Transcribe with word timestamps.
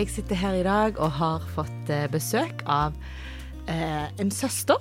jeg 0.00 0.08
sitter 0.08 0.38
her 0.38 0.54
i 0.56 0.64
dag 0.64 0.96
og 0.96 1.10
har 1.12 1.42
fått 1.52 1.90
eh, 1.92 2.06
besøk 2.08 2.62
av 2.64 2.94
eh, 3.68 4.06
en 4.22 4.30
søster. 4.32 4.80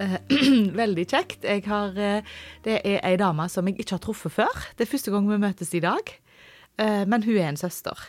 Eh, 0.00 0.14
veldig 0.80 1.04
kjekt. 1.04 1.44
Har, 1.66 1.98
eh, 2.00 2.36
det 2.64 2.78
er 2.78 3.02
ei 3.04 3.18
dame 3.20 3.44
som 3.52 3.68
jeg 3.68 3.76
ikke 3.76 3.98
har 3.98 4.00
truffet 4.06 4.32
før. 4.32 4.62
Det 4.78 4.86
er 4.86 4.88
første 4.88 5.12
gang 5.12 5.28
vi 5.28 5.36
møtes 5.42 5.74
i 5.76 5.82
dag. 5.84 6.12
Eh, 6.80 7.02
men 7.04 7.26
hun 7.26 7.36
er 7.36 7.50
en 7.50 7.60
søster. 7.60 8.06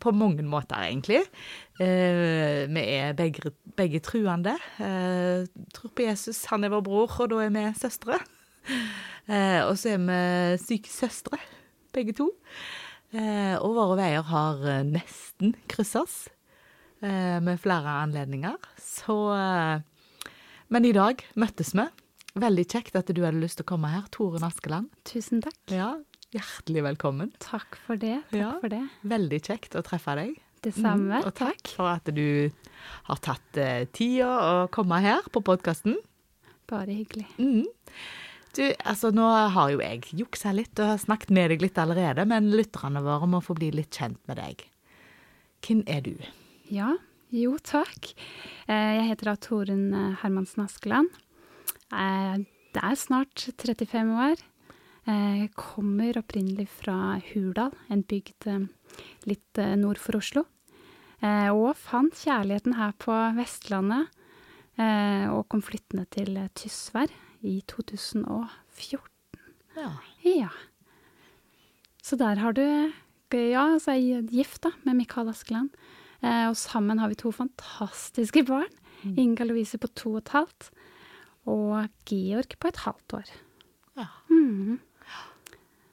På 0.00 0.10
mange 0.16 0.42
måter, 0.42 0.80
egentlig. 0.80 1.20
Vi 1.78 2.82
er 2.82 3.12
begge, 3.14 3.52
begge 3.76 4.00
truende. 4.02 4.54
Tror 5.76 5.92
på 5.92 6.06
Jesus, 6.08 6.40
han 6.50 6.64
er 6.64 6.72
vår 6.72 6.82
bror, 6.88 7.12
og 7.20 7.30
da 7.30 7.42
er 7.44 7.52
vi 7.54 7.66
søstre. 7.78 8.16
Og 9.68 9.74
så 9.78 9.92
er 9.92 10.00
vi 10.08 10.18
syke 10.64 10.90
søstre, 10.90 11.38
begge 11.94 12.16
to. 12.16 12.32
Eh, 13.16 13.54
og 13.64 13.72
våre 13.78 13.96
veier 14.02 14.26
har 14.28 14.58
eh, 14.68 14.82
nesten 14.84 15.54
krysses 15.70 16.26
eh, 17.00 17.38
med 17.40 17.60
flere 17.62 17.94
anledninger. 18.04 18.58
Så 18.82 19.16
Men 20.68 20.84
i 20.84 20.92
dag 20.92 21.22
møttes 21.40 21.72
vi. 21.78 21.86
Veldig 22.38 22.66
kjekt 22.68 22.98
at 23.00 23.08
du 23.16 23.22
hadde 23.24 23.40
lyst 23.40 23.56
til 23.58 23.64
å 23.64 23.70
komme 23.72 23.88
her, 23.90 24.04
Toren 24.14 24.44
Askeland. 24.46 24.90
Tusen 25.08 25.40
takk. 25.44 25.56
Ja, 25.72 25.94
Hjertelig 26.28 26.82
velkommen. 26.84 27.30
Takk 27.40 27.78
for 27.86 27.96
det. 27.96 28.18
Takk 28.28 28.36
Ja. 28.36 28.50
for 28.60 28.68
det. 28.68 28.82
Veldig 29.08 29.38
kjekt 29.46 29.72
å 29.78 29.82
treffe 29.82 30.12
deg. 30.18 30.34
Det 30.60 30.74
samme. 30.76 31.22
Mm, 31.22 31.24
og 31.24 31.32
takk 31.38 31.70
for 31.72 31.88
at 31.88 32.04
du 32.12 32.50
har 33.08 33.16
tatt 33.24 33.56
eh, 33.56 33.86
tida 33.96 34.28
å 34.28 34.68
komme 34.68 34.98
her 35.00 35.24
på 35.32 35.40
podkasten. 35.40 35.96
Bare 36.68 36.92
hyggelig. 36.92 37.24
Mm. 37.40 37.64
Du, 38.58 38.64
altså 38.90 39.12
nå 39.14 39.22
har 39.54 39.68
jo 39.70 39.78
jeg 39.78 40.00
juksa 40.18 40.50
litt 40.50 40.80
og 40.82 40.96
snakket 40.98 41.30
med 41.30 41.52
deg 41.52 41.60
litt 41.62 41.76
allerede, 41.78 42.24
men 42.26 42.48
lytterne 42.50 42.98
våre 43.04 43.28
må 43.30 43.38
få 43.44 43.54
bli 43.54 43.68
litt 43.70 43.94
kjent 43.94 44.18
med 44.26 44.40
deg. 44.40 44.64
Hvem 45.62 45.84
er 45.86 46.00
du? 46.02 46.16
Ja, 46.74 46.96
jo 47.30 47.52
takk. 47.62 48.10
Eh, 48.66 48.96
Jeg 48.98 49.04
heter 49.12 49.30
da 49.30 49.34
Torunn 49.38 49.92
eh, 49.94 50.16
Hermansen 50.24 50.64
Askeland. 50.64 51.12
Eh, 51.94 52.42
Det 52.74 52.82
er 52.84 52.98
snart 53.00 53.46
35 53.54 54.10
år. 54.26 54.42
Jeg 55.08 55.54
kommer 55.56 56.18
opprinnelig 56.20 56.66
fra 56.68 57.16
Hurdal, 57.30 57.72
en 57.88 58.02
bygd 58.04 58.44
litt 59.24 59.60
nord 59.80 59.96
for 59.96 60.18
Oslo. 60.18 60.42
Og 61.24 61.70
fant 61.80 62.12
kjærligheten 62.12 62.76
her 62.76 62.92
på 63.00 63.16
Vestlandet, 63.38 64.12
og 65.32 65.48
kom 65.48 65.64
flyttende 65.64 66.04
til 66.12 66.36
Tysvær 66.52 67.08
i 67.42 67.60
2014. 67.70 69.08
Ja. 69.76 69.92
Ja. 70.24 70.48
Så 72.02 72.16
der 72.16 72.40
har 72.42 72.52
du 72.56 72.64
Ja, 73.32 73.78
så 73.78 73.92
er 73.92 73.98
jeg 74.00 74.28
gift 74.32 74.62
da, 74.64 74.70
med 74.84 74.96
Mikael 74.96 75.28
Askeland. 75.28 75.70
Eh, 76.22 76.48
og 76.48 76.56
sammen 76.56 76.98
har 76.98 77.08
vi 77.12 77.14
to 77.20 77.30
fantastiske 77.30 78.42
barn. 78.48 78.70
Inga 79.04 79.44
Louise 79.44 79.78
på 79.78 79.86
to 79.94 80.14
og 80.16 80.22
et 80.24 80.32
halvt. 80.32 80.70
Og 81.46 81.88
Georg 82.08 82.56
på 82.58 82.68
et 82.68 82.76
halvt 82.86 83.14
år. 83.20 83.28
ja. 83.96 84.06
Mm. 84.30 84.80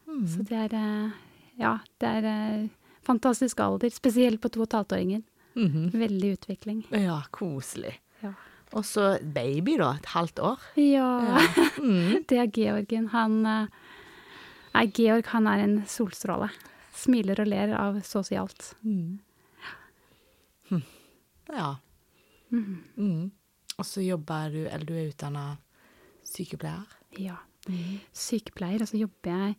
Mm. 0.08 0.28
Så 0.28 0.44
det 0.48 0.58
er 0.72 0.74
eh, 0.80 1.12
Ja, 1.60 1.78
det 2.00 2.08
er 2.08 2.26
eh, 2.32 2.68
fantastisk 3.04 3.60
alder. 3.60 3.90
Spesielt 3.92 4.40
på 4.42 4.50
to 4.50 4.62
og 4.62 4.68
et 4.70 4.74
halvt-åringen. 4.80 5.24
Mhm. 5.56 5.92
Veldig 5.94 6.34
utvikling. 6.38 6.86
ja, 6.92 7.22
koselig. 7.32 8.00
Ja. 8.76 8.80
Og 8.80 8.84
så 8.86 9.06
baby, 9.24 9.78
da. 9.80 9.94
Et 9.96 10.06
halvt 10.12 10.40
år. 10.44 10.60
Ja. 10.76 11.40
Mm. 11.80 12.24
Det 12.30 12.38
er 12.42 12.50
Georgen. 12.52 13.08
Han 13.14 13.38
eh, 13.48 13.68
Nei, 14.76 14.86
Georg 14.92 15.26
han 15.32 15.48
er 15.48 15.62
en 15.64 15.76
solstråle. 15.88 16.50
Smiler 16.96 17.40
og 17.40 17.48
ler 17.48 17.72
av 17.80 18.02
så 18.04 18.20
å 18.20 18.26
si 18.28 18.36
alt. 18.36 18.74
Mm. 18.84 19.20
Hm. 20.70 20.82
Ja. 21.56 21.70
Mm. 22.52 22.84
Mm. 22.98 23.32
Og 23.78 23.86
så 23.88 24.04
jobber 24.04 24.52
du, 24.52 24.62
eller 24.68 24.84
du 24.88 24.94
er 24.96 25.08
utdanna 25.14 25.46
sykepleier. 26.28 26.84
Ja. 27.20 27.38
Sykepleier, 28.16 28.84
og 28.84 28.92
så 28.92 29.00
jobber 29.00 29.32
jeg 29.32 29.56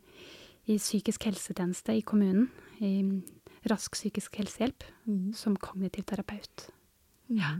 i 0.69 0.77
psykisk 0.77 1.25
helsetjeneste 1.31 1.97
i 1.97 2.05
kommunen. 2.05 2.51
I 2.81 2.93
Rask 3.67 3.97
psykisk 3.97 4.37
helsehjelp 4.37 4.85
Mm. 5.07 5.33
som 5.33 5.55
kognitiv 5.57 6.05
terapeut. 6.05 6.67
Ja. 7.33 7.55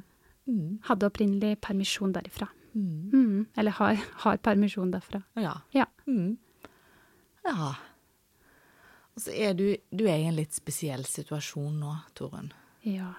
Mm. 0.47 0.80
Hadde 0.88 1.06
opprinnelig 1.09 1.58
permisjon 1.62 2.13
derifra. 2.16 2.47
Mm. 2.74 3.09
Mhm. 3.12 3.46
Eller 3.58 3.72
har, 3.72 3.96
har 4.24 4.38
permisjon 4.38 4.91
derfra. 4.94 5.22
Ja. 5.35 5.53
Ja. 5.74 5.85
Mm. 6.08 6.38
Ja. 7.46 7.74
Og 9.16 9.22
så 9.24 9.31
er 9.34 9.53
du, 9.58 9.75
du 9.91 10.06
er 10.06 10.18
i 10.22 10.28
en 10.30 10.35
litt 10.38 10.53
spesiell 10.53 11.03
situasjon 11.06 11.80
nå, 11.81 11.96
Torunn. 12.16 12.52
Ja, 12.85 13.13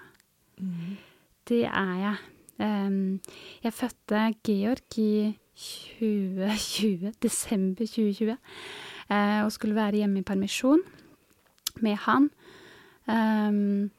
Mm. 0.59 0.97
det 1.47 1.65
er 1.67 1.93
jeg. 2.01 2.17
Um, 2.59 3.21
jeg 3.63 3.73
fødte 3.73 4.23
Georg 4.43 4.99
i 4.99 5.37
2020, 5.55 7.13
desember 7.23 7.87
2020, 7.87 8.33
uh, 9.11 9.45
og 9.45 9.53
skulle 9.53 9.75
være 9.77 10.01
hjemme 10.03 10.19
i 10.19 10.27
permisjon 10.27 10.83
med 11.81 11.95
han. 12.09 12.27
Em, 13.09 13.91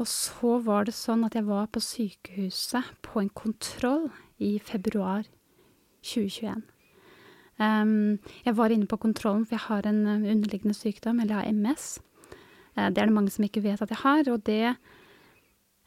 og 0.00 0.08
så 0.08 0.56
var 0.64 0.88
det 0.88 0.94
sånn 0.96 1.24
at 1.26 1.36
jeg 1.36 1.46
var 1.46 1.68
på 1.72 1.82
sykehuset 1.84 2.94
på 3.04 3.20
en 3.20 3.32
kontroll 3.36 4.08
i 4.42 4.56
februar 4.62 5.26
2021. 6.02 6.62
Um, 7.60 8.18
jeg 8.46 8.56
var 8.56 8.72
inne 8.72 8.88
på 8.90 8.98
kontrollen, 8.98 9.44
for 9.46 9.58
jeg 9.58 9.66
har 9.68 9.86
en 9.86 10.00
eh, 10.08 10.30
underliggende 10.32 10.74
sykdom, 10.74 11.20
eller 11.20 11.36
jeg 11.36 11.42
har 11.44 11.52
MS. 11.52 11.86
Uh, 12.74 12.88
det 12.88 12.98
er 13.02 13.10
det 13.10 13.14
mange 13.14 13.30
som 13.34 13.44
ikke 13.46 13.62
vet 13.62 13.82
at 13.84 13.92
jeg 13.92 14.00
har, 14.02 14.24
og 14.32 14.42
det 14.48 14.74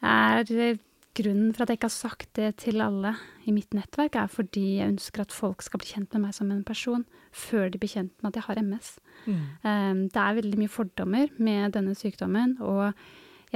er 0.06 0.52
eh, 0.54 0.78
grunnen 1.16 1.52
for 1.52 1.64
at 1.64 1.72
jeg 1.72 1.80
ikke 1.80 1.90
har 1.90 1.96
sagt 1.96 2.30
det 2.38 2.50
til 2.62 2.80
alle 2.84 3.14
i 3.48 3.52
mitt 3.52 3.74
nettverk, 3.76 4.16
er 4.16 4.30
fordi 4.30 4.78
jeg 4.78 4.94
ønsker 4.94 5.26
at 5.26 5.34
folk 5.34 5.64
skal 5.64 5.82
bli 5.82 5.90
kjent 5.90 6.14
med 6.14 6.28
meg 6.28 6.36
som 6.36 6.50
en 6.52 6.64
person 6.64 7.04
før 7.34 7.68
de 7.72 7.80
blir 7.82 7.92
kjent 7.92 8.14
med 8.22 8.30
at 8.30 8.40
jeg 8.40 8.48
har 8.48 8.62
MS. 8.62 8.90
Mm. 9.26 9.44
Um, 9.66 10.02
det 10.12 10.22
er 10.22 10.40
veldig 10.40 10.60
mye 10.62 10.72
fordommer 10.72 11.32
med 11.36 11.76
denne 11.76 11.96
sykdommen, 11.98 12.56
og 12.62 12.94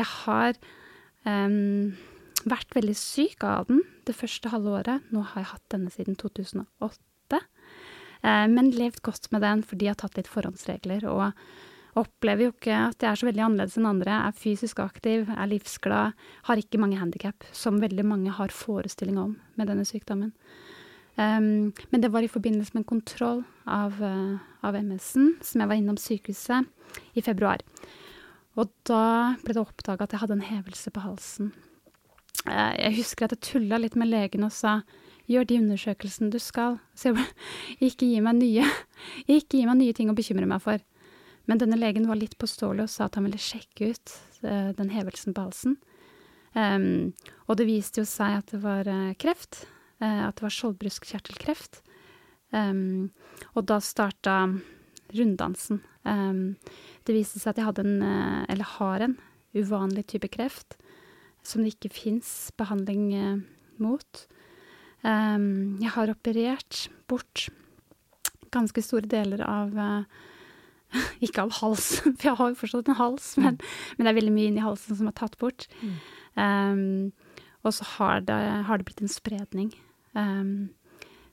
jeg 0.01 0.09
har 0.25 0.59
um, 1.29 1.93
vært 2.49 2.75
veldig 2.77 2.97
syk 2.99 3.45
av 3.47 3.69
den 3.71 3.85
det 4.09 4.17
første 4.17 4.51
halve 4.51 4.73
året. 4.81 5.11
Nå 5.15 5.23
har 5.23 5.45
jeg 5.45 5.53
hatt 5.53 5.73
denne 5.77 5.93
siden 5.95 6.19
2008, 6.19 6.67
Uh, 8.21 8.45
men 8.53 8.67
levd 8.77 9.01
godt 9.07 9.31
med 9.33 9.41
den 9.41 9.63
fordi 9.65 9.87
jeg 9.87 9.95
har 9.95 10.03
tatt 10.03 10.19
litt 10.19 10.29
forhåndsregler. 10.29 11.07
og 11.09 11.33
Opplever 11.99 12.47
jo 12.47 12.53
ikke 12.53 12.77
at 12.91 13.03
jeg 13.03 13.11
er 13.11 13.19
så 13.19 13.27
veldig 13.27 13.43
annerledes 13.47 13.79
enn 13.81 13.89
andre. 13.89 14.19
Er 14.29 14.37
fysisk 14.37 14.79
aktiv, 14.85 15.25
er 15.27 15.51
livsglad, 15.51 16.19
har 16.47 16.61
ikke 16.61 16.79
mange 16.79 17.01
handikap, 17.01 17.47
som 17.57 17.81
veldig 17.83 18.05
mange 18.07 18.35
har 18.37 18.55
forestilling 18.55 19.19
om 19.19 19.33
med 19.59 19.73
denne 19.73 19.87
sykdommen. 19.89 20.35
Um, 21.17 21.73
men 21.91 22.05
det 22.05 22.13
var 22.15 22.23
i 22.23 22.31
forbindelse 22.31 22.77
med 22.77 22.85
en 22.85 22.93
kontroll 22.93 23.43
av, 23.67 23.99
uh, 23.99 24.39
av 24.63 24.79
MS-en, 24.79 25.35
som 25.43 25.65
jeg 25.65 25.73
var 25.73 25.81
innom 25.81 25.99
sykehuset 25.99 26.69
i 27.19 27.25
februar. 27.25 27.65
Og 28.61 28.69
da 28.89 29.37
ble 29.41 29.57
det 29.57 29.63
oppdaga 29.63 30.05
at 30.05 30.15
jeg 30.15 30.23
hadde 30.23 30.37
en 30.37 30.49
hevelse 30.51 30.93
på 30.93 31.05
halsen. 31.05 31.53
Eh, 32.47 32.75
jeg 32.77 32.99
husker 33.01 33.27
at 33.27 33.37
jeg 33.37 33.47
tulla 33.47 33.81
litt 33.81 33.97
med 33.99 34.11
legen 34.11 34.45
og 34.47 34.53
sa 34.55 34.81
gjør 35.31 35.47
de 35.47 35.59
undersøkelsene 35.63 36.33
du 36.33 36.39
skal. 36.43 36.79
Så 36.95 37.11
jeg 37.11 37.19
ble, 37.19 37.27
ikke 37.89 38.09
gi 38.09 38.23
meg 38.25 38.41
nye, 38.41 38.67
ikke 39.39 39.61
gi 39.61 39.67
meg 39.69 39.81
nye 39.81 39.97
ting 39.97 40.13
å 40.13 40.17
bekymre 40.19 40.49
meg 40.51 40.63
for. 40.65 40.83
Men 41.49 41.61
denne 41.63 41.79
legen 41.81 42.09
var 42.11 42.21
litt 42.21 42.37
påståelig 42.39 42.85
og 42.85 42.93
sa 42.93 43.07
at 43.09 43.17
han 43.19 43.27
ville 43.27 43.41
sjekke 43.41 43.93
ut 43.95 44.17
eh, 44.45 44.73
den 44.77 44.93
hevelsen 44.93 45.37
på 45.37 45.47
halsen. 45.49 45.79
Um, 46.51 47.13
og 47.47 47.61
det 47.61 47.69
viste 47.69 48.03
jo 48.03 48.09
seg 48.11 48.41
at 48.41 48.51
det 48.51 48.59
var 48.65 48.89
eh, 48.91 49.15
kreft. 49.23 49.65
at 50.01 50.35
det 50.37 50.43
var 50.43 50.55
skjoldbruskkjertelkreft. 50.55 51.83
Um, 52.51 53.11
og 53.55 53.67
da 53.69 53.77
starta 53.85 54.37
runddansen. 55.15 55.83
Em, 56.09 56.57
det 57.05 57.17
viste 57.17 57.41
seg 57.41 57.53
at 57.53 57.61
jeg 57.61 57.69
hadde 57.69 57.85
en, 57.85 58.03
eh, 58.07 58.45
eller 58.53 58.77
har 58.77 59.07
en, 59.07 59.19
uvanlig 59.51 60.05
type 60.07 60.29
kreft 60.31 60.77
som 61.43 61.65
det 61.65 61.73
ikke 61.75 61.91
fins 61.91 62.53
behandling 62.61 63.09
eh, 63.19 63.41
mot. 63.83 64.27
Em, 65.03 65.79
jeg 65.83 65.91
har 65.97 66.13
operert 66.13 66.85
bort 67.11 67.49
ganske 68.55 68.83
store 68.85 69.11
deler 69.11 69.43
av 69.47 69.75
eh, 69.79 70.21
Ikke 71.27 71.45
av 71.45 71.53
halsen, 71.61 72.17
for 72.19 72.27
jeg 72.27 72.39
har 72.41 72.49
jo 72.51 72.59
fortsatt 72.59 72.89
en 72.91 72.99
hals, 72.99 73.27
men, 73.39 73.61
men 73.95 74.07
det 74.07 74.11
er 74.11 74.17
veldig 74.17 74.33
mye 74.35 74.49
inni 74.51 74.65
halsen 74.65 74.97
som 74.99 75.07
er 75.07 75.15
tatt 75.15 75.37
bort. 75.39 75.69
Mm. 75.87 75.93
Um, 76.35 77.37
og 77.63 77.77
så 77.77 77.87
har 77.93 78.25
det, 78.27 78.39
har 78.67 78.81
det 78.81 78.89
blitt 78.89 79.03
en 79.05 79.13
spredning. 79.13 79.69
Em, 80.19 80.73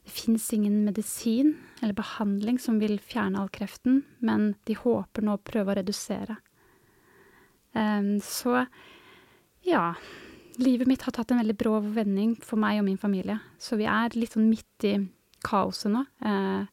det 0.08 0.14
fins 0.16 0.54
ingen 0.54 0.86
medisin 0.86 1.58
eller 1.82 1.94
behandling 1.94 2.56
som 2.64 2.78
vil 2.80 2.96
fjerne 3.04 3.42
all 3.42 3.50
kreften, 3.52 4.06
men 4.24 4.54
de 4.64 4.78
håper 4.80 5.26
nå 5.28 5.34
å 5.36 5.42
prøve 5.44 5.74
å 5.74 5.76
redusere. 5.76 6.38
Um, 7.76 8.14
så 8.24 8.62
ja. 9.68 9.90
Livet 10.64 10.88
mitt 10.88 11.04
har 11.04 11.12
tatt 11.12 11.34
en 11.36 11.42
veldig 11.42 11.58
brå 11.60 11.74
vending 11.84 12.38
for 12.40 12.56
meg 12.58 12.80
og 12.80 12.88
min 12.88 13.02
familie. 13.02 13.36
Så 13.60 13.76
vi 13.76 13.84
er 13.92 14.16
litt 14.16 14.38
sånn 14.38 14.48
midt 14.48 14.88
i 14.88 14.96
kaoset 15.44 15.92
nå. 15.92 16.06
Uh, 16.24 16.64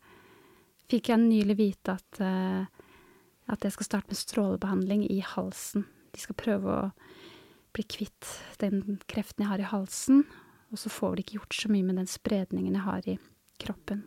fikk 0.86 1.10
jeg 1.10 1.24
nylig 1.26 1.58
vite 1.58 1.98
at, 1.98 2.22
uh, 2.22 2.62
at 3.50 3.66
jeg 3.66 3.74
skal 3.74 3.90
starte 3.90 4.14
med 4.14 4.22
strålebehandling 4.22 5.04
i 5.10 5.18
halsen. 5.34 5.88
De 6.14 6.22
skal 6.22 6.38
prøve 6.38 6.70
å 6.70 6.88
bli 7.74 7.82
kvitt 7.90 8.30
den 8.62 9.02
kreften 9.10 9.42
jeg 9.42 9.50
har 9.50 9.66
i 9.66 9.72
halsen, 9.74 10.22
og 10.72 10.80
så 10.80 10.90
får 10.92 11.14
vi 11.14 11.24
ikke 11.24 11.38
gjort 11.38 11.56
så 11.58 11.70
mye 11.72 11.86
med 11.86 12.00
den 12.00 12.10
spredningen 12.10 12.76
jeg 12.76 12.86
har 12.86 13.08
i 13.10 13.16
kroppen. 13.62 14.02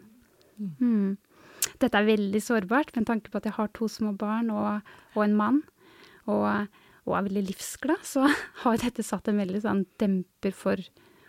Mm. 0.57 1.17
Dette 1.81 1.99
er 1.99 2.07
veldig 2.07 2.41
sårbart 2.41 2.93
med 2.95 3.07
tanke 3.09 3.31
på 3.31 3.39
at 3.39 3.47
jeg 3.47 3.57
har 3.57 3.71
to 3.75 3.89
små 3.91 4.13
barn 4.17 4.49
og, 4.53 4.85
og 5.15 5.23
en 5.23 5.35
mann, 5.37 5.61
og, 6.27 6.45
og, 7.05 7.13
er 7.15 7.27
veldig 7.29 7.45
livsglad, 7.49 8.03
så 8.03 8.27
har 8.63 8.81
dette 8.81 9.05
satt 9.05 9.29
en 9.29 9.41
veldig 9.41 9.63
sånn 9.63 9.85
demper 10.01 10.55
for, 10.55 10.81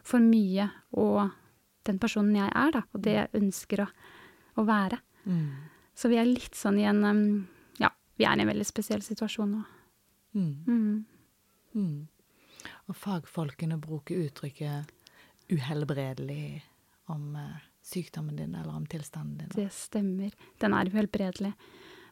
for 0.06 0.24
mye 0.24 0.70
og 0.96 1.28
den 1.88 2.00
personen 2.00 2.36
jeg 2.36 2.50
er, 2.52 2.74
da, 2.74 2.84
og 2.92 3.04
det 3.04 3.14
jeg 3.16 3.34
ønsker 3.38 3.84
å, 3.84 3.88
å 4.60 4.64
være. 4.68 5.00
Mm. 5.28 5.48
Så 5.98 6.10
vi 6.12 6.18
er 6.20 6.28
litt 6.28 6.56
sånn 6.56 6.78
i 6.80 6.86
en 6.88 7.02
Ja, 7.80 7.90
vi 8.18 8.26
er 8.28 8.36
i 8.36 8.44
en 8.44 8.50
veldig 8.50 8.66
spesiell 8.66 9.02
situasjon 9.04 9.56
nå. 9.56 9.64
Mm. 10.36 10.52
Mm. 10.68 11.04
Mm. 11.74 12.08
Og 12.88 12.96
fagfolkene 12.96 13.78
bruker 13.80 14.20
uttrykket 14.26 14.92
uhelbredelig 15.52 16.62
om 17.12 17.36
uh, 17.36 17.60
sykdommen 17.84 18.36
din 18.36 18.54
eller 18.54 18.76
om 18.76 18.86
tilstanden 18.86 19.38
din. 19.38 19.52
Det 19.54 19.70
stemmer. 19.72 20.34
Den 20.60 20.74
er 20.76 20.90
uhelbredelig. 20.92 21.52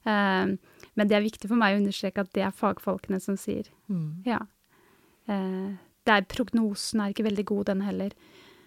Uh, 0.06 0.56
men 0.94 1.09
det 1.11 1.19
er 1.19 1.25
viktig 1.27 1.50
for 1.50 1.59
meg 1.61 1.75
å 1.75 1.81
understreke 1.83 2.25
at 2.25 2.33
det 2.37 2.47
er 2.47 2.55
fagfolkene 2.55 3.21
som 3.23 3.38
sier. 3.41 3.69
Mm. 3.93 4.23
Ja. 4.29 4.41
Uh, 5.29 5.77
det 6.06 6.15
er, 6.15 6.29
prognosen 6.31 7.03
er 7.03 7.12
ikke 7.12 7.27
veldig 7.27 7.47
god, 7.50 7.65
den 7.73 7.83
heller. 7.83 8.15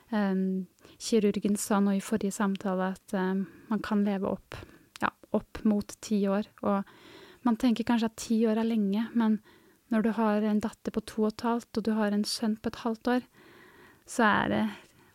Um, 0.10 0.68
kirurgen 1.00 1.56
sa 1.60 1.80
nå 1.80 1.96
i 1.96 2.04
forrige 2.04 2.34
samtale 2.36 2.92
at 2.96 3.14
um, 3.16 3.46
man 3.70 3.82
kan 3.86 4.02
leve 4.04 4.28
opp, 4.28 4.58
ja, 5.00 5.12
opp 5.38 5.62
mot 5.64 5.94
ti 6.04 6.24
år. 6.28 6.50
Og 6.66 6.84
man 7.48 7.58
tenker 7.62 7.88
kanskje 7.88 8.10
at 8.10 8.20
ti 8.20 8.42
år 8.50 8.60
er 8.60 8.68
lenge, 8.68 9.06
men 9.16 9.40
når 9.90 10.06
du 10.06 10.12
har 10.18 10.46
en 10.46 10.62
datter 10.62 10.94
på 10.94 11.06
to 11.08 11.24
og 11.24 11.32
et 11.32 11.46
halvt, 11.48 11.80
og 11.80 11.86
du 11.88 11.94
har 11.98 12.14
en 12.14 12.26
sønn 12.28 12.58
på 12.60 12.74
et 12.74 12.82
halvt 12.84 13.14
år, 13.16 13.30
så 14.10 14.26
er 14.26 14.54
det 14.54 14.64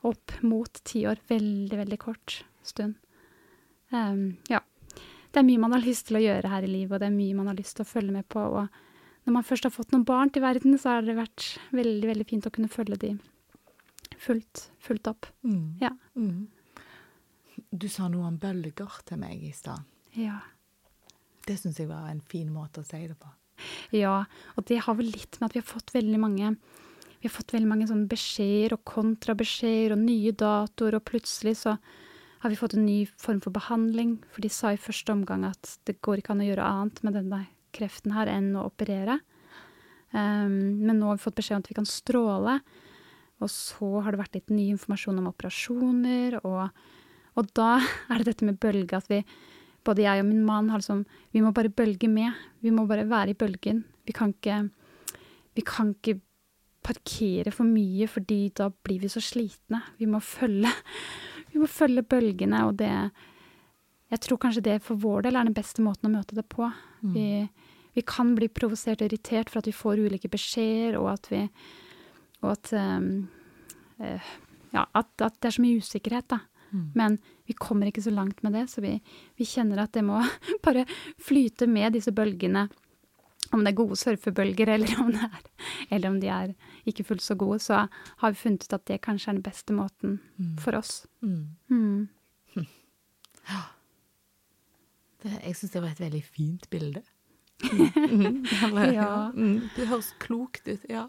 opp 0.06 0.36
mot 0.46 0.80
ti 0.86 1.04
år. 1.10 1.20
Veldig, 1.28 1.78
veldig 1.80 1.98
kort 2.02 2.42
stund. 2.66 2.96
Um, 3.90 4.36
ja. 4.50 4.60
Det 5.34 5.42
er 5.42 5.46
mye 5.48 5.62
man 5.64 5.74
har 5.74 5.82
lyst 5.82 6.08
til 6.08 6.20
å 6.20 6.22
gjøre 6.22 6.50
her 6.50 6.66
i 6.66 6.70
livet, 6.70 6.94
og 6.94 7.02
det 7.02 7.08
er 7.10 7.16
mye 7.16 7.36
man 7.36 7.50
har 7.50 7.58
lyst 7.58 7.78
til 7.78 7.86
å 7.86 7.90
følge 7.90 8.14
med 8.14 8.28
på. 8.30 8.38
Og 8.38 9.26
når 9.26 9.38
man 9.38 9.46
først 9.46 9.66
har 9.66 9.74
fått 9.74 9.94
noen 9.94 10.06
barn 10.06 10.30
til 10.30 10.44
verden, 10.44 10.76
så 10.78 10.96
har 10.96 11.06
det 11.06 11.16
vært 11.18 11.54
veldig, 11.74 12.10
veldig 12.12 12.26
fint 12.28 12.46
å 12.46 12.52
kunne 12.54 12.70
følge 12.70 13.00
de 13.02 13.14
fullt, 14.24 14.68
fullt 14.84 15.10
opp. 15.10 15.26
Mm. 15.42 15.78
Ja. 15.82 15.90
Mm. 16.14 16.46
Du 17.70 17.88
sa 17.90 18.06
noe 18.12 18.28
om 18.30 18.38
bølger 18.38 19.00
til 19.08 19.20
meg 19.20 19.42
i 19.42 19.50
stad. 19.56 19.82
Ja. 20.14 20.38
Det 21.44 21.58
syns 21.60 21.80
jeg 21.82 21.90
var 21.90 22.06
en 22.08 22.22
fin 22.22 22.52
måte 22.52 22.84
å 22.84 22.86
si 22.86 23.02
det 23.02 23.18
på. 23.18 23.32
Ja, 23.94 24.24
og 24.54 24.66
det 24.70 24.80
har 24.86 24.96
vel 24.98 25.12
litt 25.14 25.38
med 25.38 25.48
at 25.48 25.56
vi 25.56 25.62
har 25.62 25.68
fått 25.68 25.92
veldig 25.94 26.20
mange 26.20 26.54
vi 27.24 27.28
har 27.30 27.38
fått 27.38 27.54
veldig 27.54 27.68
mange 27.70 27.86
sånne 27.88 28.04
beskjeder 28.04 28.74
og 28.76 28.82
kontrabeskjeder 28.84 29.94
og 29.94 30.00
nye 30.02 30.32
datoer, 30.36 30.98
og 30.98 31.06
plutselig 31.08 31.54
så 31.62 31.72
har 32.42 32.52
vi 32.52 32.58
fått 32.60 32.74
en 32.76 32.82
ny 32.84 32.98
form 33.16 33.38
for 33.40 33.54
behandling, 33.54 34.18
for 34.28 34.44
de 34.44 34.50
sa 34.52 34.74
i 34.74 34.80
første 34.80 35.08
omgang 35.14 35.46
at 35.48 35.70
det 35.88 35.94
går 36.04 36.20
ikke 36.20 36.34
an 36.34 36.42
å 36.44 36.48
gjøre 36.50 36.66
annet 36.68 37.00
med 37.06 37.16
denne 37.16 37.38
kreften 37.72 38.12
her 38.12 38.28
enn 38.28 38.50
å 38.60 38.66
operere. 38.68 39.16
Um, 40.12 40.84
men 40.84 40.98
nå 40.98 41.08
har 41.08 41.16
vi 41.16 41.24
fått 41.24 41.38
beskjed 41.38 41.56
om 41.56 41.64
at 41.64 41.70
vi 41.72 41.78
kan 41.78 41.88
stråle, 41.88 42.58
og 43.40 43.52
så 43.54 43.88
har 44.04 44.12
det 44.12 44.20
vært 44.20 44.36
litt 44.36 44.52
ny 44.52 44.68
informasjon 44.74 45.22
om 45.24 45.32
operasjoner, 45.32 46.36
og, 46.44 46.84
og 47.40 47.50
da 47.56 47.70
er 48.12 48.20
det 48.20 48.34
dette 48.34 48.50
med 48.50 48.60
bølge 48.60 49.00
at 49.00 49.08
vi, 49.08 49.22
både 49.88 50.04
jeg 50.04 50.26
og 50.26 50.28
min 50.28 50.44
mann, 50.44 50.68
har 50.68 50.84
liksom 50.84 51.06
Vi 51.32 51.40
må 51.40 51.56
bare 51.56 51.72
bølge 51.72 52.12
med. 52.12 52.36
Vi 52.60 52.68
må 52.68 52.84
bare 52.84 53.08
være 53.08 53.32
i 53.32 53.40
bølgen. 53.40 53.80
Vi 54.04 54.12
kan 54.12 54.36
ikke 54.36 54.66
Vi 55.56 55.64
kan 55.64 55.96
ikke 55.96 56.20
parkere 56.84 57.52
for 57.54 57.66
mye, 57.68 58.08
fordi 58.10 58.48
da 58.56 58.68
blir 58.84 59.02
vi 59.04 59.10
så 59.12 59.22
slitne. 59.24 59.82
Vi 59.98 60.08
må 60.10 60.22
følge 60.24 60.70
Vi 61.54 61.60
må 61.62 61.68
følge 61.70 62.02
bølgene, 62.02 62.64
og 62.66 62.80
det 62.80 62.90
Jeg 64.10 64.20
tror 64.20 64.38
kanskje 64.42 64.64
det 64.66 64.82
for 64.82 65.00
vår 65.00 65.22
del 65.26 65.36
er 65.36 65.46
den 65.46 65.56
beste 65.56 65.82
måten 65.82 66.10
å 66.10 66.12
møte 66.12 66.36
det 66.36 66.44
på. 66.50 66.66
Mm. 67.02 67.14
Vi, 67.14 67.26
vi 67.94 68.02
kan 68.06 68.34
bli 68.34 68.48
provosert 68.48 69.00
og 69.02 69.08
irritert 69.08 69.50
for 69.50 69.62
at 69.62 69.68
vi 69.70 69.74
får 69.74 70.02
ulike 70.02 70.30
beskjeder, 70.30 70.98
og 71.00 71.12
at 71.14 71.30
vi 71.32 71.48
Og 72.44 72.50
at 72.52 72.72
um, 72.76 73.28
uh, 74.00 74.32
Ja, 74.74 74.84
at, 74.92 75.08
at 75.22 75.38
det 75.40 75.48
er 75.48 75.56
så 75.56 75.62
mye 75.62 75.78
usikkerhet, 75.78 76.28
da. 76.28 76.40
Mm. 76.74 76.86
Men 76.94 77.18
vi 77.46 77.54
kommer 77.54 77.86
ikke 77.86 78.02
så 78.02 78.10
langt 78.10 78.42
med 78.42 78.52
det, 78.52 78.66
så 78.70 78.82
vi, 78.82 78.96
vi 79.38 79.46
kjenner 79.46 79.84
at 79.84 79.92
det 79.94 80.02
må 80.04 80.18
bare 80.66 80.84
flyte 81.22 81.68
med 81.70 81.94
disse 81.94 82.12
bølgene. 82.12 82.66
Om 83.52 83.64
det 83.64 83.72
er 83.72 83.76
gode 83.76 83.96
surfebølger, 84.00 84.68
eller 84.74 85.00
om, 85.02 85.10
det 85.12 85.22
er, 85.26 85.42
eller 85.90 86.08
om 86.10 86.20
de 86.20 86.28
er 86.32 86.54
ikke 86.88 87.04
fullt 87.04 87.22
så 87.22 87.34
gode, 87.38 87.58
så 87.60 87.82
har 88.22 88.30
vi 88.32 88.40
funnet 88.40 88.64
ut 88.64 88.72
at 88.78 88.84
det 88.88 89.00
kanskje 89.04 89.30
er 89.30 89.38
den 89.40 89.42
beste 89.46 89.72
måten 89.76 90.18
Mm. 90.38 90.56
for 90.58 90.74
oss. 90.78 91.06
Mm. 91.22 91.56
Mm. 91.70 92.08
Det, 95.24 95.30
jeg 95.44 95.56
syns 95.56 95.72
det 95.72 95.80
var 95.80 95.92
et 95.94 96.00
veldig 96.04 96.24
fint 96.24 96.70
bilde. 96.70 97.02
Mm. 97.64 98.42
Eller, 98.66 98.92
Ja. 98.92 99.30
Mm. 99.34 99.70
Det 99.76 99.86
høres 99.88 100.10
klokt 100.20 100.66
ut, 100.68 100.82
ja. 100.90 101.06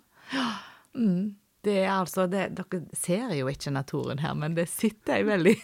Mm. 0.96 1.36
Det 1.66 1.74
er 1.82 1.90
altså 1.92 2.28
det, 2.30 2.46
Dere 2.56 2.84
ser 2.96 3.34
jo 3.36 3.48
ikke 3.52 3.72
naturen 3.74 4.20
her, 4.22 4.34
men 4.38 4.54
det 4.56 4.68
sitter 4.70 5.18
ei 5.18 5.26
veldig 5.28 5.56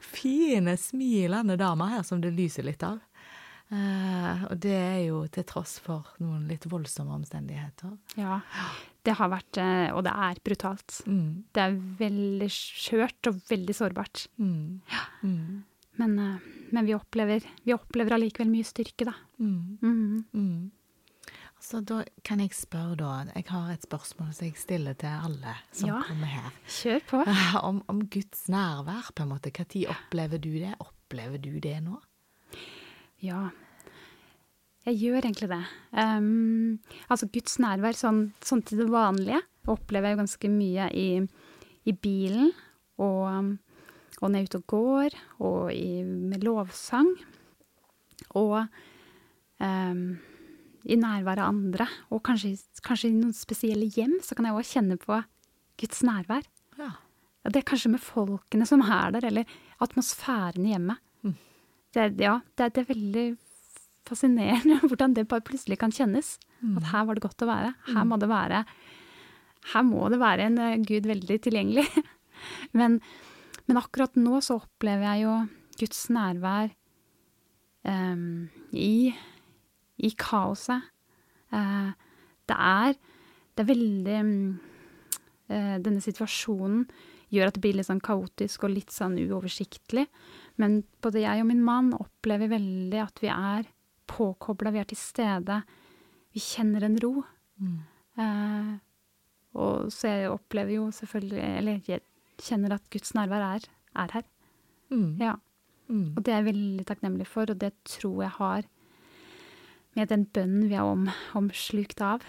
fine, 0.00 0.74
smilende 0.80 1.56
dame 1.60 1.86
her 1.92 2.02
som 2.02 2.20
det 2.24 2.32
lyser 2.34 2.64
litt 2.66 2.82
av. 2.82 2.98
Eh, 3.72 4.42
og 4.50 4.58
det 4.60 4.74
er 4.76 4.98
jo 5.06 5.22
til 5.32 5.44
tross 5.48 5.78
for 5.82 6.06
noen 6.20 6.44
litt 6.50 6.66
voldsomme 6.70 7.14
omstendigheter. 7.16 7.94
Ja. 8.20 8.40
Det 9.04 9.16
har 9.18 9.30
vært, 9.32 9.56
eh, 9.60 9.88
og 9.94 10.04
det 10.06 10.12
er 10.12 10.40
brutalt. 10.44 10.98
Mm. 11.08 11.44
Det 11.52 11.62
er 11.64 11.78
veldig 12.00 12.50
skjørt 12.52 13.30
og 13.32 13.40
veldig 13.48 13.74
sårbart. 13.76 14.26
Mm. 14.38 14.80
Mm. 15.24 15.64
Men, 15.98 16.18
eh, 16.18 16.38
men 16.72 16.86
vi 16.86 16.94
opplever 16.94 17.44
vi 17.64 17.72
opplever 17.74 18.16
allikevel 18.18 18.50
mye 18.52 18.64
styrke, 18.68 19.04
da. 19.10 19.14
Mm. 19.40 19.78
Mm. 19.82 20.24
Mm. 20.34 20.70
Så 21.64 21.80
da 21.80 22.02
kan 22.22 22.40
jeg 22.40 22.50
spørre, 22.52 22.96
da 22.96 23.24
Jeg 23.34 23.46
har 23.48 23.70
et 23.72 23.82
spørsmål 23.82 24.34
som 24.34 24.44
jeg 24.46 24.56
stiller 24.60 24.94
til 24.94 25.08
alle 25.08 25.54
som 25.72 25.88
Ja. 25.88 26.02
kommer 26.02 26.26
her. 26.26 26.50
Kjør 26.68 27.00
på. 27.08 27.24
Om, 27.68 27.82
om 27.88 28.02
Guds 28.08 28.48
nærvær, 28.48 29.12
på 29.14 29.22
en 29.22 29.28
måte. 29.30 29.50
Når 29.50 29.88
opplever 29.96 30.38
du 30.38 30.52
det? 30.58 30.74
Opplever 30.78 31.38
du 31.40 31.58
det 31.60 31.82
nå? 31.82 32.00
Ja. 33.24 33.48
Jeg 34.84 34.98
gjør 35.00 35.24
egentlig 35.24 35.48
det. 35.48 35.62
Um, 35.96 36.78
altså 37.08 37.28
Guds 37.32 37.56
nærvær 37.62 37.96
sånn, 37.96 38.26
sånn 38.44 38.62
til 38.68 38.82
det 38.82 38.90
vanlige 38.92 39.40
opplever 39.72 40.12
jeg 40.12 40.20
ganske 40.20 40.50
mye 40.52 40.90
i, 40.92 41.08
i 41.88 41.94
bilen 41.96 42.50
og, 43.00 43.54
og 44.20 44.26
når 44.26 44.36
jeg 44.36 44.44
er 44.44 44.50
ute 44.50 44.60
og 44.60 44.66
går, 44.74 45.16
og 45.48 45.62
i, 45.72 46.02
med 46.04 46.44
lovsang. 46.44 47.08
Og 48.38 48.60
um, 49.58 50.04
i 50.84 50.98
nærvær 51.00 51.40
av 51.40 51.54
andre. 51.54 51.88
Og 52.12 52.22
kanskje, 52.26 52.54
kanskje 52.84 53.10
i 53.10 53.16
noen 53.16 53.34
spesielle 53.36 53.88
hjem 53.88 54.18
så 54.24 54.36
kan 54.36 54.48
jeg 54.48 54.58
òg 54.58 54.68
kjenne 54.68 54.98
på 55.00 55.18
Guds 55.80 56.04
nærvær. 56.06 56.44
Ja. 56.78 56.92
Ja, 57.44 57.52
Det 57.52 57.60
er 57.60 57.68
kanskje 57.68 57.92
med 57.92 58.00
folkene 58.00 58.66
som 58.68 58.84
er 58.84 59.16
der, 59.16 59.26
eller 59.28 59.56
atmosfæren 59.84 60.64
i 60.64 60.72
hjemmet. 60.72 61.00
Mm. 61.94 61.96
Det, 61.96 62.02
er- 62.02 62.24
ja, 62.26 62.34
det, 62.58 62.64
er- 62.66 62.74
det 62.74 62.82
er 62.84 62.90
veldig 62.94 63.26
fascinerende 64.08 64.80
hvordan 64.88 65.14
det 65.16 65.28
bare 65.30 65.44
plutselig 65.46 65.78
kan 65.80 65.92
kjennes. 65.94 66.34
Mm. 66.60 66.76
At 66.80 66.90
her 66.92 67.04
var 67.08 67.14
det 67.18 67.22
godt 67.24 67.44
å 67.46 67.48
være. 67.48 67.70
Her 67.92 68.04
må 68.08 68.18
det 68.20 68.28
være, 68.28 68.64
her 69.72 69.82
må 69.88 70.08
det 70.12 70.18
være 70.20 70.48
en 70.50 70.58
uh, 70.60 70.74
gud 70.84 71.06
veldig 71.08 71.38
tilgjengelig. 71.46 71.86
men, 72.78 72.98
men 73.68 73.80
akkurat 73.80 74.16
nå 74.20 74.40
så 74.44 74.58
opplever 74.60 75.06
jeg 75.14 75.24
jo 75.24 75.36
Guds 75.80 76.02
nærvær 76.12 76.68
um, 77.88 78.48
i, 78.72 79.14
i 80.04 80.10
kaoset. 80.20 80.84
Uh, 81.54 81.92
det 82.48 82.56
er 82.60 82.94
Det 83.54 83.62
er 83.62 83.68
veldig 83.68 84.14
um, 84.20 84.30
uh, 85.48 85.76
Denne 85.84 86.00
situasjonen 86.02 86.80
gjør 87.32 87.50
at 87.50 87.56
det 87.56 87.62
blir 87.64 87.78
litt 87.78 87.88
sånn 87.88 88.02
kaotisk 88.04 88.66
og 88.66 88.74
litt 88.74 88.94
sånn 88.94 89.16
uoversiktlig. 89.20 90.06
Men 90.60 90.82
både 91.04 91.24
jeg 91.24 91.42
og 91.42 91.48
min 91.50 91.62
mann 91.64 91.92
opplever 91.96 92.52
veldig 92.52 93.00
at 93.02 93.22
vi 93.22 93.30
er 93.32 93.68
påkobla, 94.10 94.72
vi 94.74 94.82
er 94.82 94.90
til 94.90 95.00
stede. 95.00 95.60
Vi 96.34 96.42
kjenner 96.42 96.86
en 96.86 96.98
ro. 97.02 97.14
Mm. 97.62 97.78
Eh, 98.20 98.70
og 99.54 99.90
så 99.94 100.10
jeg 100.10 100.30
opplever 100.34 100.72
jo 100.74 100.84
selvfølgelig 100.90 101.42
Eller 101.46 101.80
jeg 101.86 102.02
kjenner 102.42 102.74
at 102.74 102.86
Guds 102.90 103.12
nærvær 103.14 103.44
er, 103.54 103.66
er 104.02 104.14
her. 104.18 104.24
Mm. 104.90 105.10
Ja. 105.22 105.34
Mm. 105.88 106.14
Og 106.16 106.22
det 106.24 106.32
er 106.32 106.42
jeg 106.42 106.50
veldig 106.52 106.86
takknemlig 106.88 107.26
for, 107.28 107.50
og 107.50 107.60
det 107.60 107.72
tror 107.86 108.22
jeg 108.24 108.34
har 108.38 108.70
med 109.94 110.10
den 110.10 110.24
bønnen 110.26 110.66
vi 110.70 110.74
er 110.74 110.88
om, 110.88 111.06
omslukt 111.38 112.00
av. 112.02 112.24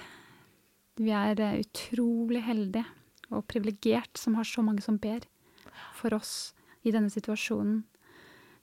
Vi 1.01 1.09
er 1.15 1.39
eh, 1.41 1.61
utrolig 1.63 2.43
heldige 2.45 2.85
og 3.31 3.45
privilegert 3.49 4.19
som 4.19 4.37
har 4.39 4.47
så 4.47 4.63
mange 4.65 4.83
som 4.85 4.99
ber 5.01 5.25
for 5.97 6.15
oss 6.15 6.53
i 6.85 6.93
denne 6.93 7.09
situasjonen. 7.09 7.83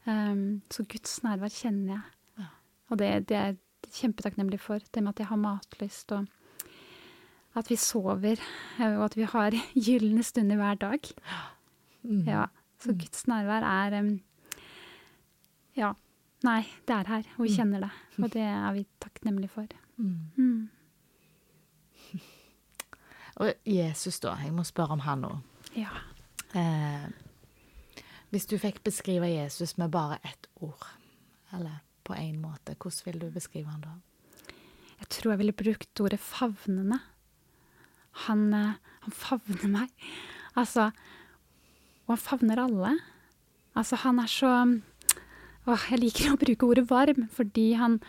Um, 0.06 0.62
så 0.72 0.84
Guds 0.88 1.20
nærvær 1.22 1.52
kjenner 1.54 1.96
jeg. 1.96 2.02
Ja. 2.42 2.48
Og 2.90 2.98
det, 3.00 3.10
det 3.30 3.38
er 3.38 3.50
jeg 3.52 3.60
kjempetakknemlig 3.92 4.60
for. 4.62 4.82
Det 4.82 5.02
med 5.02 5.14
at 5.14 5.24
jeg 5.24 5.30
har 5.30 5.40
matlyst, 5.40 6.12
og 6.14 6.26
at 7.58 7.68
vi 7.68 7.76
sover, 7.76 8.40
eh, 8.80 8.94
og 8.96 9.04
at 9.10 9.16
vi 9.18 9.26
har 9.28 9.56
gylne 9.88 10.24
stunder 10.26 10.60
hver 10.60 10.78
dag. 10.80 11.10
Mm. 12.02 12.22
Ja, 12.26 12.46
så 12.82 12.94
Guds 12.98 13.26
nærvær 13.30 13.66
er 13.68 13.98
um, 14.00 14.14
Ja. 15.76 15.94
Nei, 16.42 16.64
det 16.88 16.94
er 16.96 17.06
her, 17.06 17.26
og 17.38 17.44
vi 17.46 17.52
kjenner 17.54 17.84
det. 17.84 17.90
Og 18.18 18.32
det 18.34 18.42
er 18.42 18.72
vi 18.74 18.86
takknemlige 19.00 19.52
for. 19.52 19.66
Mm. 19.96 20.70
Og 23.40 23.52
Jesus, 23.66 24.20
da. 24.20 24.36
Jeg 24.42 24.52
må 24.52 24.64
spørre 24.68 24.96
om 24.96 25.04
han 25.06 25.24
nå. 25.24 25.32
Ja. 25.78 25.92
Eh, 26.58 27.08
hvis 28.32 28.48
du 28.48 28.58
fikk 28.60 28.82
beskrive 28.84 29.28
Jesus 29.30 29.76
med 29.80 29.92
bare 29.92 30.18
ett 30.24 30.48
ord, 30.60 30.84
eller 31.52 31.80
på 32.04 32.16
én 32.18 32.40
måte, 32.42 32.76
hvordan 32.76 33.06
vil 33.06 33.20
du 33.22 33.30
beskrive 33.32 33.70
han 33.70 33.84
da? 33.84 33.94
Jeg 35.00 35.08
tror 35.16 35.32
jeg 35.32 35.40
ville 35.42 35.56
brukt 35.56 36.00
ordet 36.04 36.20
favnende. 36.20 37.00
Han, 38.26 38.52
eh, 38.54 38.76
han 39.06 39.16
favner 39.16 39.68
meg. 39.68 39.90
Altså 40.54 40.90
Og 42.06 42.16
han 42.16 42.18
favner 42.18 42.58
alle. 42.60 42.98
Altså, 43.74 43.96
han 43.96 44.18
er 44.18 44.26
så 44.26 44.80
Åh, 45.62 45.84
jeg 45.92 46.00
liker 46.02 46.32
å 46.32 46.38
bruke 46.40 46.66
ordet 46.66 46.88
varm, 46.90 47.28
fordi 47.30 47.72
han, 47.78 48.00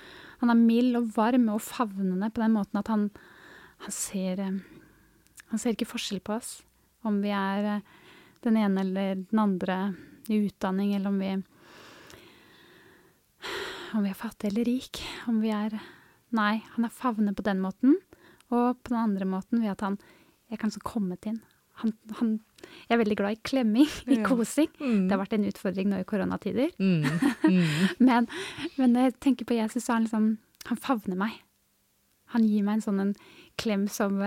han 0.42 0.50
er 0.50 0.58
mild 0.58 0.96
og 0.98 1.12
varm 1.14 1.52
og 1.54 1.62
favnende 1.62 2.32
på 2.34 2.42
den 2.42 2.56
måten 2.56 2.80
at 2.80 2.90
han, 2.90 3.12
han 3.86 3.94
ser 3.94 4.42
eh, 4.42 4.56
Han 5.54 5.62
ser 5.62 5.76
ikke 5.76 5.86
forskjell 5.94 6.22
på 6.26 6.34
oss. 6.40 6.56
Om 7.06 7.20
vi 7.22 7.30
er 7.36 7.68
eh, 7.76 7.84
den 8.44 8.58
ene 8.58 8.82
eller 8.82 9.20
den 9.22 9.40
andre 9.40 9.78
i 10.32 10.40
utdanning, 10.48 10.96
eller 10.98 11.12
om 11.14 11.20
vi 11.22 11.34
Om 13.94 14.02
vi 14.04 14.10
er 14.10 14.18
fattig 14.18 14.50
eller 14.50 14.66
rik. 14.66 15.02
Om 15.30 15.42
vi 15.44 15.52
er 15.54 15.76
Nei, 16.34 16.64
han 16.74 16.86
er 16.88 16.90
favner 16.90 17.36
på 17.38 17.44
den 17.46 17.60
måten. 17.62 18.00
Og 18.50 18.80
på 18.82 18.90
den 18.96 18.98
andre 19.04 19.28
måten 19.30 19.62
ved 19.62 19.76
at 19.76 19.84
han 19.86 20.00
Jeg 20.50 20.60
kan 20.64 20.72
så 20.74 20.82
komme 20.84 21.18
til 21.22 21.40
han. 21.82 21.94
Han, 22.20 22.40
Jeg 22.88 22.94
er 22.96 23.00
veldig 23.02 23.16
glad 23.18 23.32
i 23.38 23.42
klemming, 23.44 23.88
i 24.08 24.20
Ja. 24.20 24.26
kosing. 24.28 24.70
Mm. 24.80 25.08
Det 25.08 25.12
har 25.16 25.22
vært 25.24 25.34
en 25.34 25.48
utfordring 25.50 25.90
nå 25.90 26.00
i 26.02 26.06
koronatider. 26.06 26.70
Mm. 26.80 27.02
Mm. 27.50 27.88
Men, 28.08 28.28
men 28.78 28.94
når 28.94 29.02
jeg 29.08 29.20
tenker 29.20 29.46
på 29.50 29.58
Jesus, 29.58 29.84
så 29.86 29.94
er 29.94 29.96
han 29.98 30.04
liksom 30.06 30.28
Han 30.70 30.78
favner 30.78 31.18
meg. 31.18 31.40
Han 32.34 32.46
gir 32.48 32.64
meg 32.64 32.78
en 32.80 32.86
sånn 32.86 33.00
en 33.04 33.16
klem 33.58 33.88
som, 33.92 34.22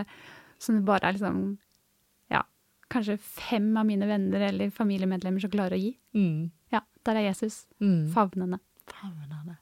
som 0.63 0.79
det 0.79 0.87
bare 0.89 1.09
er 1.09 1.17
liksom 1.19 1.41
Ja, 2.33 2.43
kanskje 2.93 3.19
fem 3.19 3.69
av 3.77 3.87
mine 3.89 4.09
venner 4.09 4.49
eller 4.49 4.71
familiemedlemmer 4.75 5.43
som 5.45 5.53
klarer 5.53 5.77
å 5.77 5.83
gi. 5.83 5.93
Mm. 6.17 6.51
Ja, 6.75 6.83
der 7.07 7.21
er 7.21 7.29
Jesus. 7.29 7.65
Mm. 7.81 8.09
Favnende. 8.15 8.61
Favnende. 8.91 9.59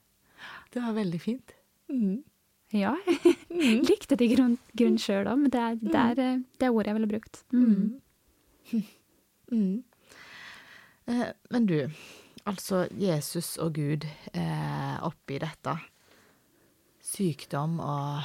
Det 0.75 0.83
var 0.83 0.97
veldig 0.97 1.21
fint. 1.23 1.55
Mm. 1.93 2.23
Ja, 2.75 2.97
jeg 3.07 3.85
likte 3.91 4.17
det 4.19 4.27
i 4.27 4.35
grunn, 4.35 4.57
grunn 4.75 4.97
sjøl 4.99 5.29
òg, 5.31 5.39
men 5.45 5.53
det 5.53 5.61
er, 5.61 5.77
det, 5.79 5.95
er, 5.95 6.23
eh, 6.25 6.43
det 6.59 6.67
er 6.67 6.75
ordet 6.75 6.91
jeg 6.91 6.99
ville 6.99 7.13
brukt. 7.15 7.45
Mm. 7.55 7.95
Mm. 9.53 9.83
Eh, 11.07 11.27
men 11.53 11.67
du, 11.69 11.91
altså 12.49 12.87
Jesus 12.97 13.59
og 13.61 13.75
Gud 13.77 14.07
eh, 14.33 14.95
oppi 15.05 15.37
dette. 15.39 15.77
Sykdom 17.05 17.77
og 17.85 18.25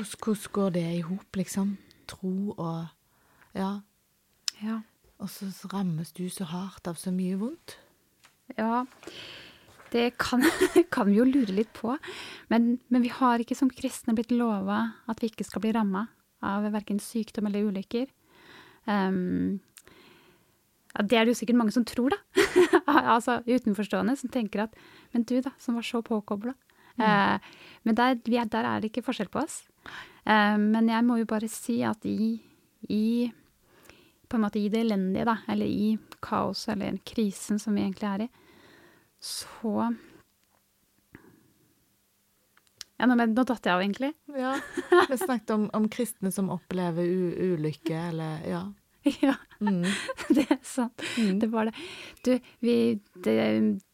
Hvordan 0.00 0.52
går 0.52 0.70
det 0.78 0.86
i 0.96 1.00
hop, 1.04 1.36
liksom? 1.36 1.76
Tro 2.08 2.54
og 2.56 2.86
Ja. 3.54 3.80
Ja. 4.62 4.80
Og 5.18 5.28
så 5.28 5.50
rammes 5.72 6.12
du 6.12 6.28
så 6.28 6.44
hardt 6.44 6.88
av 6.88 6.96
så 6.96 7.10
mye 7.12 7.36
vondt. 7.36 7.76
Ja, 8.56 8.86
det 9.92 10.16
kan, 10.18 10.42
kan 10.94 11.06
vi 11.06 11.18
jo 11.18 11.24
lure 11.24 11.52
litt 11.52 11.72
på. 11.76 11.96
Men, 12.48 12.78
men 12.88 13.02
vi 13.02 13.12
har 13.12 13.42
ikke 13.42 13.56
som 13.58 13.70
kristne 13.70 14.14
blitt 14.16 14.32
lova 14.32 14.94
at 15.10 15.20
vi 15.20 15.28
ikke 15.28 15.44
skal 15.44 15.60
bli 15.60 15.74
ramma 15.76 16.06
av 16.40 16.64
verken 16.72 17.00
sykdom 17.02 17.50
eller 17.50 17.68
ulykker. 17.68 18.08
Um, 18.86 19.60
ja, 20.94 21.04
det 21.04 21.18
er 21.18 21.26
det 21.26 21.34
jo 21.34 21.40
sikkert 21.42 21.60
mange 21.60 21.74
som 21.76 21.84
tror, 21.84 22.14
da. 22.14 22.46
altså 23.14 23.42
utenforstående, 23.44 24.16
som 24.16 24.32
tenker 24.32 24.64
at 24.64 24.76
Men 25.12 25.24
du, 25.28 25.40
da, 25.44 25.52
som 25.58 25.76
var 25.76 25.84
så 25.84 26.00
påkobla. 26.02 26.54
Eh, 27.00 27.38
men 27.82 27.96
der, 27.96 28.16
vi 28.26 28.36
er, 28.36 28.44
der 28.44 28.66
er 28.66 28.80
det 28.80 28.90
ikke 28.90 29.04
forskjell 29.06 29.30
på 29.32 29.42
oss. 29.42 29.62
Eh, 30.24 30.56
men 30.60 30.88
jeg 30.88 31.04
må 31.06 31.16
jo 31.20 31.28
bare 31.30 31.48
si 31.48 31.80
at 31.86 32.04
i, 32.06 32.34
i 32.88 33.04
på 34.30 34.36
en 34.38 34.44
måte 34.44 34.60
i 34.62 34.68
det 34.70 34.84
elendige, 34.84 35.24
da, 35.26 35.38
eller 35.50 35.66
i 35.66 35.98
kaoset 36.22 36.74
eller 36.76 36.98
krisen 37.08 37.58
som 37.58 37.74
vi 37.74 37.82
egentlig 37.82 38.08
er 38.12 38.26
i, 38.26 38.30
så 39.20 39.90
Ja, 43.00 43.06
nå, 43.08 43.16
nå 43.16 43.44
datt 43.48 43.64
jeg 43.64 43.72
av, 43.72 43.80
egentlig. 43.80 44.10
Ja. 44.36 44.50
Vi 45.08 45.16
snakket 45.16 45.50
om, 45.54 45.62
om 45.76 45.86
kristne 45.92 46.28
som 46.34 46.50
opplever 46.52 47.06
u 47.08 47.54
ulykke, 47.54 47.96
eller 48.10 48.42
Ja. 48.48 48.60
ja, 49.24 49.34
Mm. 49.60 49.82
det 50.36 50.46
er 50.52 50.58
sant. 50.64 51.02
Mm. 51.20 51.38
Det 51.40 51.48
var 51.52 51.68
det. 51.68 51.72
Du, 52.24 52.30
vi, 52.64 52.74
det, 53.24 53.34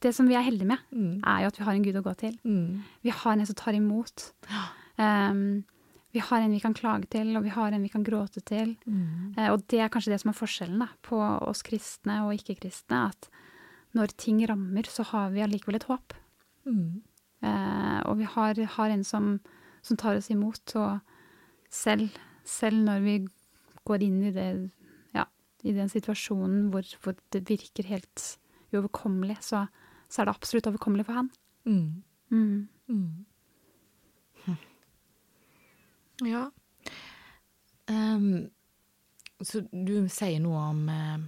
det 0.02 0.12
som 0.14 0.26
vi 0.30 0.34
er 0.38 0.42
heldige 0.46 0.66
med, 0.70 0.82
Mm. 0.90 1.20
er 1.26 1.40
jo 1.44 1.46
at 1.52 1.58
vi 1.58 1.64
har 1.66 1.74
en 1.78 1.82
Gud 1.86 1.96
å 1.98 2.02
gå 2.06 2.14
til. 2.18 2.34
Mm. 2.44 2.82
Vi 3.06 3.10
har 3.14 3.32
en 3.36 3.46
som 3.46 3.54
tar 3.58 3.74
imot. 3.78 4.28
Um, 4.98 5.64
vi 6.16 6.22
har 6.24 6.40
en 6.40 6.54
vi 6.54 6.62
kan 6.62 6.74
klage 6.74 7.08
til, 7.12 7.34
og 7.36 7.44
vi 7.44 7.52
har 7.52 7.74
en 7.74 7.82
vi 7.84 7.90
kan 7.92 8.04
gråte 8.04 8.40
til. 8.48 8.72
Mm. 8.88 9.34
Eh, 9.36 9.50
og 9.52 9.66
det 9.68 9.82
er 9.84 9.90
kanskje 9.92 10.14
det 10.14 10.22
som 10.22 10.32
er 10.32 10.38
forskjellen 10.38 10.80
da, 10.80 10.88
på 11.04 11.18
oss 11.20 11.60
kristne 11.66 12.22
og 12.24 12.32
ikke-kristne. 12.38 13.02
At 13.12 13.28
når 13.96 14.14
ting 14.16 14.40
rammer, 14.48 14.88
så 14.88 15.04
har 15.10 15.34
vi 15.34 15.44
allikevel 15.44 15.76
et 15.76 15.88
håp. 15.90 16.16
Mm. 16.64 17.02
Eh, 17.44 18.00
og 18.08 18.16
vi 18.22 18.30
har, 18.32 18.62
har 18.78 18.94
en 18.94 19.04
som, 19.04 19.36
som 19.84 20.00
tar 20.00 20.16
oss 20.16 20.30
imot. 20.32 20.76
Og 20.80 20.98
selv, 21.68 22.16
selv 22.48 22.80
når 22.88 23.04
vi 23.04 23.18
går 23.86 24.08
inn 24.08 24.18
i, 24.24 24.32
det, 24.32 24.48
ja, 25.16 25.28
i 25.68 25.76
den 25.76 25.92
situasjonen 25.92 26.70
hvor, 26.72 26.88
hvor 27.04 27.20
det 27.36 27.44
virker 27.50 27.92
helt 27.92 28.26
uoverkommelig, 28.72 29.42
så, 29.52 29.66
så 30.08 30.22
er 30.22 30.30
det 30.30 30.38
absolutt 30.38 30.72
overkommelig 30.72 31.10
for 31.10 31.20
han. 31.20 31.32
Mm. 31.68 32.02
Mm. 32.32 32.68
Mm. 36.22 36.28
Ja. 36.30 36.50
Um, 37.88 38.50
så 39.44 39.60
du 39.70 40.08
sier 40.08 40.40
noe 40.40 40.62
om, 40.72 40.88
eh, 40.88 41.18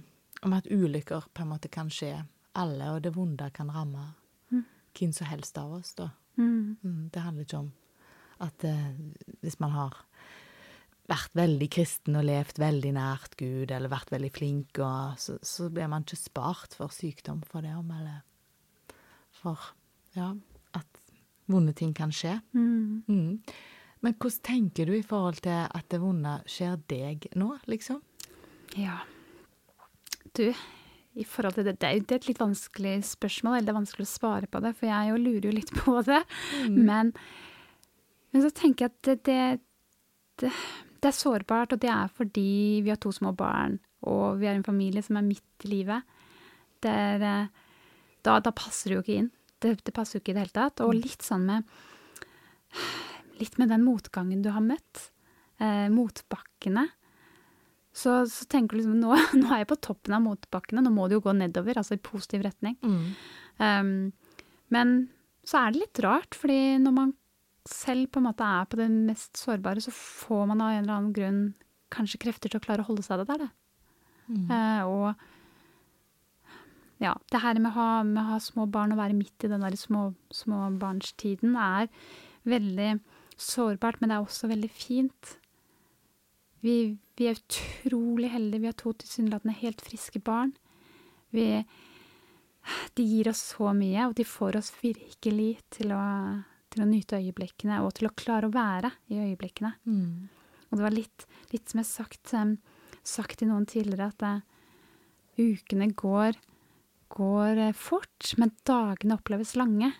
om 0.45 0.53
at 0.57 0.67
ulykker 0.71 1.29
på 1.33 1.43
en 1.45 1.51
måte 1.51 1.69
kan 1.71 1.91
skje 1.93 2.25
alle, 2.57 2.91
og 2.95 3.03
det 3.05 3.13
vonde 3.15 3.51
kan 3.53 3.69
ramme 3.71 4.13
Mm. 4.51 4.65
hvem 4.97 5.13
som 5.13 5.27
helst 5.27 5.57
av 5.57 5.73
oss, 5.73 5.93
da. 5.93 6.09
Mm. 6.37 6.77
Mm, 6.83 7.09
det 7.13 7.21
handler 7.21 7.45
ikke 7.45 7.59
om 7.59 7.71
at 8.41 8.63
eh, 8.63 8.95
hvis 9.43 9.59
man 9.59 9.71
har 9.71 9.93
vært 11.09 11.33
veldig 11.35 11.69
kristen 11.69 12.15
og 12.15 12.25
levd 12.25 12.59
veldig 12.61 12.93
nært 12.93 13.35
Gud, 13.37 13.71
eller 13.71 13.89
vært 13.89 14.11
veldig 14.11 14.31
flink, 14.31 14.79
og 14.79 15.17
så, 15.19 15.37
så 15.41 15.69
blir 15.69 15.87
man 15.89 16.05
ikke 16.05 16.17
spart 16.17 16.75
for 16.77 16.93
sykdom 16.93 17.41
for 17.45 17.61
det 17.65 17.73
om, 17.75 17.89
eller 17.91 18.21
for 19.39 19.59
ja, 20.15 20.33
at 20.73 21.01
vonde 21.49 21.73
ting 21.73 21.93
kan 21.97 22.11
skje. 22.13 22.39
Mm. 22.53 23.41
Mm. 23.99 24.05
Men 24.05 24.15
hvordan 24.15 24.43
tenker 24.47 24.87
du 24.87 24.95
i 24.95 25.03
forhold 25.03 25.41
til 25.43 25.65
at 25.67 25.87
det 25.91 25.99
vonde 25.99 26.39
skjer 26.47 26.77
deg 26.87 27.27
nå, 27.35 27.51
liksom? 27.67 28.01
Ja. 28.79 29.01
Du, 30.37 30.53
i 31.19 31.25
forhold 31.27 31.57
til 31.57 31.65
det, 31.67 31.79
det 31.81 31.87
er 31.87 31.97
jo 31.97 32.05
et 32.15 32.27
litt 32.29 32.39
vanskelig 32.39 32.95
spørsmål, 33.09 33.57
eller 33.57 33.67
det 33.67 33.73
er 33.73 33.79
vanskelig 33.79 34.07
å 34.07 34.11
svare 34.11 34.47
på 34.51 34.61
det, 34.63 34.75
for 34.77 34.87
jeg 34.87 35.09
jo 35.11 35.19
lurer 35.19 35.49
jo 35.49 35.55
litt 35.57 35.73
på 35.83 35.97
det. 36.07 36.21
Men, 36.71 37.11
men 38.31 38.45
så 38.45 38.53
tenker 38.55 38.87
jeg 38.87 38.93
at 38.93 39.09
det, 39.27 39.41
det, 40.39 40.53
det, 41.01 41.09
er 41.09 41.17
sårbart, 41.17 41.75
og 41.75 41.83
det 41.83 41.91
er 41.91 42.13
fordi 42.15 42.79
vi 42.85 42.93
har 42.93 43.01
to 43.03 43.11
små 43.15 43.33
barn, 43.35 43.81
og 44.07 44.39
vi 44.39 44.47
er 44.47 44.55
en 44.55 44.67
familie 44.67 45.03
som 45.03 45.19
er 45.19 45.27
midt 45.27 45.67
i 45.67 45.73
livet. 45.73 46.15
Er, 46.87 47.19
eh, 47.19 47.67
da, 48.23 48.39
da 48.39 48.55
passer 48.55 48.93
det 48.93 48.95
jo 48.95 49.03
ikke 49.03 49.19
inn. 49.25 49.31
Det, 49.59 49.75
det 49.83 49.91
passer 49.91 50.15
jo 50.15 50.23
ikke 50.23 50.31
i 50.31 50.37
det 50.37 50.45
hele 50.45 50.55
tatt. 50.55 50.79
Og 50.85 50.95
litt 50.95 51.25
sånn 51.25 51.43
med 51.49 51.67
Litt 53.39 53.57
med 53.61 53.71
den 53.71 53.85
motgangen 53.85 54.43
du 54.43 54.51
har 54.53 54.63
møtt. 54.63 55.09
Eh, 55.59 55.87
motbakkene. 55.91 56.87
Så, 57.95 58.13
så 58.31 58.45
tenker 58.47 58.77
du 58.77 58.81
liksom 58.81 58.99
nå, 59.01 59.15
nå 59.41 59.47
er 59.51 59.63
jeg 59.63 59.71
på 59.71 59.79
toppen 59.89 60.15
av 60.15 60.23
motbakkene, 60.23 60.83
nå 60.85 60.91
må 60.93 61.07
det 61.09 61.17
jo 61.17 61.25
gå 61.25 61.33
nedover, 61.35 61.79
altså 61.81 61.97
i 61.97 62.03
positiv 62.03 62.45
retning. 62.45 62.77
Mm. 62.85 63.07
Um, 63.59 63.89
men 64.71 64.93
så 65.47 65.63
er 65.63 65.73
det 65.73 65.81
litt 65.81 66.03
rart, 66.05 66.37
fordi 66.37 66.77
når 66.83 66.93
man 66.95 67.15
selv 67.69 68.07
på 68.13 68.21
en 68.21 68.27
måte 68.29 68.45
er 68.45 68.69
på 68.69 68.79
det 68.79 68.87
mest 68.93 69.37
sårbare, 69.39 69.81
så 69.83 69.91
får 69.93 70.45
man 70.51 70.61
av 70.63 70.71
en 70.71 70.83
eller 70.83 70.95
annen 70.95 71.15
grunn 71.15 71.41
kanskje 71.93 72.21
krefter 72.21 72.51
til 72.51 72.61
å 72.61 72.63
klare 72.63 72.85
å 72.85 72.89
holde 72.91 73.03
seg 73.05 73.19
det 73.21 73.27
der. 73.31 73.39
Det. 73.43 73.51
Mm. 74.29 74.45
Uh, 74.53 74.81
og 74.85 75.07
ja, 76.99 77.13
det 77.31 77.41
her 77.41 77.59
med 77.59 77.71
å, 77.71 77.75
ha, 77.75 77.91
med 78.05 78.21
å 78.21 78.29
ha 78.33 78.39
små 78.43 78.67
barn 78.69 78.93
og 78.93 78.99
være 79.01 79.17
midt 79.17 79.45
i 79.47 79.51
den 79.51 79.63
der 79.63 79.75
små, 79.79 80.11
småbarnstiden 80.35 81.55
er 81.55 81.87
veldig 82.49 82.91
sårbart, 83.41 83.99
men 83.99 84.11
det 84.11 84.17
er 84.17 84.25
også 84.25 84.49
veldig 84.51 84.69
fint. 84.73 85.35
Vi, 86.63 86.97
vi 87.15 87.29
er 87.29 87.37
utrolig 87.39 88.31
heldige. 88.33 88.63
Vi 88.63 88.71
har 88.71 88.79
to 88.79 88.93
tilsynelatende 88.99 89.55
helt 89.61 89.83
friske 89.83 90.19
barn. 90.23 90.51
Vi, 91.35 91.45
de 92.97 93.05
gir 93.05 93.29
oss 93.31 93.41
så 93.53 93.71
mye, 93.75 94.09
og 94.09 94.17
de 94.17 94.25
får 94.27 94.59
oss 94.59 94.73
virkelig 94.81 95.53
til 95.77 95.93
å, 95.95 96.01
til 96.73 96.83
å 96.83 96.89
nyte 96.89 97.21
øyeblikkene 97.21 97.79
og 97.85 97.95
til 97.99 98.09
å 98.09 98.15
klare 98.17 98.49
å 98.49 98.53
være 98.53 98.91
i 99.13 99.21
øyeblikkene. 99.29 99.73
Og 100.69 100.77
det 100.77 100.85
var 100.85 100.95
litt, 100.95 101.25
litt 101.53 101.69
som 101.69 101.81
jeg 101.81 101.87
har 101.87 101.93
sagt, 101.93 102.33
um, 102.35 102.57
sagt 103.07 103.39
til 103.39 103.49
noen 103.49 103.65
tidligere, 103.69 104.11
at 104.11 104.25
uh, 104.25 104.43
ukene 105.39 105.89
går, 105.97 106.37
går 107.15 107.63
uh, 107.69 107.77
fort, 107.77 108.33
men 108.37 108.53
dagene 108.69 109.17
oppleves 109.17 109.55
lange. 109.57 109.93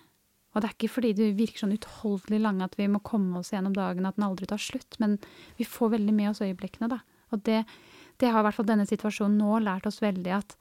Og 0.59 0.63
det 0.65 0.67
er 0.67 0.75
ikke 0.75 0.91
fordi 0.91 1.13
det 1.15 1.29
virker 1.37 1.61
sånn 1.61 1.71
utholdelig 1.77 2.41
lange 2.43 2.65
at 2.67 2.73
vi 2.75 2.89
må 2.91 2.99
komme 2.99 3.39
oss 3.39 3.53
gjennom 3.53 3.71
dagen, 3.71 4.03
at 4.03 4.17
den 4.17 4.25
aldri 4.27 4.49
tar 4.49 4.59
slutt, 4.59 4.97
men 4.99 5.13
vi 5.55 5.63
får 5.63 5.93
veldig 5.93 6.15
med 6.17 6.33
oss 6.33 6.41
øyeblikkene, 6.43 6.89
da. 6.91 6.97
Og 7.31 7.39
det, 7.47 7.61
det 8.19 8.33
har 8.33 8.43
i 8.43 8.47
hvert 8.49 8.57
fall 8.57 8.67
denne 8.67 8.87
situasjonen 8.89 9.37
nå 9.39 9.61
lært 9.63 9.87
oss 9.87 10.01
veldig 10.03 10.33
at 10.35 10.57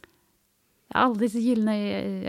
ja, 0.00 1.02
alle 1.02 1.20
disse 1.20 1.42
gylne 1.44 1.76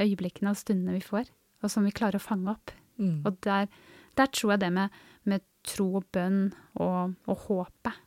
øyeblikkene 0.03 0.51
og 0.51 0.59
stundene 0.59 0.97
vi 0.97 1.05
får, 1.05 1.31
og 1.63 1.71
som 1.71 1.87
vi 1.87 1.95
klarer 1.95 2.19
å 2.19 2.25
fange 2.25 2.57
opp. 2.57 2.75
Mm. 2.99 3.21
Og 3.23 3.39
der, 3.47 3.71
der 4.19 4.33
tror 4.35 4.57
jeg 4.57 4.65
det 4.65 4.73
med, 4.75 4.99
med 5.23 5.47
tro 5.63 5.87
og 6.01 6.11
bønn 6.11 6.49
og, 6.75 7.15
og 7.23 7.47
håpet 7.47 8.03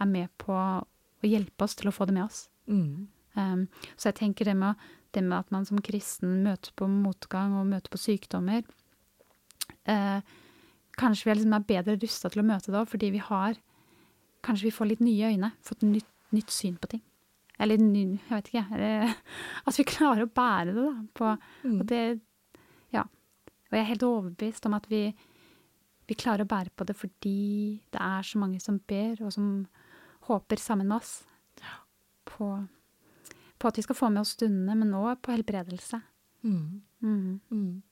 er 0.00 0.08
med 0.08 0.32
på 0.40 0.56
å 0.56 1.28
hjelpe 1.28 1.68
oss 1.68 1.76
til 1.76 1.92
å 1.92 1.94
få 2.00 2.08
det 2.08 2.16
med 2.16 2.24
oss. 2.30 2.46
Mm. 2.64 3.10
Um, 3.36 3.68
så 3.92 4.08
jeg 4.08 4.22
tenker 4.24 4.48
det 4.48 4.56
med, 4.56 4.80
det 5.12 5.22
med 5.24 5.38
at 5.38 5.50
man 5.54 5.66
som 5.68 5.80
kristen 5.84 6.42
møter 6.44 6.72
på 6.76 6.88
motgang 6.88 7.54
og 7.58 7.68
møter 7.70 7.92
på 7.92 8.00
sykdommer 8.00 8.62
eh, 9.86 10.20
Kanskje 10.98 11.24
vi 11.24 11.30
er, 11.32 11.38
liksom 11.40 11.54
er 11.56 11.64
bedre 11.68 11.94
rusta 11.96 12.28
til 12.28 12.42
å 12.42 12.44
møte 12.46 12.68
det 12.72 12.76
òg, 12.82 12.88
fordi 12.92 13.08
vi 13.14 13.22
har 13.24 13.56
Kanskje 14.44 14.66
vi 14.68 14.74
får 14.74 14.88
litt 14.90 15.00
nye 15.04 15.30
øyne, 15.32 15.52
fått 15.62 15.84
nytt, 15.86 16.08
nytt 16.34 16.50
syn 16.50 16.74
på 16.82 16.88
ting. 16.90 17.02
Eller 17.62 17.78
ny, 17.78 18.16
jeg 18.18 18.32
vet 18.32 18.48
ikke. 18.50 18.62
Eller, 18.74 19.12
at 19.70 19.78
vi 19.78 19.84
klarer 19.86 20.24
å 20.26 20.32
bære 20.34 20.72
det, 20.74 20.82
da. 20.82 20.94
På, 21.14 21.28
Mm. 21.62 21.76
og 21.78 21.86
det 21.86 22.00
Ja. 22.92 23.04
Og 23.06 23.76
jeg 23.76 23.80
er 23.80 23.88
helt 23.92 24.02
overbevist 24.02 24.66
om 24.66 24.74
at 24.74 24.88
vi, 24.90 25.14
vi 26.10 26.14
klarer 26.18 26.42
å 26.42 26.50
bære 26.50 26.74
på 26.76 26.84
det 26.84 26.96
fordi 26.98 27.80
det 27.94 28.00
er 28.02 28.26
så 28.26 28.42
mange 28.42 28.58
som 28.60 28.80
ber, 28.80 29.22
og 29.22 29.32
som 29.32 29.68
håper 30.26 30.58
sammen 30.58 30.88
med 30.90 30.96
oss 30.98 31.22
på, 32.26 32.50
på 33.62 33.70
at 33.70 33.78
vi 33.78 33.84
skal 33.86 33.98
få 33.98 34.10
med 34.10 34.24
oss 34.24 34.34
stundene, 34.36 34.74
men 34.78 34.94
òg 34.98 35.20
på 35.22 35.34
helbredelse. 35.36 36.00
Mm. 36.42 36.82
Mm. 37.02 37.40
Mm. 37.50 37.82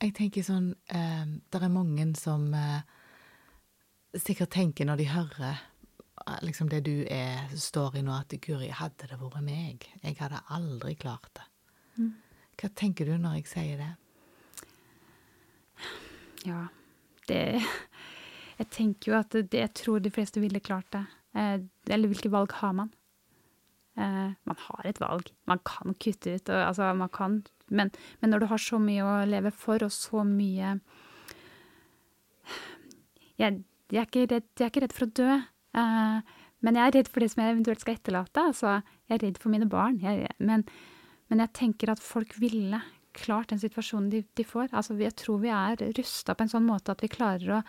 Jeg 0.00 0.12
tenker 0.16 0.44
sånn 0.44 0.70
eh, 0.92 1.28
Det 1.48 1.60
er 1.60 1.72
mange 1.72 2.04
som 2.20 2.46
eh, 2.56 2.82
sikkert 4.16 4.52
tenker 4.52 4.88
når 4.88 5.00
de 5.00 5.06
hører 5.12 5.54
eh, 5.54 6.38
liksom 6.44 6.68
det 6.72 6.82
du 6.88 7.06
er, 7.08 7.48
står 7.52 8.00
i 8.00 8.04
nå, 8.04 8.16
at 8.16 8.36
Guri, 8.44 8.70
hadde 8.76 9.08
det 9.08 9.20
vært 9.20 9.44
meg, 9.44 9.88
jeg 10.02 10.18
hadde 10.20 10.42
aldri 10.52 10.96
klart 11.00 11.30
det. 11.36 11.46
Mm. 12.00 12.12
Hva 12.60 12.72
tenker 12.76 13.08
du 13.08 13.16
når 13.20 13.40
jeg 13.40 13.50
sier 13.54 13.80
det? 13.80 13.90
Ja, 16.48 16.66
det 17.28 17.60
Jeg 18.60 18.68
tenker 18.74 19.12
jo 19.12 19.16
at 19.16 19.32
det, 19.32 19.56
jeg 19.56 19.72
tror 19.72 20.00
de 20.04 20.12
fleste 20.12 20.40
ville 20.42 20.60
klart 20.60 20.88
det. 20.92 21.06
Eh, 21.32 21.62
eller 21.88 22.10
hvilke 22.12 22.32
valg 22.32 22.52
har 22.60 22.74
man? 22.76 22.90
Eh, 23.98 24.28
man 24.46 24.60
har 24.66 24.86
et 24.86 25.00
valg. 25.02 25.32
Man 25.50 25.60
kan 25.66 25.96
kutte 25.98 26.36
ut, 26.36 26.52
og, 26.52 26.60
altså 26.68 26.92
man 26.94 27.10
kan 27.12 27.40
men, 27.70 27.90
men 28.18 28.32
når 28.32 28.42
du 28.42 28.46
har 28.50 28.62
så 28.62 28.80
mye 28.82 29.06
å 29.06 29.16
leve 29.30 29.52
for, 29.54 29.82
og 29.86 29.92
så 29.94 30.24
mye 30.26 30.74
Jeg, 33.38 33.60
jeg, 33.88 34.00
er, 34.02 34.06
ikke 34.08 34.26
redd, 34.26 34.48
jeg 34.58 34.66
er 34.66 34.72
ikke 34.72 34.82
redd 34.84 34.94
for 34.96 35.06
å 35.06 35.12
dø, 35.16 35.34
uh, 35.78 36.40
men 36.60 36.76
jeg 36.76 36.90
er 36.90 36.96
redd 36.98 37.08
for 37.08 37.22
det 37.22 37.30
som 37.32 37.40
jeg 37.40 37.54
eventuelt 37.54 37.80
skal 37.80 37.94
etterlate. 37.96 38.42
Altså, 38.50 38.72
jeg 39.08 39.16
er 39.16 39.22
redd 39.22 39.38
for 39.40 39.54
mine 39.54 39.68
barn. 39.70 39.96
Jeg, 40.02 40.28
men, 40.44 40.66
men 41.32 41.40
jeg 41.40 41.54
tenker 41.56 41.94
at 41.94 42.02
folk 42.04 42.34
ville 42.42 42.82
klart 43.16 43.54
den 43.54 43.62
situasjonen 43.62 44.10
de, 44.12 44.20
de 44.36 44.44
får. 44.44 44.68
Altså, 44.76 44.98
jeg 45.00 45.16
tror 45.16 45.40
vi 45.40 45.54
er 45.54 45.80
rusta 45.96 46.36
på 46.36 46.44
en 46.44 46.52
sånn 46.52 46.68
måte 46.68 46.92
at 46.92 47.00
vi 47.00 47.08
klarer 47.12 47.54
å 47.56 47.62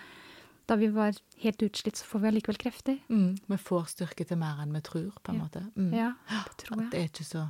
Da 0.71 0.77
vi 0.79 0.88
var 0.95 1.17
helt 1.43 1.63
utslitt, 1.65 1.97
så 1.99 2.05
får 2.07 2.21
vi 2.23 2.27
allikevel 2.29 2.57
krefter. 2.62 2.99
Mm. 3.12 3.34
Vi 3.51 3.57
får 3.60 3.89
styrke 3.91 4.23
til 4.29 4.38
mer 4.39 4.62
enn 4.63 4.71
vi 4.71 4.79
tror, 4.88 5.10
på 5.19 5.34
en 5.34 5.39
Ja. 5.41 5.43
måte. 5.43 5.63
Mm. 5.75 5.89
Ja, 5.97 6.13
det 6.47 6.57
tror 6.63 6.77
At 6.77 6.84
jeg. 6.86 6.91
det 6.91 6.99
er 7.01 7.10
ikke 7.10 7.27
så 7.27 7.41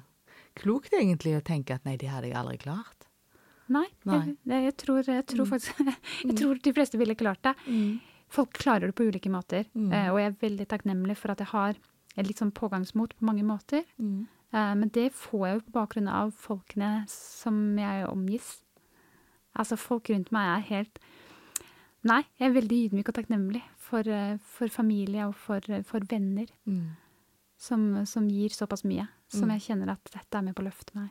klokt 0.55 0.91
egentlig 0.97 1.35
å 1.37 1.43
tenke 1.45 1.75
at 1.75 1.85
nei, 1.85 1.97
det 2.01 2.09
hadde 2.09 2.31
jeg 2.31 2.35
aldri 2.39 2.57
klart. 2.57 3.05
Nei, 3.69 3.85
Nei. 4.05 4.35
Jeg, 4.45 4.63
jeg, 4.65 4.75
tror, 4.77 5.03
jeg 5.05 5.25
tror 5.27 5.45
Mm. 5.45 5.51
faktisk 5.51 5.77
Jeg 6.25 6.35
tror 6.35 6.55
de 6.63 6.73
fleste 6.73 6.97
ville 6.97 7.15
klart 7.15 7.41
det. 7.43 7.55
Folk 8.27 8.53
klarer 8.53 8.87
det 8.87 8.95
på 8.95 9.05
ulike 9.07 9.29
måter, 9.29 9.65
Mm. 9.75 9.93
eh, 9.93 10.09
og 10.11 10.17
jeg 10.19 10.27
er 10.31 10.49
veldig 10.49 10.67
takknemlig 10.67 11.17
for 11.17 11.31
at 11.31 11.37
jeg 11.39 11.47
har 11.53 11.75
et 12.17 12.27
litt 12.27 12.37
sånn 12.39 12.51
pågangsmot 12.51 13.13
på 13.19 13.21
mange 13.23 13.43
måter. 13.43 13.83
Mm. 13.99 14.27
Eh, 14.53 14.73
Men 14.75 14.89
det 14.89 15.13
får 15.13 15.47
jeg 15.47 15.53
jo 15.61 15.61
på 15.69 15.71
bakgrunn 15.77 16.09
av 16.09 16.33
folkene 16.33 17.05
som 17.07 17.77
jeg 17.77 18.07
omgis. 18.09 18.61
Altså, 19.55 19.77
folk 19.77 20.09
rundt 20.09 20.31
meg 20.31 20.57
er 20.57 20.61
helt 20.75 20.99
Nei, 22.03 22.23
jeg 22.39 22.49
er 22.49 22.55
veldig 22.55 22.77
ydmyk 22.89 23.09
og 23.11 23.13
takknemlig 23.15 23.61
for, 23.77 24.07
eh, 24.09 24.37
for 24.41 24.67
familie 24.73 25.27
og 25.27 25.35
for, 25.35 25.59
eh, 25.69 25.83
for 25.83 25.99
venner 26.09 26.47
Mm. 26.67 26.95
som, 27.57 28.05
som 28.05 28.27
gir 28.27 28.49
såpass 28.49 28.83
mye. 28.83 29.07
Som 29.29 29.49
Mm. 29.49 29.59
jeg 29.59 29.61
kjenner 29.61 29.91
at 29.91 30.03
dette 30.11 30.35
er 30.37 30.41
med 30.41 30.55
på 30.55 30.63
å 30.63 30.65
løfte 30.71 30.95
meg. 30.95 31.09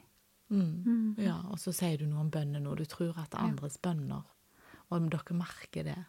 Mm. 0.50 0.84
Mm. 0.84 1.14
Ja, 1.18 1.36
og 1.48 1.58
så 1.58 1.72
sier 1.72 1.96
du 1.98 2.06
noe 2.06 2.20
om 2.20 2.30
bønner 2.30 2.60
nå. 2.60 2.74
Du 2.76 2.84
tror 2.84 3.16
at 3.18 3.30
det 3.30 3.38
er 3.38 3.44
Ja. 3.46 3.50
andres 3.52 3.76
bønner. 3.78 4.24
Og 4.90 4.96
om 4.96 5.08
dere 5.08 5.32
merker 5.32 5.84
det. 5.84 6.04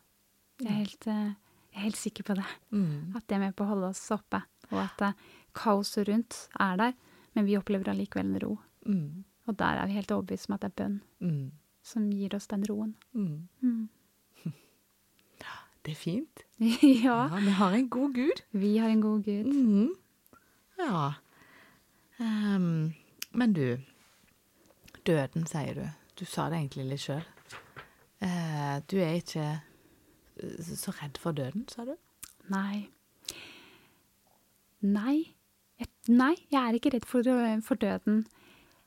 Jeg 0.59 0.67
er 0.67 0.73
helt, 0.83 1.07
eh, 1.07 1.35
jeg 1.73 1.77
er 1.77 1.81
helt 1.81 1.95
sikker 1.95 2.23
på 2.23 2.35
det. 2.35 2.45
Mm. 2.71 3.15
At 3.15 3.27
det 3.27 3.35
er 3.35 3.39
med 3.39 3.55
på 3.55 3.63
å 3.65 3.67
holde 3.67 3.89
oss 3.89 4.09
oppe. 4.09 4.43
Og 4.71 4.79
at 4.79 5.15
kaoset 5.53 6.07
rundt 6.07 6.47
er 6.59 6.75
der, 6.77 6.93
men 7.35 7.45
vi 7.45 7.55
opplever 7.55 7.85
allikevel 7.93 8.25
en 8.33 8.39
ro. 8.39 8.59
Mm. 8.87 9.23
Og 9.47 9.57
der 9.57 9.77
er 9.77 9.85
vi 9.85 9.93
helt 9.93 10.07
overbevist 10.11 10.49
om 10.49 10.53
at 10.55 10.61
det 10.61 10.71
er 10.79 10.83
bønn 10.83 11.01
Mm. 11.21 11.51
som 11.83 12.09
gir 12.11 12.33
oss 12.33 12.47
den 12.47 12.63
roen. 12.63 12.95
Mm. 13.15 13.89
Mm. 15.81 15.85
Det 15.85 15.91
er 15.91 15.95
fint. 15.97 16.43
ja, 17.05 17.27
Ja, 17.27 17.39
vi 17.41 17.49
har 17.57 17.71
en 17.73 17.89
god 17.89 18.13
gud. 18.13 18.41
vi 18.51 18.77
har 18.77 18.89
en 18.89 19.01
god 19.01 19.23
Gud. 19.23 19.45
Mhm. 19.45 19.89
Ja. 20.79 21.13
Um, 22.19 22.93
men 23.33 23.53
du, 23.53 23.77
døden, 25.05 25.45
sier 25.47 25.73
du. 25.73 25.87
Du 26.19 26.25
sa 26.25 26.49
det 26.49 26.57
egentlig 26.59 26.85
litt 26.85 27.01
sjøl. 27.01 27.23
du 28.91 28.97
er 29.01 29.13
ikke 29.17 29.61
eh, 30.37 30.61
så 30.77 30.91
redd 31.01 31.17
for 31.17 31.31
døden, 31.31 31.67
sa 31.69 31.85
du? 31.85 31.95
Nei. 32.49 32.89
Nei. 34.81 35.33
Nei, 36.07 36.35
jeg 36.51 36.61
er 36.61 36.73
ikke 36.77 36.91
redd 36.93 37.05
for, 37.05 37.21
døden. 37.25 37.63
for 37.63 37.75
døden. 37.75 38.25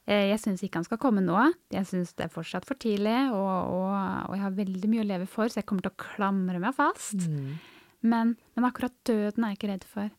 Eh, 0.07 0.29
Jeg 0.31 0.41
syns 0.43 0.63
ikke 0.65 0.83
han 0.83 0.87
skal 0.89 1.01
komme 1.01 1.23
nå. 1.25 1.37
Jeg 1.73 1.89
syns 1.89 2.13
det 2.19 2.27
er 2.27 2.33
fortsatt 2.33 2.67
for 2.69 2.77
tidlig, 2.81 3.17
og, 3.33 3.71
og, 3.73 3.95
og 4.29 4.35
jeg 4.37 4.43
har 4.45 4.59
veldig 4.59 4.91
mye 4.93 5.05
å 5.05 5.09
leve 5.09 5.29
for, 5.31 5.49
så 5.49 5.63
jeg 5.63 5.69
kommer 5.71 5.87
til 5.87 5.95
å 5.95 6.03
klamre 6.03 6.61
meg 6.61 6.77
fast. 6.77 7.25
Mm. 7.25 7.55
Men, 8.05 8.35
men 8.57 8.69
akkurat 8.69 8.93
døden 9.09 9.47
er 9.47 9.55
jeg 9.55 9.61
ikke 9.61 9.71
redd 9.73 9.87
for. 9.89 10.13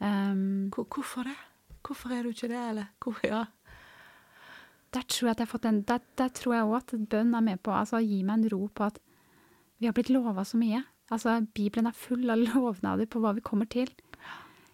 Um, 0.00 0.68
Hvorfor 0.76 1.24
det? 1.28 1.36
Hvorfor 1.84 2.12
er 2.12 2.24
du 2.24 2.34
ikke 2.34 2.50
det, 2.52 2.60
eller? 2.60 2.90
Hvor, 3.00 3.16
ja. 3.24 3.46
der 4.92 5.04
tror 5.08 5.30
jeg 5.30 5.32
at 5.32 5.40
jeg 5.40 5.46
har 5.46 5.52
fått 5.54 5.68
en 5.68 5.82
Der, 5.88 6.00
der 6.20 6.28
tror 6.36 6.54
jeg 6.54 6.68
òg 6.68 6.76
at 6.76 6.94
bønn 7.08 7.34
er 7.36 7.44
med 7.44 7.62
på 7.64 7.72
altså, 7.72 8.00
å 8.00 8.04
gi 8.04 8.20
meg 8.24 8.38
en 8.42 8.50
ro 8.52 8.66
på 8.68 8.84
at 8.90 9.00
vi 9.80 9.88
har 9.88 9.96
blitt 9.96 10.12
lova 10.12 10.44
så 10.44 10.60
mye. 10.60 10.82
Altså, 11.10 11.38
Bibelen 11.56 11.88
er 11.88 11.96
full 11.96 12.28
av 12.28 12.40
lovnader 12.50 13.08
på 13.08 13.22
hva 13.24 13.32
vi 13.36 13.44
kommer 13.44 13.68
til. 13.72 13.88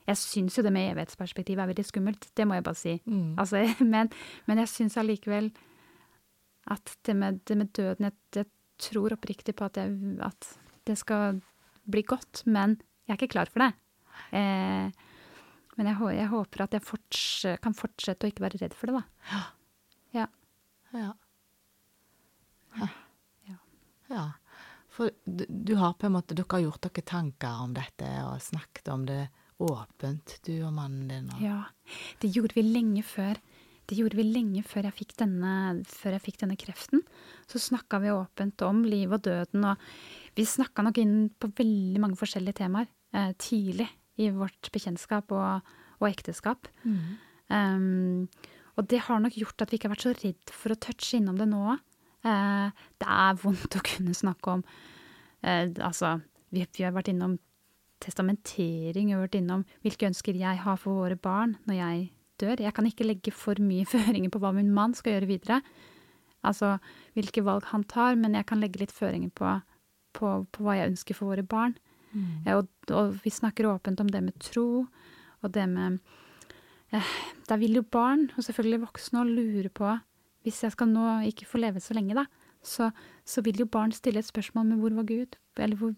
Jeg 0.07 0.21
syns 0.21 0.59
jo 0.59 0.63
det 0.63 0.73
med 0.75 0.93
evighetsperspektiv 0.93 1.59
er 1.59 1.71
veldig 1.71 1.85
skummelt, 1.87 2.29
det 2.39 2.47
må 2.47 2.59
jeg 2.59 2.67
bare 2.67 2.79
si. 2.79 2.95
Mm. 3.05 3.33
Altså, 3.43 3.63
men, 3.95 4.11
men 4.47 4.63
jeg 4.63 4.73
syns 4.73 4.99
allikevel 5.01 5.51
at 6.75 6.95
det 7.07 7.15
med, 7.15 7.43
det 7.47 7.57
med 7.59 7.73
døden 7.79 8.09
jeg, 8.09 8.17
jeg 8.35 8.49
tror 8.83 9.15
oppriktig 9.15 9.55
på 9.57 9.67
at, 9.69 9.79
jeg, 9.81 10.17
at 10.27 10.49
det 10.87 10.97
skal 10.99 11.41
bli 11.87 12.03
godt, 12.07 12.43
men 12.47 12.79
jeg 13.07 13.15
er 13.15 13.21
ikke 13.21 13.35
klar 13.37 13.51
for 13.51 13.63
det. 13.63 13.73
Eh, 14.35 14.91
men 15.77 15.91
jeg, 15.91 16.01
jeg 16.17 16.33
håper 16.33 16.65
at 16.65 16.75
jeg 16.75 16.85
forts 16.85 17.27
kan 17.63 17.77
fortsette 17.77 18.27
å 18.27 18.33
ikke 18.33 18.47
være 18.47 18.63
redd 18.65 18.75
for 18.75 18.91
det, 18.91 19.03
da. 19.03 19.39
Ja. 20.17 20.27
Ja. 20.97 21.13
Ja. 22.77 22.89
Ja. 24.09 24.33
For 24.89 25.11
du, 25.25 25.45
du 25.49 25.75
har 25.75 25.93
på 25.99 26.09
en 26.09 26.15
måte, 26.17 26.37
dere 26.37 26.49
har 26.51 26.65
gjort 26.65 26.87
dere 26.87 27.05
tanker 27.05 27.63
om 27.65 27.75
dette 27.77 28.09
og 28.25 28.41
snakket 28.43 28.89
om 28.93 29.05
det 29.09 29.27
åpent, 29.63 30.39
du 30.47 30.55
og 30.67 30.73
mannen 30.77 31.09
din. 31.11 31.29
Og, 31.33 31.45
ja. 31.45 31.61
Det 32.23 32.31
gjorde 32.35 32.57
vi 32.59 32.65
lenge 32.67 33.05
før. 33.07 33.39
Det 33.87 33.97
gjorde 34.01 34.19
vi 34.19 34.27
lenge 34.27 34.65
før 34.67 34.89
jeg 34.89 34.97
fikk 34.99 35.15
denne, 35.21 35.53
jeg 35.87 36.23
fikk 36.25 36.41
denne 36.43 36.59
kreften. 36.59 37.05
Så 37.47 37.63
snakka 37.63 38.01
vi 38.03 38.11
åpent 38.15 38.65
om 38.67 38.83
liv 38.87 39.13
og 39.15 39.23
døden, 39.29 39.69
og 39.69 40.37
vi 40.37 40.47
snakka 40.49 40.85
nok 40.85 40.99
inn 41.01 41.17
på 41.31 41.53
veldig 41.63 42.03
mange 42.03 42.19
forskjellige 42.19 42.61
temaer 42.65 42.91
eh, 43.15 43.31
tidlig 43.39 43.87
i 44.21 44.33
vårt 44.35 44.73
bekjentskap 44.75 45.33
og, 45.37 45.73
og 46.01 46.09
ekteskap. 46.11 46.69
Mm. 46.83 47.17
Um, 47.47 48.53
og 48.77 48.89
det 48.91 49.05
har 49.07 49.21
nok 49.23 49.37
gjort 49.39 49.63
at 49.63 49.71
vi 49.71 49.79
ikke 49.79 49.89
har 49.89 49.95
vært 49.95 50.07
så 50.09 50.17
redd 50.17 50.53
for 50.53 50.75
å 50.75 50.81
touche 50.83 51.21
innom 51.21 51.39
det 51.39 51.47
nå. 51.49 51.77
Eh, 52.27 52.85
det 53.01 53.09
er 53.09 53.39
vondt 53.41 53.79
å 53.79 53.85
kunne 53.87 54.15
snakke 54.17 54.57
om 54.57 54.63
eh, 55.47 55.69
Altså, 55.85 56.17
vi, 56.51 56.65
vi 56.75 56.85
har 56.85 56.95
vært 56.97 57.13
innom 57.13 57.37
testamentering, 58.03 59.09
vi 59.09 59.15
har 59.15 59.25
vært 59.25 59.39
innom 59.39 59.65
hvilke 59.85 60.09
ønsker 60.11 60.37
jeg 60.37 60.63
har 60.63 60.79
for 60.81 61.01
våre 61.01 61.17
barn 61.17 61.57
når 61.69 61.79
jeg 61.79 62.03
dør. 62.41 62.63
Jeg 62.67 62.75
kan 62.77 62.89
ikke 62.89 63.07
legge 63.07 63.33
for 63.35 63.59
mye 63.63 63.87
føringer 63.95 64.33
på 64.33 64.43
hva 64.43 64.53
min 64.57 64.73
mann 64.75 64.97
skal 64.97 65.17
gjøre 65.17 65.31
videre. 65.31 65.61
Altså 66.47 66.77
hvilke 67.17 67.45
valg 67.47 67.67
han 67.73 67.87
tar, 67.89 68.19
men 68.21 68.37
jeg 68.37 68.47
kan 68.49 68.61
legge 68.63 68.83
litt 68.83 68.95
føringer 68.95 69.33
på, 69.35 69.57
på, 70.17 70.33
på 70.53 70.67
hva 70.67 70.79
jeg 70.79 70.93
ønsker 70.93 71.19
for 71.19 71.33
våre 71.33 71.47
barn. 71.47 71.77
Mm. 72.13 72.47
Og, 72.55 72.69
og, 72.95 73.17
vi 73.25 73.33
snakker 73.35 73.69
åpent 73.69 74.01
om 74.01 74.09
det 74.09 74.23
med 74.25 74.37
tro, 74.41 74.87
og 75.43 75.53
det 75.53 75.67
med 75.69 75.99
eh, 76.95 77.15
Der 77.49 77.59
vil 77.61 77.77
jo 77.77 77.83
barn, 77.83 78.31
og 78.37 78.45
selvfølgelig 78.45 78.87
voksne, 78.87 79.25
lure 79.29 79.69
på 79.69 79.91
Hvis 80.47 80.63
jeg 80.63 80.73
skal 80.73 80.89
nå 80.89 81.19
ikke 81.29 81.49
få 81.51 81.59
leve 81.59 81.83
så 81.83 81.95
lenge, 81.95 82.15
da, 82.15 82.25
så, 82.63 82.91
så 83.25 83.43
vil 83.43 83.59
jo 83.59 83.67
barn 83.67 83.93
stille 83.93 84.23
et 84.23 84.29
spørsmål 84.29 84.67
med 84.67 84.79
hvor 84.81 84.95
var 84.95 85.09
Gud? 85.09 85.37
Eller 85.59 85.77
hvor, 85.77 85.93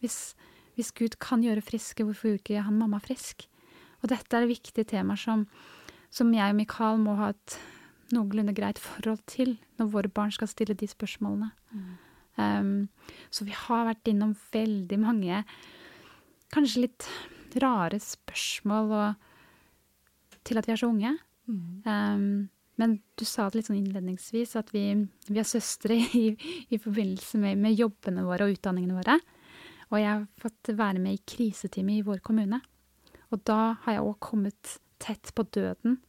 hvis, 0.00 0.34
hvis 0.76 0.92
Gud 0.96 1.16
kan 1.22 1.44
gjøre 1.44 1.64
friske, 1.64 2.04
hvorfor 2.04 2.30
gjorde 2.30 2.44
ikke 2.44 2.66
han 2.66 2.78
mamma 2.78 3.00
frisk? 3.02 3.46
Og 4.02 4.10
dette 4.12 4.36
er 4.36 4.48
viktige 4.48 4.86
temaer 4.88 5.20
som, 5.20 5.46
som 6.12 6.32
jeg 6.34 6.52
og 6.52 6.58
Mikael 6.58 7.00
må 7.02 7.16
ha 7.18 7.32
et 7.32 7.58
noenlunde 8.14 8.54
greit 8.54 8.78
forhold 8.78 9.22
til 9.26 9.56
når 9.80 9.92
våre 9.94 10.12
barn 10.12 10.34
skal 10.34 10.50
stille 10.50 10.76
de 10.78 10.88
spørsmålene. 10.88 11.50
Mm. 11.72 11.86
Um, 12.36 12.88
så 13.32 13.46
vi 13.48 13.54
har 13.56 13.86
vært 13.88 14.10
innom 14.12 14.34
veldig 14.52 14.98
mange 15.00 15.40
kanskje 16.52 16.84
litt 16.84 17.06
rare 17.62 17.98
spørsmål 18.02 18.92
og, 18.92 19.30
til 20.46 20.60
at 20.60 20.68
vi 20.68 20.74
er 20.74 20.82
så 20.82 20.90
unge. 20.92 21.14
Mm. 21.48 21.64
Um, 21.88 22.28
men 22.76 22.98
du 23.16 23.24
sa 23.24 23.46
det 23.48 23.60
litt 23.60 23.70
sånn 23.70 23.80
innledningsvis, 23.80 24.52
at 24.60 24.70
vi, 24.74 24.90
vi 25.30 25.40
er 25.40 25.48
søstre 25.48 25.96
i, 25.96 26.26
i 26.68 26.80
forbindelse 26.80 27.40
med, 27.40 27.62
med, 27.62 27.78
jobbene 27.78 28.26
våre 28.26 28.46
og 28.46 28.58
utdanningene 28.58 28.98
våre. 28.98 29.16
Og 29.92 30.00
jeg 30.00 30.08
har 30.10 30.24
fått 30.40 30.72
være 30.74 31.02
med 31.02 31.16
i 31.16 31.22
kriseteamet 31.28 32.00
i 32.00 32.06
vår 32.06 32.22
kommune. 32.26 32.58
Og 33.30 33.42
da 33.46 33.76
har 33.84 33.96
jeg 33.96 34.06
òg 34.06 34.18
kommet 34.22 34.76
tett 35.02 35.32
på 35.36 35.44
døden 35.54 36.00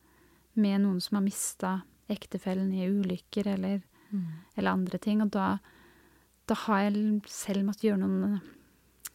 med 0.58 0.82
noen 0.84 1.00
som 1.04 1.20
har 1.20 1.26
mista 1.26 1.74
ektefellen 2.12 2.72
i 2.74 2.88
ulykker 2.88 3.50
eller, 3.54 3.82
mm. 4.10 4.28
eller, 4.56 4.72
andre 4.72 5.00
ting. 5.02 5.22
Og 5.26 5.32
da, 5.36 5.58
da 6.50 6.58
har 6.66 6.88
jeg 6.88 7.22
selv 7.32 7.68
måttet 7.68 7.90
gjøre 7.90 8.02
noen 8.02 8.40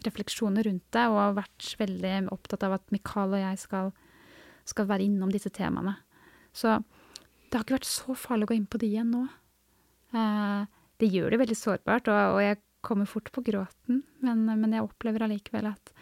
refleksjoner 0.02 0.66
rundt 0.66 0.86
det, 0.94 1.04
og 1.08 1.20
har 1.20 1.36
vært 1.38 1.68
veldig 1.78 2.14
opptatt 2.34 2.66
av 2.66 2.78
at 2.78 2.94
Mikael 2.94 3.36
og 3.36 3.42
jeg 3.42 3.60
skal, 3.62 3.92
skal 4.66 4.88
være 4.90 5.06
innom 5.06 5.30
disse 5.34 5.52
temaene. 5.54 5.94
Så 6.54 6.80
det 7.48 7.54
har 7.54 7.64
ikke 7.64 7.78
vært 7.78 7.90
så 7.90 8.16
farlig 8.18 8.48
å 8.48 8.52
gå 8.52 8.58
inn 8.58 8.70
på 8.70 8.80
de 8.82 8.90
igjen 8.90 9.12
nå. 9.14 9.22
Eh, 10.16 10.62
det 11.02 11.10
gjør 11.10 11.32
det 11.32 11.40
veldig 11.42 11.58
sårbart, 11.58 12.10
og, 12.10 12.36
og 12.36 12.42
jeg 12.44 12.58
kommer 12.82 13.06
fort 13.06 13.30
på 13.32 13.44
gråten, 13.46 14.02
men, 14.20 14.44
men 14.46 14.74
jeg 14.74 14.84
opplever 14.84 15.24
allikevel 15.26 15.70
at 15.70 15.92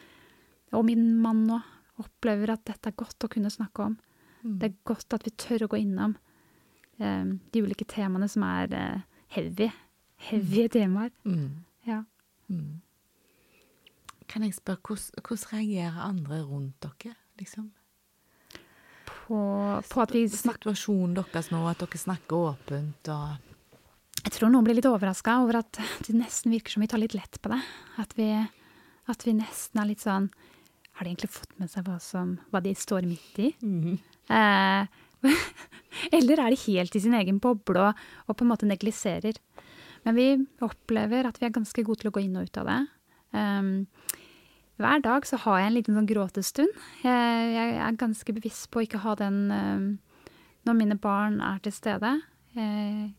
Og 0.72 0.84
min 0.86 1.02
mann 1.20 1.44
nå 1.48 1.58
opplever 2.00 2.52
at 2.54 2.62
dette 2.68 2.90
er 2.90 2.96
godt 2.96 3.26
å 3.26 3.28
kunne 3.28 3.50
snakke 3.50 3.84
om. 3.90 3.96
Mm. 4.42 4.58
Det 4.60 4.68
er 4.68 4.76
godt 4.88 5.16
at 5.16 5.24
vi 5.26 5.32
tør 5.34 5.66
å 5.66 5.70
gå 5.72 5.80
innom 5.82 6.14
eh, 7.02 7.26
de 7.26 7.62
ulike 7.64 7.84
temaene 7.90 8.28
som 8.30 8.44
er 8.46 8.76
eh, 8.76 9.02
heavy. 9.34 9.66
Heavy 10.30 10.68
mm. 10.68 10.70
temaer. 10.76 11.10
Mm. 11.26 11.50
Ja. 11.88 11.98
Mm. 12.48 12.78
Kan 14.30 14.46
jeg 14.46 14.54
spørre, 14.54 14.78
hvordan, 14.86 15.26
hvordan 15.26 15.52
reagerer 15.52 16.00
andre 16.06 16.40
rundt 16.46 16.86
dere, 16.86 17.16
liksom? 17.42 17.68
På, 19.10 19.38
på 19.90 20.02
at 20.02 20.14
vi 20.14 20.24
snakker 20.30 20.70
Situasjonen 20.70 21.18
deres 21.18 21.50
nå, 21.50 21.60
at 21.66 21.82
dere 21.82 22.00
snakker 22.00 22.48
åpent 22.54 23.10
og 23.10 23.49
jeg 24.20 24.32
tror 24.36 24.52
noen 24.52 24.66
blir 24.66 24.76
litt 24.76 24.88
overraska 24.88 25.38
over 25.44 25.60
at 25.62 25.80
det 26.06 26.14
nesten 26.16 26.52
virker 26.52 26.74
som 26.74 26.84
vi 26.84 26.88
tar 26.90 27.00
litt 27.00 27.16
lett 27.16 27.40
på 27.40 27.52
det. 27.52 27.60
At 28.02 28.12
vi, 28.18 28.28
at 29.08 29.26
vi 29.26 29.36
nesten 29.38 29.80
er 29.80 29.88
litt 29.90 30.04
sånn 30.04 30.30
Har 30.98 31.06
de 31.06 31.12
egentlig 31.12 31.32
fått 31.32 31.54
med 31.56 31.70
seg 31.72 31.86
hva, 31.86 31.96
som, 32.02 32.34
hva 32.52 32.60
de 32.60 32.74
står 32.76 33.06
midt 33.08 33.38
i? 33.40 33.52
Mm. 33.64 33.96
Eh, 34.28 34.90
eller 36.16 36.42
er 36.42 36.52
de 36.52 36.58
helt 36.66 36.96
i 36.96 37.00
sin 37.00 37.16
egen 37.16 37.38
boble 37.40 37.86
og, 37.88 38.02
og 38.26 38.36
på 38.36 38.44
en 38.44 38.50
måte 38.52 38.68
negliserer? 38.68 39.38
Men 40.04 40.16
vi 40.16 40.26
opplever 40.64 41.28
at 41.28 41.40
vi 41.40 41.48
er 41.48 41.54
ganske 41.56 41.84
gode 41.84 42.02
til 42.02 42.10
å 42.10 42.14
gå 42.14 42.24
inn 42.24 42.36
og 42.40 42.48
ut 42.48 42.60
av 42.60 42.68
det. 42.68 42.78
Um, 43.36 43.72
hver 44.80 45.02
dag 45.04 45.26
så 45.28 45.36
har 45.42 45.60
jeg 45.60 45.70
en 45.70 45.76
liten 45.76 45.96
sånn 45.96 46.08
gråtestund. 46.08 46.84
Jeg, 47.04 47.50
jeg, 47.54 47.74
er 47.84 47.98
ganske 48.00 48.36
bevisst 48.36 48.70
på 48.72 48.80
å 48.80 48.86
ikke 48.86 49.02
ha 49.04 49.16
den 49.20 49.42
um, 49.52 49.90
når 50.68 50.78
mine 50.78 50.96
barn 51.00 51.40
er 51.44 51.60
til 51.64 51.74
stede. 51.76 52.14
Jeg, 52.56 53.10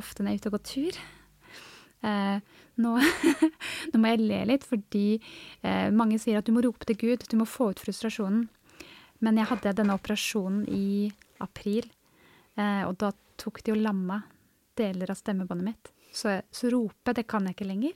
ofte 0.00 0.24
når 0.24 0.34
jeg 0.34 0.40
er 0.40 0.42
ute 0.42 0.50
og 0.50 0.56
går 0.56 0.64
tur. 0.70 1.00
Eh, 2.04 2.60
nå, 2.84 2.92
nå, 3.92 4.00
må 4.00 4.12
jeg 4.12 4.22
le 4.22 4.42
litt, 4.50 4.66
fordi 4.68 5.06
eh, 5.62 5.88
mange 5.94 6.18
sier 6.22 6.40
at 6.40 6.48
du 6.48 6.54
må 6.56 6.64
rope 6.64 6.86
til 6.88 6.98
Gud, 7.00 7.26
du 7.30 7.38
må 7.40 7.48
få 7.48 7.72
ut 7.72 7.82
frustrasjonen. 7.82 8.46
Men 9.24 9.40
jeg 9.40 9.48
hadde 9.48 9.76
denne 9.78 9.96
operasjonen 9.96 10.64
i 10.68 11.08
april, 11.44 11.86
eh, 12.58 12.82
og 12.84 12.98
da 13.00 13.12
tok 13.40 13.62
de 13.64 13.74
og 13.74 13.82
lamma 13.82 14.20
deler 14.78 15.12
av 15.12 15.18
stemmebåndet 15.18 15.68
mitt. 15.70 15.90
Så, 16.14 16.36
så 16.54 16.70
rope, 16.70 17.14
det 17.16 17.24
kan 17.26 17.46
jeg 17.46 17.56
ikke 17.56 17.66
lenger. 17.66 17.94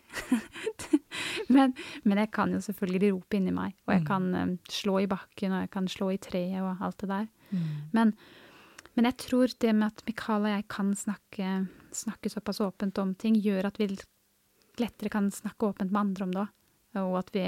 men, 1.55 1.75
men, 2.03 2.19
jeg 2.19 2.31
kan 2.35 2.51
jo 2.55 2.63
selvfølgelig 2.65 3.13
rope 3.15 3.39
inni 3.39 3.55
meg, 3.55 3.77
og 3.87 3.95
jeg 3.95 4.03
mm. 4.03 4.09
kan 4.09 4.27
um, 4.35 4.57
slå 4.73 4.97
i 5.05 5.11
bakken, 5.11 5.55
og 5.55 5.63
jeg 5.63 5.71
kan 5.75 5.91
slå 5.91 6.11
i 6.15 6.19
treet 6.23 6.59
og 6.65 6.83
alt 6.83 6.99
det 7.05 7.11
der. 7.13 7.29
Mm. 7.53 7.69
Men, 7.95 8.15
men 8.99 9.07
jeg 9.07 9.19
tror 9.23 9.53
det 9.63 9.73
med 9.79 9.93
at 9.93 10.03
Mikael 10.09 10.49
og 10.49 10.51
jeg 10.51 10.65
kan 10.75 10.91
snakke, 10.99 11.53
snakke 11.95 12.33
såpass 12.33 12.59
åpent 12.65 12.99
om 12.99 13.15
ting, 13.15 13.39
gjør 13.39 13.71
at 13.71 13.79
vi 13.79 13.93
lettere 14.83 15.13
kan 15.13 15.31
snakke 15.31 15.71
åpent 15.71 15.93
med 15.95 16.01
andre 16.01 16.27
om 16.27 16.35
det 16.35 16.43
òg. 16.43 16.55
Og 16.99 17.15
at 17.21 17.31
vi 17.35 17.47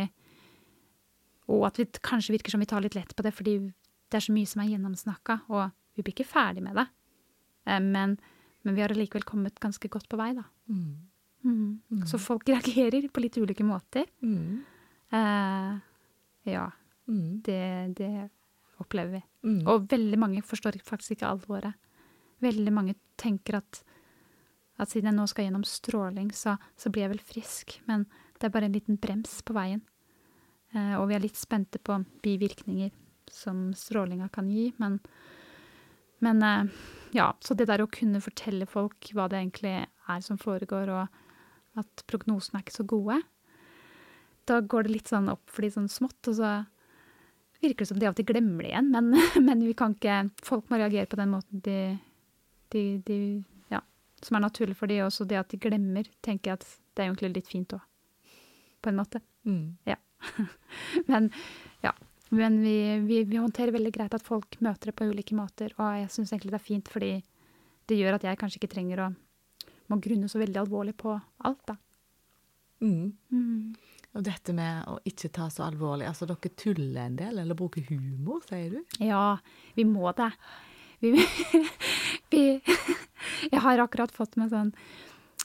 og 1.50 1.66
at 1.66 1.80
vi 1.80 1.86
kanskje 2.06 2.36
virker 2.36 2.54
som 2.54 2.62
vi 2.62 2.68
tar 2.70 2.84
litt 2.84 2.94
lett 2.94 3.12
på 3.16 3.24
det 3.26 3.32
fordi 3.34 3.56
det 4.10 4.18
er 4.18 4.24
så 4.24 4.34
mye 4.34 4.48
som 4.48 4.62
er 4.62 4.72
gjennomsnakka, 4.72 5.36
og 5.50 5.70
vi 5.94 6.02
blir 6.02 6.14
ikke 6.14 6.30
ferdig 6.30 6.62
med 6.64 6.78
det. 6.78 6.86
Eh, 7.66 7.78
men, 7.82 8.16
men 8.66 8.76
vi 8.76 8.82
har 8.82 8.94
allikevel 8.94 9.26
kommet 9.26 9.58
ganske 9.62 9.90
godt 9.90 10.08
på 10.10 10.18
vei, 10.18 10.32
da. 10.34 10.46
Mm. 10.70 11.10
Mm. 11.46 11.80
Mm. 11.90 12.06
Så 12.10 12.18
folk 12.18 12.48
reagerer 12.48 13.06
på 13.10 13.22
litt 13.22 13.38
ulike 13.38 13.66
måter. 13.66 14.06
Mm. 14.22 14.62
Uh, 15.14 15.78
ja. 16.46 16.66
Mm. 17.10 17.40
Det, 17.46 17.62
det, 17.98 18.10
opplever 18.82 19.18
vi. 19.18 19.22
Mm. 19.46 19.62
Og 19.68 19.86
veldig 19.90 20.18
mange 20.20 20.42
forstår 20.44 20.80
faktisk 20.84 21.16
ikke 21.16 21.30
alvoret. 21.30 21.76
Veldig 22.44 22.72
mange 22.72 22.96
tenker 23.20 23.60
at, 23.60 23.82
at 24.80 24.92
siden 24.92 25.10
jeg 25.10 25.18
nå 25.18 25.26
skal 25.30 25.46
gjennom 25.46 25.66
stråling, 25.68 26.32
så, 26.36 26.56
så, 26.76 26.92
blir 26.92 27.06
jeg 27.06 27.14
vel 27.14 27.24
frisk. 27.32 27.78
Men 27.88 28.06
det 28.38 28.48
er 28.48 28.54
bare 28.54 28.70
en 28.70 28.76
liten 28.76 29.00
brems 29.00 29.40
på 29.46 29.56
veien. 29.56 29.82
Eh, 30.74 30.94
og 30.98 31.08
vi 31.10 31.16
er 31.16 31.24
litt 31.24 31.40
spente 31.40 31.80
på 31.82 31.98
bivirkninger 32.24 32.92
som 33.30 33.70
strålinga 33.76 34.30
kan 34.32 34.50
gi. 34.52 34.70
Men, 34.82 34.98
men 36.24 36.44
eh, 36.46 36.80
ja, 37.16 37.32
så 37.40 37.56
det 37.56 37.68
der 37.70 37.84
å 37.84 37.90
kunne 37.90 38.22
fortelle 38.24 38.68
folk 38.68 39.12
hva 39.16 39.28
det 39.30 39.40
egentlig 39.40 39.76
er 39.84 40.24
som 40.24 40.40
foregår, 40.40 40.92
og 40.92 41.80
at 41.80 42.04
prognosene 42.10 42.58
er 42.58 42.66
ikke 42.66 42.80
så 42.80 42.88
gode, 42.88 43.20
da 44.48 44.58
går 44.60 44.86
det 44.86 44.94
litt 44.96 45.10
sånn 45.10 45.30
opp 45.30 45.52
for 45.52 45.62
de 45.62 45.70
sånn 45.74 45.90
smått, 45.90 46.18
og 46.30 46.36
så 46.40 46.52
virker 47.60 47.84
det 47.84 47.90
som 47.90 48.00
de 48.00 48.08
av 48.08 48.14
og 48.14 48.20
til 48.20 48.28
glemmer 48.30 48.66
det 48.66 48.72
igjen. 48.72 48.90
Men, 48.94 49.10
men, 49.48 49.64
vi 49.66 49.76
kan 49.76 49.96
ikke 49.96 50.22
Folk 50.46 50.68
må 50.70 50.80
reagere 50.80 51.10
på 51.10 51.18
den 51.20 51.32
måten 51.32 51.62
de, 51.64 51.78
de, 52.74 52.84
de 53.06 53.20
Ja, 53.72 53.82
som 54.24 54.38
er 54.38 54.46
naturlig 54.46 54.76
for 54.78 54.90
de 54.90 55.00
også. 55.04 55.26
Det 55.28 55.40
at 55.40 55.50
de 55.52 55.60
glemmer, 55.60 56.08
tenker 56.24 56.52
jeg 56.52 56.60
at 56.60 56.68
det 56.94 57.04
er 57.04 57.10
egentlig 57.10 57.34
litt 57.38 57.50
fint 57.50 57.76
òg. 57.76 57.82
På 58.80 58.92
en 58.92 59.00
måte. 59.00 59.20
Mm. 59.44 59.76
Ja. 59.88 59.98
men 61.10 61.32
ja. 61.84 61.94
Men 62.30 62.60
vi, 62.62 62.76
vi, 63.08 63.24
vi, 63.26 63.40
håndterer 63.42 63.74
veldig 63.74 63.90
greit 63.96 64.14
at 64.14 64.22
folk 64.22 64.54
møter 64.62 64.90
det 64.90 64.96
på 64.98 65.08
ulike 65.10 65.34
måter. 65.34 65.74
Og 65.78 65.98
jeg 65.98 66.12
syns 66.14 66.30
egentlig 66.32 66.54
det 66.54 66.60
er 66.60 66.68
fint, 66.68 66.88
fordi 66.88 67.16
det 67.90 67.98
gjør 67.98 68.20
at 68.20 68.24
jeg 68.28 68.38
kanskje 68.38 68.60
ikke 68.60 68.74
trenger 68.76 69.02
å 69.02 69.08
må 69.90 69.98
grunne 70.02 70.30
så 70.30 70.40
veldig 70.40 70.60
alvorlig 70.62 70.94
på 70.98 71.16
alt, 71.46 71.62
da. 71.66 71.76
Mm. 72.80 73.12
Mm. 73.34 73.74
Og 74.18 74.24
dette 74.26 74.54
med 74.56 74.88
å 74.90 74.96
ikke 75.06 75.30
ta 75.34 75.46
så 75.52 75.68
alvorlig. 75.68 76.08
Altså, 76.08 76.26
dere 76.26 76.50
tuller 76.58 77.04
en 77.04 77.18
del, 77.18 77.38
eller 77.42 77.58
bruker 77.58 77.84
humor, 77.90 78.42
sier 78.48 78.74
du? 78.74 78.96
Ja, 79.06 79.38
vi 79.76 79.86
må 79.86 80.10
det. 80.18 80.32
Vi, 81.00 81.14
vi 82.32 82.42
Jeg 82.60 83.62
har 83.64 83.80
akkurat 83.80 84.12
fått 84.12 84.34
meg 84.40 84.50
sånn 84.50 84.72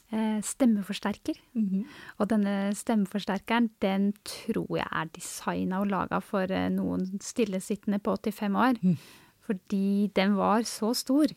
eh, 0.10 0.42
stemmeforsterker. 0.44 1.38
Mm 1.54 1.70
-hmm. 1.70 1.84
Og 2.20 2.30
denne 2.30 2.76
stemmeforsterkeren, 2.76 3.70
den 3.82 4.14
tror 4.24 4.78
jeg 4.78 4.88
er 4.92 5.14
designa 5.14 5.80
og 5.82 5.88
laga 5.88 6.20
for 6.20 6.52
eh, 6.52 6.70
noen 6.70 7.20
stillesittende 7.22 8.00
på 8.00 8.18
85 8.18 8.56
år. 8.56 8.76
Mm. 8.82 8.98
Fordi 9.46 10.12
den 10.16 10.36
var 10.36 10.62
så 10.64 10.94
stor. 10.94 11.28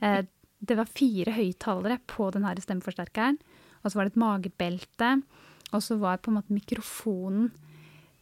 Eh, 0.00 0.24
det 0.60 0.76
var 0.76 0.84
fire 0.84 1.32
høyttalere 1.32 1.98
på 2.06 2.30
denne 2.30 2.54
stemmeforsterkeren. 2.60 3.38
Og 3.82 3.92
så 3.92 3.98
var 3.98 4.04
det 4.04 4.12
et 4.12 4.22
magebelte. 4.22 5.22
Og 5.72 5.82
så 5.82 5.96
var 5.98 6.20
på 6.22 6.30
en 6.30 6.38
måte 6.38 6.54
mikrofonen 6.54 7.50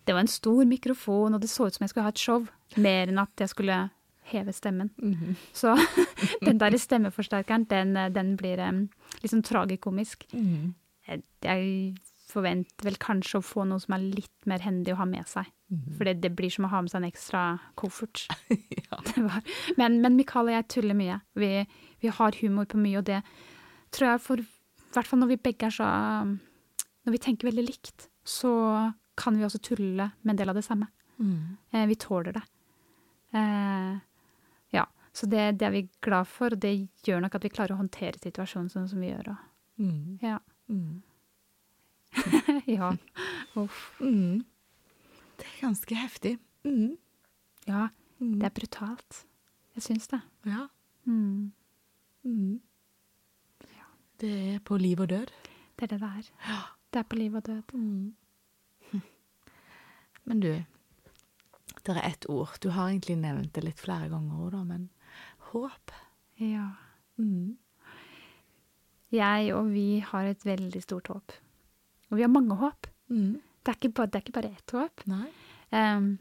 Det 0.07 0.15
var 0.15 0.21
en 0.21 0.29
stor 0.29 0.65
mikrofon, 0.65 1.35
og 1.35 1.41
det 1.41 1.51
så 1.51 1.67
ut 1.67 1.75
som 1.75 1.85
jeg 1.85 1.91
skulle 1.91 2.05
ha 2.05 2.11
et 2.11 2.19
show. 2.19 2.47
Mer 2.77 3.07
enn 3.07 3.21
at 3.23 3.39
jeg 3.39 3.49
skulle 3.53 3.91
heve 4.33 4.53
stemmen. 4.53 4.91
Mm 4.99 5.13
-hmm. 5.15 5.35
Så 5.53 5.79
den 6.47 6.59
der 6.59 6.77
stemmeforsterkeren, 6.77 7.65
den, 7.65 8.15
den 8.15 8.37
blir 8.37 8.69
um, 8.69 8.89
liksom 9.23 9.43
tragikomisk. 9.43 10.27
Mm 10.33 10.75
-hmm. 11.09 11.23
jeg, 11.43 11.95
forventer 12.33 12.85
vel 12.85 12.97
kanskje 12.97 13.39
å 13.39 13.43
få 13.43 13.65
noe 13.65 13.81
som 13.81 13.95
er 13.95 13.99
litt 13.99 14.47
mer 14.47 14.59
hendig 14.59 14.93
å 14.93 14.97
ha 14.97 15.05
med 15.05 15.29
seg. 15.29 15.45
For 15.97 16.05
det, 16.05 16.21
det 16.23 16.35
blir 16.37 16.51
som 16.51 16.65
å 16.65 16.69
ha 16.69 16.81
med 16.81 16.91
seg 16.91 17.03
en 17.03 17.09
ekstra 17.09 17.59
koffert. 17.75 18.27
ja. 18.91 18.99
Men, 19.77 20.01
men 20.01 20.17
Mikael 20.17 20.51
og 20.51 20.57
jeg 20.57 20.69
tuller 20.69 20.95
mye. 20.95 21.21
Vi, 21.35 21.67
vi 22.01 22.09
har 22.09 22.39
humor 22.41 22.65
på 22.65 22.81
mye, 22.83 22.99
og 22.99 23.07
det 23.09 23.23
tror 23.91 24.09
jeg 24.09 24.21
for 24.21 24.43
I 24.43 24.93
hvert 24.93 25.09
fall 25.09 25.23
når 25.23 25.33
vi 25.33 25.37
begge 25.37 25.69
er 25.69 25.71
så 25.71 25.89
Når 27.05 27.13
vi 27.17 27.19
tenker 27.19 27.49
veldig 27.51 27.65
likt, 27.67 28.09
så 28.25 28.53
kan 29.17 29.37
vi 29.37 29.45
også 29.45 29.59
tulle 29.61 30.11
med 30.23 30.33
en 30.35 30.37
del 30.39 30.49
av 30.53 30.55
det 30.59 30.65
samme. 30.65 30.87
Mm. 31.19 31.57
Eh, 31.73 31.87
vi 31.91 31.97
tåler 31.97 32.33
det. 32.33 32.43
Eh, 33.35 33.99
ja. 34.73 34.85
Så 35.13 35.27
det, 35.29 35.59
det 35.59 35.67
er 35.67 35.71
vi 35.75 35.89
glad 36.01 36.27
for, 36.31 36.55
og 36.55 36.61
det 36.63 36.73
gjør 37.05 37.21
nok 37.25 37.35
at 37.35 37.43
vi 37.45 37.51
klarer 37.53 37.75
å 37.75 37.81
håndtere 37.83 38.19
situasjonen 38.23 38.71
sånn 38.73 38.89
som 38.89 39.01
vi 39.01 39.11
gjør. 39.13 39.33
Og, 39.35 39.49
Mm. 39.83 40.19
ja. 40.23 40.39
Mm. 40.69 41.03
ja. 42.69 42.91
Uff. 43.57 43.79
Mm. 44.01 44.45
Det 45.39 45.47
er 45.49 45.61
ganske 45.63 45.97
heftig. 45.97 46.39
Mm. 46.65 46.97
Ja, 47.67 47.89
Mm. 48.21 48.39
det 48.39 48.47
er 48.47 48.55
brutalt. 48.55 49.25
Jeg 49.75 49.83
syns 49.83 50.07
det. 50.13 50.21
Ja. 50.47 50.69
Mm. 51.07 51.51
Mm. 52.25 52.61
Det 54.21 54.31
er 54.55 54.59
på 54.61 54.77
liv 54.79 55.01
og 55.01 55.09
død. 55.11 55.33
Det 55.77 55.83
er 55.83 55.97
det 55.97 56.01
det 56.01 56.11
er. 56.21 56.29
Det 56.93 57.01
er 57.01 57.09
på 57.09 57.17
liv 57.17 57.35
og 57.35 57.47
død. 57.47 57.75
Men 60.29 60.41
du, 60.41 60.53
det 61.83 61.95
er 61.97 62.05
ett 62.07 62.29
ord. 62.31 62.57
Du 62.63 62.71
har 62.71 62.91
egentlig 62.91 63.17
nevnt 63.19 63.55
det 63.57 63.65
litt 63.65 63.81
flere 63.81 64.11
ganger 64.13 64.39
òg, 64.39 64.51
da, 64.55 64.63
men 64.65 64.89
håp. 65.51 65.95
Ja. 66.39 66.69
Mm. 67.19 67.57
Jeg 69.13 69.55
og 69.57 69.73
vi 69.73 70.03
har 70.07 70.29
et 70.29 70.45
veldig 70.47 70.83
stort 70.85 71.11
håp. 71.13 71.35
Og 72.11 72.19
vi 72.21 72.25
har 72.25 72.33
mange 72.33 72.57
håp. 72.61 72.87
Mm. 73.13 73.41
Det 73.63 73.73
er 73.73 73.79
ikke 73.79 73.95
bare, 73.97 74.11
det 74.13 74.21
er 74.21 74.25
ikke 74.27 74.37
bare 74.39 74.53
ett 74.53 74.75
håp. 74.77 75.05
Em, 75.73 76.13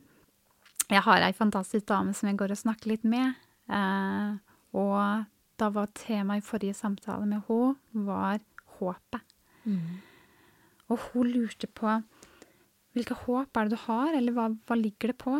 jeg 0.92 1.04
har 1.06 1.26
ei 1.26 1.34
fantastisk 1.36 1.88
dame 1.90 2.14
som 2.18 2.30
jeg 2.30 2.40
går 2.40 2.56
og 2.56 2.62
snakker 2.64 2.92
litt 2.92 3.06
med. 3.08 3.38
Uh, 3.72 4.40
og 4.76 5.28
da 5.62 5.70
var 5.72 5.92
temaet 5.96 6.44
i 6.44 6.48
forrige 6.48 6.76
samtale 6.76 7.28
med 7.30 7.46
henne 7.48 8.08
var 8.08 8.42
håpet. 8.80 9.36
Mm. 9.64 10.02
Og 10.91 10.99
hun 11.12 11.32
lurte 11.32 11.69
på 11.71 11.99
hvilke 12.91 13.15
håp 13.23 13.56
er 13.56 13.69
det 13.69 13.77
du 13.77 13.84
har, 13.86 14.12
eller 14.17 14.36
hva, 14.36 14.49
hva 14.67 14.75
ligger 14.75 15.13
det 15.13 15.19
på? 15.21 15.38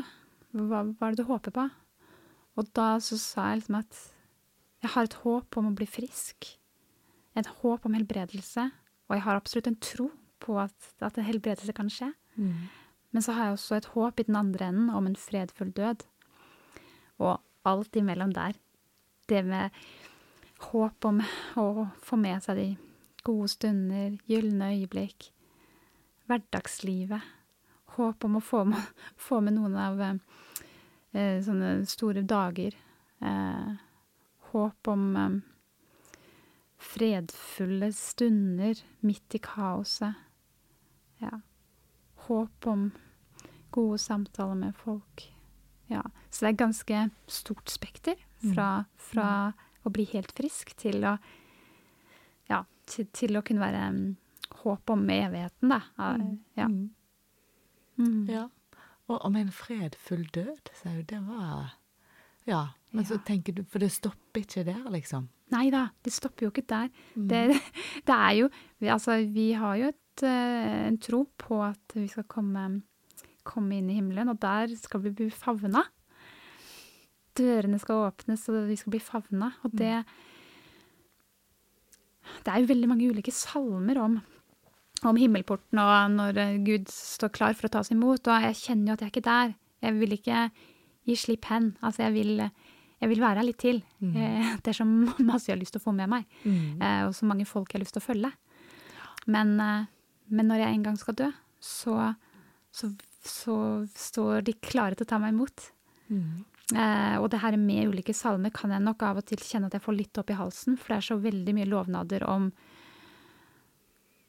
Hva, 0.56 0.84
hva 0.88 1.08
er 1.08 1.16
det 1.16 1.20
du 1.20 1.28
håper 1.28 1.56
på? 1.56 1.68
Og 2.60 2.70
da 2.76 2.94
så 3.04 3.18
sa 3.20 3.50
jeg 3.52 3.62
liksom 3.62 3.80
at 3.82 4.00
jeg 4.82 4.94
har 4.96 5.08
et 5.08 5.18
håp 5.24 5.58
om 5.60 5.70
å 5.70 5.76
bli 5.78 5.88
frisk. 5.90 6.48
Et 7.38 7.50
håp 7.62 7.86
om 7.86 7.96
helbredelse. 7.96 8.64
Og 9.10 9.16
jeg 9.18 9.26
har 9.28 9.38
absolutt 9.38 9.68
en 9.70 9.82
tro 9.84 10.08
på 10.42 10.56
at, 10.58 10.88
at 11.04 11.20
en 11.20 11.28
helbredelse 11.28 11.76
kan 11.76 11.92
skje. 11.92 12.10
Mm. 12.36 12.72
Men 13.12 13.26
så 13.26 13.36
har 13.36 13.50
jeg 13.50 13.58
også 13.58 13.78
et 13.78 13.90
håp 13.94 14.20
i 14.20 14.26
den 14.28 14.40
andre 14.40 14.72
enden 14.72 14.90
om 14.96 15.08
en 15.08 15.20
fredfull 15.20 15.74
død. 15.76 16.08
Og 17.22 17.36
alt 17.68 18.00
imellom 18.00 18.34
der. 18.34 18.56
Det 19.30 19.44
med 19.46 19.76
håp 20.72 21.06
om 21.06 21.22
å 21.60 21.68
få 22.02 22.18
med 22.20 22.44
seg 22.44 22.58
de 22.58 22.68
gode 23.26 23.52
stunder, 23.54 24.16
gylne 24.30 24.72
øyeblikk, 24.74 25.30
hverdagslivet. 26.32 27.22
Håp 27.98 28.24
om 28.24 28.40
å 28.40 28.44
få 28.44 28.64
med, 28.72 28.82
få 29.28 29.42
med 29.44 29.58
noen 29.60 29.78
av 29.80 30.02
eh, 30.02 31.38
sånne 31.44 31.82
store 31.90 32.24
dager. 32.28 32.78
Eh, 33.20 33.72
håp 34.52 34.92
om 34.92 35.08
eh, 35.20 35.40
fredfulle 36.82 37.92
stunder 37.94 38.80
midt 39.06 39.38
i 39.38 39.44
kaoset. 39.44 40.28
Ja. 41.22 41.42
Håp 42.28 42.68
om 42.68 42.90
gode 43.72 44.00
samtaler 44.02 44.56
med 44.56 44.76
folk. 44.76 45.28
Ja. 45.92 46.04
Så 46.30 46.46
det 46.46 46.54
er 46.54 46.64
ganske 46.64 47.04
stort 47.28 47.70
spekter 47.70 48.16
fra, 48.54 48.86
fra 48.98 49.30
å 49.84 49.92
bli 49.94 50.06
helt 50.14 50.32
frisk 50.36 50.76
til 50.80 51.06
å 51.06 51.18
Ja, 52.52 52.66
til, 52.84 53.06
til 53.16 53.38
å 53.40 53.42
kunne 53.48 53.64
være 53.64 53.84
mm, 53.96 54.08
håp 54.64 54.90
om 54.94 55.04
evigheten, 55.10 55.70
da. 55.74 55.82
Ja. 56.58 56.68
Mm. 56.68 56.90
Mm. 57.98 58.26
ja. 58.30 58.48
Og 59.12 59.26
om 59.28 59.36
en 59.36 59.52
fredfull 59.52 60.26
død, 60.34 60.72
sa 60.78 60.96
hun. 60.96 61.06
Det 61.10 61.22
var 61.28 61.78
Ja. 62.48 62.68
Men 62.92 63.06
så 63.06 63.18
tenker 63.24 63.54
du 63.56 63.64
For 63.64 63.80
det 63.80 63.92
stopper 63.92 64.42
ikke 64.42 64.66
der, 64.68 64.90
liksom. 64.92 65.30
Nei 65.52 65.70
da, 65.72 65.88
det 66.04 66.14
stopper 66.16 66.48
jo 66.48 66.52
ikke 66.52 66.68
der. 66.68 66.90
Mm. 67.16 67.28
Det, 67.28 67.42
det 68.08 68.16
er 68.16 68.32
jo 68.40 68.50
Altså, 68.82 69.18
vi 69.28 69.52
har 69.54 69.76
jo 69.80 69.92
et, 69.92 70.24
eh, 70.24 70.88
en 70.88 70.98
tro 70.98 71.26
på 71.38 71.62
at 71.64 71.96
vi 71.96 72.08
skal 72.08 72.24
komme, 72.24 72.82
komme 73.44 73.78
inn 73.78 73.90
i 73.90 73.98
himmelen, 74.00 74.30
og 74.30 74.40
der 74.42 74.76
skal 74.80 75.04
vi 75.04 75.14
bli 75.16 75.30
favna. 75.30 75.84
Dørene 77.38 77.80
skal 77.80 78.08
åpnes, 78.10 78.48
og 78.50 78.68
vi 78.68 78.76
skal 78.80 78.96
bli 78.96 79.00
favna. 79.00 79.54
Og 79.64 79.72
det 79.72 80.04
Det 82.42 82.48
er 82.48 82.60
jo 82.62 82.68
veldig 82.68 82.88
mange 82.88 83.10
ulike 83.10 83.32
salmer 83.32 83.98
om, 84.00 84.22
om 85.10 85.18
himmelporten 85.18 85.80
og 85.82 86.12
når 86.14 86.38
eh, 86.38 86.58
Gud 86.66 86.90
står 86.92 87.32
klar 87.34 87.54
for 87.58 87.68
å 87.68 87.72
ta 87.74 87.80
oss 87.82 87.92
imot, 87.94 88.28
og 88.28 88.44
jeg 88.46 88.56
kjenner 88.60 88.92
jo 88.92 88.94
at 88.94 89.02
jeg 89.02 89.08
er 89.10 89.14
ikke 89.16 89.26
der. 89.30 89.56
Jeg 89.82 89.96
vil 89.98 90.12
ikke 90.18 90.42
gi 91.10 91.16
slipp 91.18 91.46
hen. 91.50 91.72
Altså, 91.82 92.04
jeg 92.06 92.14
vil, 92.14 92.44
jeg 93.02 93.10
vil 93.10 93.22
være 93.24 93.42
her 93.42 93.48
litt 93.48 93.58
til. 93.64 93.82
Mm. 94.00 94.14
Det 94.62 94.68
er 94.74 94.78
så 94.78 94.86
masse 94.86 95.50
jeg 95.50 95.56
har 95.58 95.62
lyst 95.64 95.74
til 95.74 95.82
å 95.82 95.88
få 95.88 95.96
med 95.98 96.10
meg, 96.12 96.28
Mm. 96.46 96.82
eh, 96.82 97.02
og 97.08 97.16
så 97.18 97.26
mange 97.26 97.48
folk 97.50 97.72
jeg 97.74 97.80
har 97.80 97.86
lyst 97.86 97.98
til 97.98 98.04
å 98.04 98.10
følge. 98.12 98.32
Men, 99.28 99.56
eh, 99.60 99.86
men 100.30 100.48
når 100.48 100.62
jeg 100.66 100.76
en 100.78 100.84
gang 100.90 100.98
skal 101.02 101.18
dø, 101.18 101.32
så, 101.62 102.16
så, 102.74 102.92
så 103.26 103.56
står 103.96 104.46
de 104.48 104.54
klare 104.62 104.96
til 104.98 105.06
å 105.06 105.12
ta 105.12 105.20
meg 105.22 105.34
imot. 105.34 105.66
Mm. 106.10 106.46
Eh, 106.72 107.18
og 107.20 107.26
det 107.34 107.42
her 107.42 107.58
med 107.60 107.90
ulike 107.92 108.14
salmer 108.16 108.54
kan 108.56 108.72
jeg 108.72 108.82
nok 108.86 109.02
av 109.04 109.18
og 109.20 109.26
til 109.28 109.42
kjenne 109.44 109.68
at 109.68 109.74
jeg 109.76 109.84
får 109.84 109.98
litt 109.98 110.22
opp 110.22 110.30
i 110.32 110.38
halsen, 110.40 110.78
for 110.80 110.94
det 110.94 111.00
er 111.02 111.08
så 111.10 111.18
veldig 111.20 111.56
mye 111.58 111.68
lovnader 111.68 112.24
om 112.30 112.52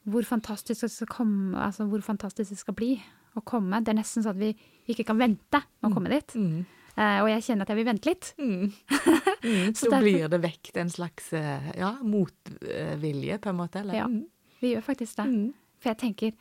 hvor 0.08 0.26
fantastisk 0.26 0.82
det 0.86 0.90
skal 0.90 1.10
komme, 1.10 1.56
altså 1.62 1.86
hvor 1.90 2.02
fantastisk 2.02 2.50
det 2.50 2.58
skal 2.58 2.74
bli 2.74 2.92
å 3.38 3.42
komme. 3.46 3.78
Det 3.84 3.92
er 3.92 4.00
nesten 4.00 4.24
sånn 4.24 4.34
at 4.34 4.40
vi 4.40 4.52
ikke 4.92 5.06
kan 5.08 5.20
vente 5.20 5.60
å 5.82 5.90
komme 5.92 6.10
dit. 6.12 6.34
Mm. 6.36 6.64
Eh, 6.92 7.18
og 7.22 7.28
jeg 7.30 7.44
kjenner 7.46 7.64
at 7.64 7.70
jeg 7.72 7.78
vil 7.78 7.86
vente 7.88 8.10
litt. 8.10 8.32
Mm. 8.38 8.72
Mm. 9.42 9.72
Så 9.74 9.88
derfor- 9.90 10.04
blir 10.06 10.28
det 10.30 10.38
vekt 10.38 10.76
en 10.78 10.86
slags 10.92 11.32
eh, 11.34 11.72
ja, 11.74 11.88
motvilje, 12.06 13.40
på 13.42 13.48
en 13.50 13.56
måte? 13.58 13.80
Eller? 13.80 13.96
Ja. 13.96 14.04
Mm. 14.06 14.28
Vi 14.60 14.70
gjør 14.70 14.84
faktisk 14.86 15.16
det. 15.18 15.24
Mm. 15.26 15.48
For 15.82 15.90
jeg 15.90 15.98
tenker, 15.98 16.36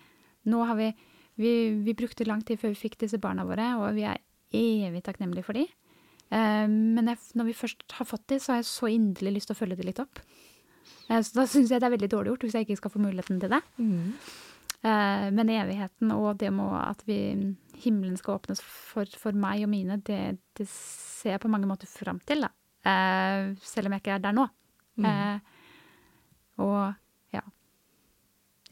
nå 0.45 0.60
har 0.69 0.78
vi, 0.78 0.91
vi 1.41 1.54
Vi 1.82 1.95
brukte 1.97 2.28
lang 2.28 2.43
tid 2.45 2.60
før 2.62 2.76
vi 2.76 2.82
fikk 2.84 3.00
disse 3.02 3.17
barna 3.17 3.41
våre, 3.47 3.71
og 3.82 3.95
vi 3.97 4.06
er 4.06 4.19
evig 4.54 5.02
takknemlige 5.08 5.47
for 5.47 5.58
dem. 5.58 5.65
Eh, 6.30 6.67
men 6.69 7.10
jeg, 7.10 7.17
når 7.34 7.50
vi 7.50 7.58
først 7.58 7.97
har 7.97 8.06
fått 8.06 8.28
dem, 8.30 8.39
så 8.39 8.54
har 8.54 8.62
jeg 8.62 8.69
så 8.69 8.91
inderlig 8.93 9.34
lyst 9.39 9.50
til 9.50 9.58
å 9.58 9.62
følge 9.63 9.80
dem 9.82 9.89
litt 9.89 10.04
opp. 10.06 10.21
Eh, 11.10 11.19
så 11.21 11.41
da 11.41 11.47
syns 11.49 11.71
jeg 11.71 11.82
det 11.82 11.89
er 11.89 11.95
veldig 11.95 12.10
dårlig 12.12 12.34
gjort 12.34 12.45
hvis 12.47 12.56
jeg 12.58 12.67
ikke 12.67 12.80
skal 12.82 12.93
få 12.93 13.04
muligheten 13.04 13.41
til 13.41 13.54
det. 13.54 13.62
Mm. 13.77 14.13
Eh, 14.82 15.27
men 15.38 15.54
evigheten 15.54 16.13
og 16.15 16.39
det 16.41 16.51
med 16.56 16.73
at 16.80 17.04
vi, 17.06 17.19
himmelen 17.84 18.17
skal 18.19 18.39
åpnes 18.39 18.63
for, 18.65 19.10
for 19.21 19.38
meg 19.38 19.65
og 19.65 19.71
mine, 19.73 19.99
det, 20.08 20.21
det 20.58 20.67
ser 20.71 21.36
jeg 21.36 21.43
på 21.43 21.51
mange 21.54 21.69
måter 21.69 21.89
fram 21.89 22.21
til, 22.25 22.47
da. 22.47 22.51
Eh, 22.82 23.51
selv 23.62 23.89
om 23.89 23.95
jeg 23.95 24.04
ikke 24.04 24.17
er 24.17 24.25
der 24.25 24.38
nå. 24.38 24.47
Mm. 25.01 25.41
Og 26.62 26.93
ja. 27.34 27.41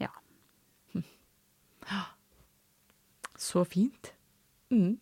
Ja. 0.02 0.10
Så 3.40 3.64
fint. 3.64 4.12
Mm. 4.70 4.98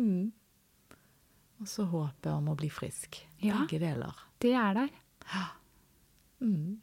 Mm. 0.00 0.32
Og 1.60 1.68
så 1.68 1.84
håpet 1.84 2.28
om 2.32 2.50
å 2.52 2.56
bli 2.58 2.70
frisk. 2.72 3.20
Ja. 3.44 3.60
Begge 3.60 3.80
deler. 3.82 4.20
Det 4.40 4.54
er 4.56 4.76
der. 4.76 4.92
Mm. 6.40 6.80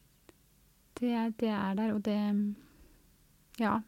Det, 0.99 1.11
det 1.39 1.49
er 1.49 1.73
der, 1.77 1.93
og 1.93 2.03
det 2.05 2.55
Ja. 3.59 3.79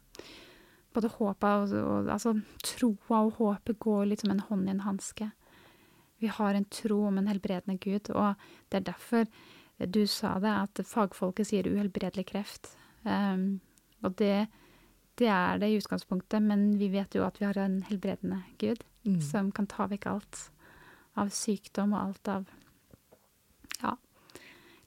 Både 0.92 1.08
håpet 1.08 1.44
og, 1.44 1.74
og 1.86 2.08
Altså, 2.10 2.34
troa 2.64 3.20
og 3.24 3.32
håpet 3.38 3.78
går 3.78 4.04
litt 4.10 4.20
som 4.24 4.30
en 4.30 4.40
hånd 4.40 4.66
i 4.66 4.72
en 4.72 4.80
hanske. 4.80 5.30
Vi 6.18 6.26
har 6.26 6.54
en 6.54 6.64
tro 6.64 7.04
om 7.06 7.18
en 7.18 7.28
helbredende 7.30 7.78
Gud, 7.78 8.10
og 8.10 8.34
det 8.68 8.80
er 8.80 8.92
derfor 8.92 9.24
du 9.86 10.06
sa 10.06 10.34
det, 10.38 10.50
at 10.50 10.82
fagfolket 10.84 11.46
sier 11.46 11.64
uhelbredelig 11.70 12.26
kreft. 12.26 12.74
Um, 13.04 13.60
og 14.02 14.18
det, 14.18 14.48
det 15.16 15.28
er 15.32 15.58
det 15.58 15.70
i 15.70 15.78
utgangspunktet, 15.78 16.42
men 16.42 16.78
vi 16.78 16.90
vet 16.92 17.14
jo 17.14 17.24
at 17.24 17.40
vi 17.40 17.46
har 17.46 17.56
en 17.58 17.82
helbredende 17.82 18.42
Gud 18.58 18.84
Mm. 19.04 19.20
som 19.20 19.46
kan 19.52 19.66
ta 19.66 19.86
vekk 19.88 20.06
alt 20.06 20.50
av 21.16 21.30
sykdom 21.32 21.94
og 21.94 22.00
alt 22.02 22.28
av 22.28 22.50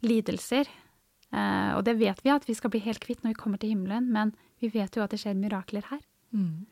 lidelser. 0.05 0.69
Eh, 1.33 1.71
og 1.73 1.83
det 1.87 1.97
vet 2.01 2.19
vi 2.23 2.33
at 2.33 2.45
vi 2.47 2.55
skal 2.57 2.73
bli 2.73 2.83
helt 2.85 3.01
kvitt 3.03 3.23
når 3.23 3.33
vi 3.33 3.41
kommer 3.41 3.61
til 3.61 3.73
himmelen, 3.73 4.11
men 4.13 4.35
vi 4.61 4.69
vet 4.73 4.95
jo 4.95 5.03
at 5.05 5.13
det 5.13 5.21
skjer 5.23 5.37
mirakler 5.39 5.85
her. 5.89 6.03
Mm. 6.35 6.65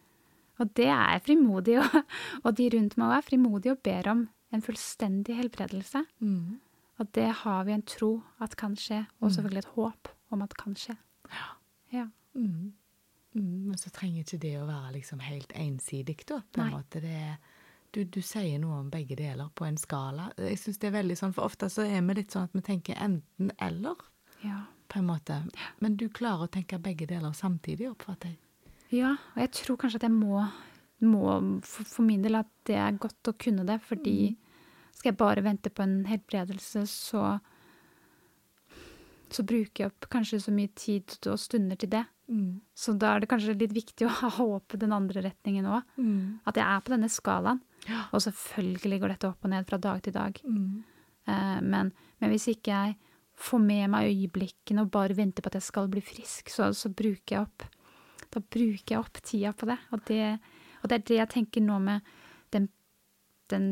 Og 0.61 0.73
det 0.77 0.89
er 0.93 1.23
frimodig, 1.25 1.79
og, 1.81 2.01
og 2.45 2.57
de 2.57 2.69
rundt 2.75 2.97
meg 3.01 3.15
er 3.17 3.29
frimodige 3.29 3.77
og 3.77 3.81
ber 3.85 4.11
om 4.13 4.27
en 4.51 4.65
fullstendig 4.65 5.37
helbredelse. 5.39 6.03
Mm. 6.19 6.59
Og 7.01 7.09
det 7.17 7.29
har 7.41 7.63
vi 7.65 7.73
en 7.73 7.87
tro 7.87 8.11
at 8.43 8.53
kan 8.59 8.75
skje, 8.77 9.05
og 9.21 9.31
selvfølgelig 9.33 9.63
et 9.63 9.73
håp 9.77 10.11
om 10.31 10.43
at 10.45 10.53
kan 10.59 10.75
skje. 10.77 10.95
Ja. 11.31 12.05
Mm. 12.35 12.73
Mm, 13.33 13.67
men 13.71 13.77
så 13.79 13.89
trenger 13.93 14.25
ikke 14.25 14.41
det 14.43 14.53
å 14.59 14.67
være 14.67 14.97
liksom 14.97 15.21
helt 15.23 15.53
ensidig, 15.55 16.19
da. 16.27 16.41
På 16.51 16.61
en 16.61 16.67
Nei. 16.67 16.75
måte. 16.75 17.01
Det 17.03 17.15
er, 17.15 17.37
du, 17.91 18.03
du 18.05 18.21
sier 18.23 18.59
noe 18.61 18.79
om 18.79 18.89
begge 18.89 19.15
deler 19.19 19.49
på 19.55 19.65
en 19.67 19.77
skala. 19.77 20.29
Jeg 20.39 20.59
synes 20.61 20.77
det 20.79 20.87
er 20.87 20.95
veldig 20.99 21.17
sånn, 21.19 21.33
For 21.35 21.43
ofte 21.49 21.67
så 21.69 21.83
er 21.83 22.01
vi 22.07 22.13
litt 22.21 22.31
sånn 22.31 22.47
at 22.47 22.53
vi 22.55 22.61
tenker 22.61 22.95
enten-eller, 23.03 23.95
Ja. 24.43 24.61
på 24.87 24.99
en 24.99 25.07
måte. 25.07 25.41
Men 25.79 25.95
du 25.99 26.07
klarer 26.09 26.47
å 26.47 26.51
tenke 26.51 26.79
begge 26.79 27.07
deler 27.07 27.31
samtidig, 27.35 27.89
oppfatter 27.91 28.29
jeg. 28.33 28.39
Ja, 28.91 29.13
og 29.35 29.39
jeg 29.39 29.51
tror 29.51 29.77
kanskje 29.77 30.01
at 30.01 30.07
jeg 30.07 30.11
må, 30.15 30.41
må 31.01 31.61
for, 31.63 31.83
for 31.87 32.03
min 32.03 32.21
del 32.23 32.35
at 32.35 32.49
det 32.67 32.75
er 32.75 32.97
godt 32.99 33.29
å 33.31 33.35
kunne 33.39 33.63
det, 33.67 33.77
fordi 33.81 34.35
skal 34.95 35.11
jeg 35.13 35.17
bare 35.17 35.43
vente 35.43 35.69
på 35.73 35.83
en 35.83 36.01
helbredelse, 36.05 36.83
så 36.87 37.39
så 39.31 39.45
bruker 39.47 39.85
jeg 39.85 39.91
opp 39.93 40.09
kanskje 40.11 40.41
så 40.43 40.51
mye 40.51 40.67
tid 40.75 41.13
og 41.31 41.37
stunder 41.39 41.77
til 41.79 41.89
det. 41.93 42.01
Så 42.77 42.93
da 42.99 43.15
er 43.15 43.23
det 43.23 43.29
kanskje 43.31 43.57
litt 43.59 43.75
viktig 43.75 44.05
å 44.09 44.15
ha 44.21 44.31
håpet 44.37 44.81
den 44.83 44.95
andre 44.95 45.23
retningen 45.27 45.67
òg. 45.67 45.93
At 46.47 46.59
jeg 46.59 46.65
er 46.67 46.83
på 46.85 46.93
denne 46.95 47.11
skalaen. 47.11 47.61
Ja. 47.89 48.05
Og 48.13 48.21
selvfølgelig 48.21 49.01
går 49.01 49.15
dette 49.15 49.29
opp 49.31 49.45
og 49.47 49.53
ned 49.53 49.67
fra 49.69 49.79
dag 49.81 50.01
til 50.05 50.13
dag. 50.13 50.37
Eh, 51.27 51.59
men, 51.65 51.91
men 52.21 52.33
hvis 52.33 52.47
ikke 52.53 52.71
jeg 52.71 52.97
får 53.41 53.61
med 53.63 53.87
meg 53.89 54.11
øyeblikkene 54.11 54.83
og 54.85 54.91
bare 54.93 55.17
venter 55.17 55.41
på 55.41 55.49
at 55.49 55.57
jeg 55.57 55.65
skal 55.65 55.89
bli 55.89 56.03
frisk, 56.05 56.51
så, 56.53 56.69
så 56.77 56.91
bruker 56.93 57.35
jeg 57.35 57.45
opp 57.45 57.65
Da 58.31 58.39
bruker 58.39 58.93
jeg 58.93 58.99
opp 58.99 59.17
tida 59.25 59.51
på 59.51 59.67
det. 59.67 59.79
Og 59.91 60.03
det, 60.07 60.39
og 60.81 60.89
det 60.89 60.95
er 60.95 61.07
det 61.09 61.17
jeg 61.17 61.31
tenker 61.33 61.65
nå 61.65 61.79
med 61.83 62.05
den, 62.53 62.69
den, 63.51 63.65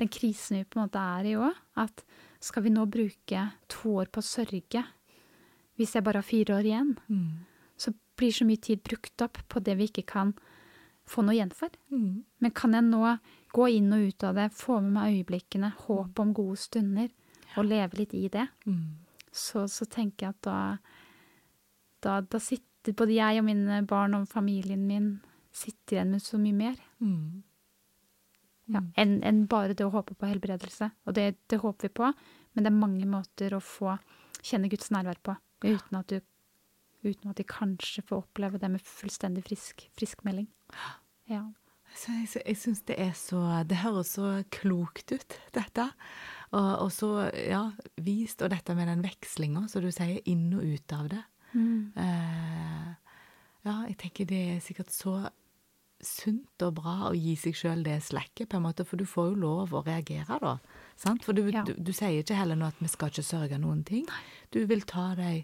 den 0.00 0.10
krisen 0.10 0.58
vi 0.58 0.64
på 0.64 0.80
en 0.80 0.88
måte 0.88 0.98
er 0.98 1.28
i 1.28 1.36
òg. 1.38 1.54
At 1.78 2.02
skal 2.42 2.64
vi 2.64 2.72
nå 2.74 2.86
bruke 2.90 3.44
to 3.70 3.92
år 4.00 4.10
på 4.10 4.22
å 4.22 4.26
sørge 4.26 4.82
hvis 5.78 5.94
jeg 5.94 6.02
bare 6.02 6.18
har 6.18 6.26
fire 6.26 6.56
år 6.56 6.66
igjen? 6.66 6.88
Så 7.06 7.47
blir 8.18 8.34
så 8.34 8.46
mye 8.48 8.60
tid 8.62 8.82
brukt 8.84 9.22
opp 9.24 9.38
på 9.48 9.62
det 9.64 9.76
vi 9.78 9.88
ikke 9.88 10.06
kan 10.10 10.34
få 11.08 11.22
noe 11.24 11.36
igjen 11.38 11.52
for. 11.56 11.72
Men 12.42 12.52
kan 12.52 12.74
jeg 12.76 12.84
nå 12.84 13.02
gå 13.56 13.68
inn 13.78 13.92
og 13.96 14.10
ut 14.10 14.24
av 14.28 14.36
det, 14.36 14.50
få 14.52 14.80
med 14.84 14.92
meg 14.98 15.14
øyeblikkene, 15.16 15.70
håp 15.86 16.20
om 16.20 16.34
gode 16.36 16.58
stunder, 16.60 17.08
og 17.56 17.64
leve 17.64 18.02
litt 18.02 18.14
i 18.14 18.28
det, 18.28 18.44
så, 19.32 19.64
så 19.68 19.86
tenker 19.88 20.26
jeg 20.26 20.34
at 20.36 20.42
da, 20.44 20.58
da, 22.04 22.20
da 22.20 22.38
sitter 22.42 22.92
både 22.96 23.16
jeg 23.16 23.40
og 23.40 23.46
mine 23.48 23.82
barn 23.88 24.14
og 24.18 24.28
familien 24.28 24.84
min 24.86 25.08
sitter 25.52 25.96
igjen 25.96 26.12
med 26.12 26.22
så 26.22 26.38
mye 26.38 26.54
mer. 26.56 26.76
Ja, 28.68 28.82
enn 29.00 29.22
en 29.24 29.46
bare 29.48 29.72
det 29.74 29.86
å 29.86 29.94
håpe 29.94 30.14
på 30.14 30.28
helbredelse. 30.28 30.90
Og 31.08 31.14
det, 31.16 31.38
det 31.48 31.62
håper 31.62 31.88
vi 31.88 31.94
på, 32.02 32.10
men 32.52 32.64
det 32.64 32.68
er 32.68 32.76
mange 32.76 33.06
måter 33.08 33.56
å 33.56 33.60
få 33.64 33.96
kjenne 34.44 34.68
Guds 34.68 34.90
nærvær 34.92 35.18
på, 35.24 35.34
uten 35.64 35.98
at 35.98 36.12
du 36.12 36.20
Uten 37.04 37.30
at 37.30 37.36
de 37.38 37.44
kanskje 37.46 38.02
får 38.08 38.24
oppleve 38.24 38.58
det 38.58 38.70
med 38.72 38.82
fullstendig 38.82 39.44
frisk 39.48 39.88
friskmelding. 39.98 40.48
Ja. 41.28 41.42
Så 41.92 42.12
jeg, 42.14 42.28
jeg 42.46 42.56
syns 42.56 42.78
det 42.88 42.94
er 43.00 43.10
så 43.16 43.38
Det 43.68 43.82
høres 43.82 44.14
så 44.16 44.30
klokt 44.52 45.12
ut, 45.12 45.34
dette. 45.52 45.84
Og, 46.56 46.68
og 46.86 46.88
så, 46.92 47.10
ja, 47.36 47.66
vist. 48.00 48.40
Og 48.44 48.48
dette 48.52 48.72
med 48.76 48.88
den 48.88 49.02
vekslinga, 49.04 49.66
som 49.68 49.84
du 49.84 49.90
sier, 49.92 50.22
inn 50.24 50.46
og 50.56 50.64
ut 50.64 50.94
av 50.96 51.10
det. 51.12 51.20
Eh, 51.52 52.88
ja, 53.68 53.74
jeg 53.90 53.96
tenker 54.00 54.28
det 54.28 54.40
er 54.54 54.64
sikkert 54.64 54.92
så 54.94 55.18
sunt 56.04 56.62
og 56.62 56.76
bra 56.78 56.94
å 57.10 57.14
gi 57.18 57.34
seg 57.40 57.56
sjøl 57.58 57.80
det 57.84 57.98
slekket, 58.06 58.48
på 58.52 58.56
en 58.60 58.64
måte, 58.68 58.84
for 58.86 59.00
du 59.00 59.04
får 59.08 59.32
jo 59.32 59.38
lov 59.42 59.72
å 59.74 59.82
reagere, 59.84 60.38
da. 60.40 60.56
Sant? 60.96 61.24
For 61.26 61.34
du, 61.36 61.44
Ja. 61.50 61.64
du, 61.66 61.74
du 61.74 61.92
sier 61.92 62.22
ikke 62.22 62.38
heller 62.38 62.56
nå 62.56 62.68
at 62.70 62.78
vi 62.80 62.88
skal 62.88 63.10
ikke 63.12 63.26
sørge 63.26 63.58
noen 63.60 63.84
ting. 63.84 64.06
Du 64.54 64.60
vil 64.70 64.84
ta 64.86 65.10
de 65.18 65.42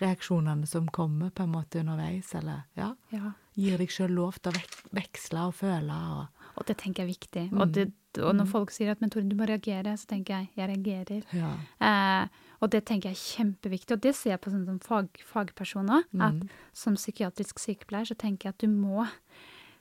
reaksjonene 0.00 0.66
som 0.68 0.88
kommer, 0.92 1.30
på 1.30 1.42
en 1.46 1.52
måte 1.54 1.80
underveis, 1.80 2.34
eller 2.34 2.64
ja. 2.76 2.90
ja. 3.10 3.32
Gir 3.56 3.78
deg 3.80 3.92
sjøl 3.92 4.12
lov 4.12 4.36
til 4.40 4.52
å 4.52 4.56
vek 4.58 4.74
veksle 4.96 5.46
og 5.48 5.54
føle 5.56 5.94
og 6.16 6.42
Og 6.56 6.64
det 6.68 6.76
tenker 6.80 7.02
jeg 7.02 7.06
er 7.06 7.12
viktig. 7.12 7.44
Og, 7.52 7.72
det, 7.72 7.90
og 8.24 8.34
når 8.36 8.46
folk 8.48 8.70
sier 8.72 8.90
at 8.90 9.00
'men 9.00 9.10
Tore, 9.10 9.28
du 9.28 9.36
må 9.36 9.44
reagere', 9.44 9.96
så 9.96 10.06
tenker 10.06 10.34
jeg 10.34 10.48
'jeg 10.56 10.68
reagerer'. 10.70 11.24
Ja. 11.36 11.50
Eh, 11.80 12.28
og 12.60 12.70
det 12.72 12.84
tenker 12.86 13.10
jeg 13.10 13.16
er 13.16 13.44
kjempeviktig, 13.44 13.92
og 13.92 14.00
det 14.02 14.14
ser 14.16 14.30
jeg 14.30 14.40
på 14.40 14.50
sånn 14.50 14.64
som 14.64 14.78
fag, 14.80 15.08
fagperson 15.20 15.90
òg. 15.92 16.04
At 16.20 16.48
som 16.72 16.94
psykiatrisk 16.94 17.58
sykepleier 17.58 18.06
så 18.06 18.16
tenker 18.16 18.48
jeg 18.48 18.54
at 18.54 18.58
du 18.60 18.68
må, 18.68 19.06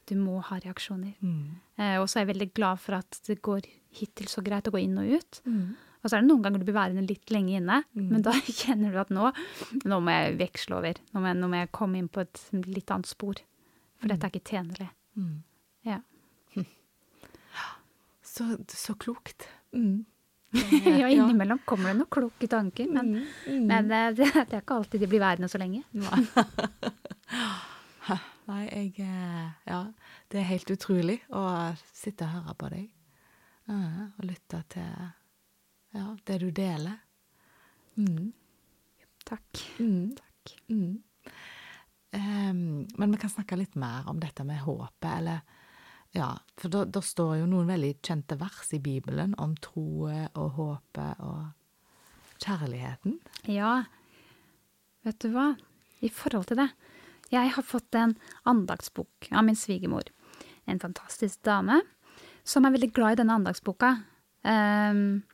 du 0.07 0.15
må 0.15 0.41
ha 0.41 0.59
reaksjoner. 0.59 1.13
Eh, 1.77 1.97
og 2.01 2.09
så 2.09 2.19
er 2.19 2.25
jeg 2.25 2.33
veldig 2.35 2.53
glad 2.53 2.79
for 2.79 2.95
at 2.95 3.21
det 3.27 3.41
går 3.41 3.61
hittil 3.91 4.27
så 4.27 4.43
greit 4.43 4.67
å 4.67 4.71
gå 4.71 4.83
inn 4.83 4.97
og 4.97 5.07
ut. 5.15 5.41
Og 6.05 6.11
så 6.11 6.19
er 6.19 6.21
det 6.21 6.29
noen 6.29 6.43
ganger 6.45 6.61
du 6.61 6.67
blir 6.67 6.77
værende 6.77 7.01
litt 7.09 7.31
lenge 7.33 7.55
inne, 7.57 7.79
men 7.97 8.21
da 8.21 8.35
kjenner 8.61 8.93
du 8.93 8.99
at 9.01 9.09
nå, 9.13 9.31
nå 9.89 9.97
må 10.05 10.13
jeg 10.13 10.35
veksle 10.37 10.77
over. 10.77 10.99
Nå 11.15 11.23
må 11.23 11.31
jeg, 11.31 11.39
nå 11.41 11.49
må 11.49 11.61
jeg 11.63 11.71
komme 11.73 11.97
inn 11.97 12.09
på 12.13 12.21
et 12.21 12.41
litt 12.69 12.93
annet 12.93 13.09
spor. 13.09 13.41
For 13.97 14.13
dette 14.13 14.29
er 14.29 14.35
ikke 14.35 14.51
tjenlig. 14.53 14.85
Ja. 15.89 15.97
Så, 18.35 18.51
så 18.67 18.93
klokt. 18.99 19.47
Mm. 19.71 20.03
ja, 20.99 21.07
innimellom 21.07 21.61
kommer 21.65 21.89
det 21.89 22.01
noen 22.01 22.11
kloke 22.11 22.49
tanker, 22.51 22.89
men, 22.91 23.13
men 23.47 23.87
det, 23.87 24.01
det, 24.19 24.27
det 24.35 24.57
er 24.57 24.61
ikke 24.61 24.75
alltid 24.75 25.01
de 25.05 25.07
blir 25.07 25.23
værende 25.23 25.47
så 25.51 25.59
lenge. 25.61 25.85
Nei, 28.45 28.61
jeg 28.67 28.91
eh, 29.01 29.47
Ja, 29.65 29.79
det 30.29 30.41
er 30.41 30.49
helt 30.51 30.69
utrolig 30.75 31.17
å 31.33 31.45
sitte 31.95 32.27
og 32.27 32.35
høre 32.35 32.57
på 32.59 32.73
deg. 32.75 32.89
Og 33.71 34.27
lytte 34.27 34.61
til 34.75 34.91
ja, 35.95 36.07
det 36.27 36.39
du 36.43 36.49
deler. 36.51 36.99
Mm. 37.95 38.31
Takk. 39.25 39.61
Mm. 39.79 40.15
Takk. 40.19 40.55
Mm. 40.69 41.03
Um, 42.15 42.87
men 42.95 43.11
vi 43.11 43.19
kan 43.19 43.31
snakke 43.31 43.57
litt 43.59 43.75
mer 43.75 44.07
om 44.07 44.19
dette 44.19 44.45
med 44.47 44.63
håpet, 44.63 45.11
eller 45.17 45.39
Ja, 46.15 46.29
for 46.55 46.71
da 46.71 47.01
står 47.03 47.41
jo 47.41 47.47
noen 47.51 47.67
veldig 47.67 47.97
kjente 47.99 48.37
vers 48.39 48.69
i 48.71 48.79
Bibelen 48.79 49.33
om 49.41 49.51
troet 49.59 50.31
og 50.39 50.53
håpet 50.55 51.19
og 51.19 51.49
kjærligheten. 52.39 53.17
Ja, 53.51 53.81
vet 55.03 55.19
du 55.19 55.33
hva? 55.33 55.49
I 55.99 56.07
forhold 56.07 56.47
til 56.47 56.61
det. 56.61 56.69
Jeg 57.33 57.51
har 57.57 57.67
fått 57.67 57.97
en 57.99 58.15
andagsbok 58.47 59.27
av 59.33 59.43
min 59.43 59.59
svigermor. 59.59 60.07
En 60.63 60.79
fantastisk 60.79 61.43
dame 61.43 61.81
som 62.47 62.63
er 62.63 62.77
veldig 62.77 62.93
glad 62.95 63.17
i 63.17 63.21
denne 63.23 63.35
andagsboka. 63.35 63.91
Ehm, 64.45 65.25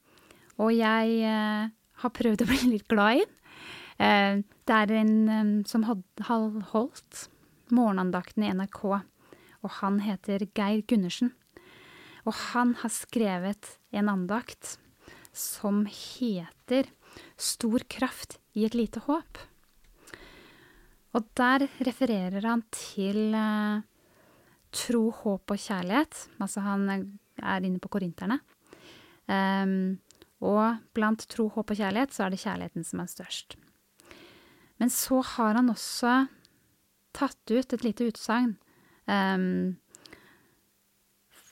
og 0.61 0.71
jeg 0.75 1.21
eh, 1.25 1.69
har 2.03 2.15
prøvd 2.17 2.43
å 2.43 2.49
bli 2.49 2.59
litt 2.75 2.87
glad 2.91 3.19
i 3.19 3.25
den. 3.25 3.37
Eh, 4.01 4.41
det 4.69 4.77
er 4.77 4.95
en 5.01 5.53
som 5.67 5.85
har 5.87 5.99
holdt 6.71 7.25
morgenandakten 7.73 8.45
i 8.45 8.51
NRK, 8.55 8.81
og 9.61 9.77
han 9.81 10.01
heter 10.05 10.45
Geir 10.47 10.83
Gundersen. 10.87 11.33
Og 12.25 12.35
han 12.53 12.75
har 12.81 12.93
skrevet 12.93 13.75
en 13.97 14.11
andakt 14.11 14.77
som 15.33 15.85
heter 15.89 16.89
Stor 17.35 17.83
kraft 17.91 18.37
i 18.55 18.63
et 18.63 18.75
lite 18.77 19.01
håp. 19.03 19.39
Og 21.11 21.25
der 21.35 21.65
refererer 21.83 22.45
han 22.47 22.61
til 22.71 23.33
eh, 23.35 23.81
tro, 24.71 25.01
håp 25.11 25.51
og 25.51 25.59
kjærlighet. 25.59 26.21
Altså 26.39 26.63
han 26.63 26.87
er 26.93 27.67
inne 27.67 27.81
på 27.83 27.91
korinterne. 27.91 28.39
Ehm, 29.31 29.99
og 30.41 30.81
blant 30.97 31.25
tro, 31.29 31.47
håp 31.53 31.71
og 31.73 31.77
kjærlighet 31.77 32.13
så 32.15 32.25
er 32.25 32.33
det 32.33 32.41
kjærligheten 32.41 32.85
som 32.87 33.03
er 33.03 33.11
størst. 33.11 33.55
Men 34.81 34.89
så 34.89 35.21
har 35.35 35.59
han 35.59 35.69
også 35.69 36.25
tatt 37.13 37.53
ut 37.53 37.73
et 37.75 37.83
lite 37.85 38.07
utsagn. 38.09 38.55
Um, 39.05 39.77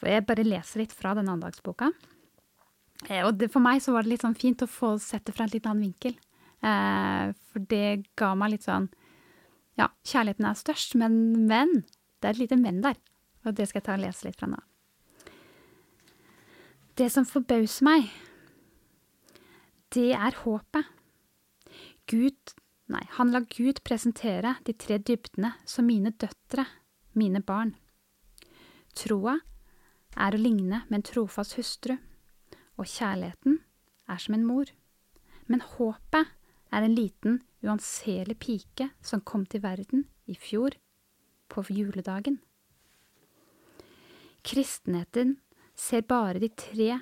jeg 0.02 0.26
bare 0.26 0.46
leser 0.48 0.82
litt 0.82 0.96
fra 0.96 1.12
denne 1.18 1.36
andagsboka. 1.36 1.92
Eh, 3.10 3.22
Og 3.28 3.36
det, 3.38 3.52
for 3.54 3.62
meg 3.64 3.84
så 3.84 3.94
var 3.94 4.04
det 4.04 4.16
litt 4.16 4.24
sånn 4.26 4.38
fint 4.38 4.64
å 4.64 4.70
få 4.70 4.96
sett 5.04 5.28
det 5.28 5.36
fra 5.36 5.46
en 5.46 5.54
litt 5.54 5.68
annen 5.68 5.86
vinkel. 5.90 6.16
Uh, 6.64 7.36
for 7.52 7.64
det 7.72 8.10
ga 8.20 8.34
meg 8.36 8.58
litt 8.58 8.66
sånn 8.68 8.90
Ja, 9.80 9.86
kjærligheten 10.04 10.44
er 10.44 10.58
størst, 10.60 10.98
men 11.00 11.14
men. 11.48 11.86
Det 12.20 12.28
er 12.28 12.34
et 12.34 12.42
lite 12.42 12.58
men 12.60 12.82
der. 12.84 12.98
Og 13.46 13.54
det 13.56 13.70
skal 13.70 13.80
jeg 13.80 13.86
ta 13.86 13.94
og 13.96 14.02
lese 14.04 14.26
litt 14.28 14.40
fra 14.40 14.50
nå. 14.52 14.58
Det 17.00 17.08
som 17.14 17.24
forbauser 17.24 17.86
meg, 17.88 18.10
det 19.96 20.12
er 20.14 20.42
håpet. 20.44 20.86
Gud 22.10 22.56
Nei, 22.90 23.04
han 23.20 23.30
lar 23.30 23.44
Gud 23.54 23.84
presentere 23.86 24.56
de 24.66 24.74
tre 24.74 24.98
dybdene 24.98 25.52
som 25.70 25.86
mine 25.86 26.10
døtre, 26.10 26.64
mine 27.14 27.38
barn. 27.46 27.76
Troa 28.98 29.36
er 30.18 30.34
å 30.34 30.40
ligne 30.42 30.82
med 30.88 30.98
en 30.98 31.06
trofast 31.06 31.54
hustru, 31.60 32.00
og 32.82 32.90
kjærligheten 32.90 33.60
er 34.10 34.24
som 34.24 34.34
en 34.34 34.48
mor. 34.48 34.72
Men 35.46 35.62
håpet 35.76 36.34
er 36.74 36.86
en 36.86 36.98
liten, 36.98 37.44
uanselig 37.62 38.40
pike 38.42 38.90
som 39.06 39.22
kom 39.22 39.46
til 39.46 39.62
verden 39.62 40.08
i 40.26 40.34
fjor, 40.34 40.74
på 41.50 41.66
juledagen. 41.70 42.40
Kristenheten 44.46 45.38
ser 45.78 46.06
bare 46.10 46.42
de 46.42 46.50
tre 46.58 46.96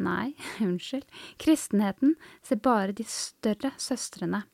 Nei, 0.00 0.32
unnskyld. 0.66 1.04
Kristenheten 1.40 2.16
ser 2.42 2.62
bare 2.64 2.94
de 2.96 3.04
større 3.04 3.74
søstrene, 3.80 4.44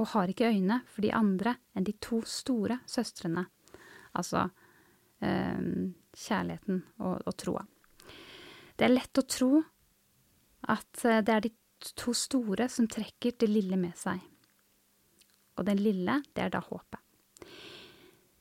og 0.00 0.10
har 0.14 0.30
ikke 0.30 0.48
øyne 0.50 0.80
for 0.90 1.04
de 1.04 1.12
andre 1.14 1.56
enn 1.76 1.86
de 1.86 1.94
to 2.02 2.22
store 2.26 2.80
søstrene, 2.86 3.46
Altså 4.14 4.44
øh, 5.26 5.62
kjærligheten 6.14 6.82
og, 7.02 7.22
og 7.26 7.34
troa. 7.34 7.64
Det 8.78 8.86
er 8.86 8.92
lett 8.92 9.18
å 9.18 9.24
tro 9.26 9.48
at 10.70 11.02
eh, 11.02 11.22
det 11.26 11.34
er 11.34 11.42
de 11.42 11.50
to 11.98 12.14
store 12.14 12.68
som 12.70 12.86
trekker 12.86 13.34
det 13.40 13.48
lille 13.50 13.78
med 13.80 13.98
seg. 13.98 14.22
Og 15.58 15.66
den 15.66 15.82
lille, 15.82 16.20
det 16.34 16.46
er 16.46 16.54
da 16.54 16.62
håpet. 16.62 17.02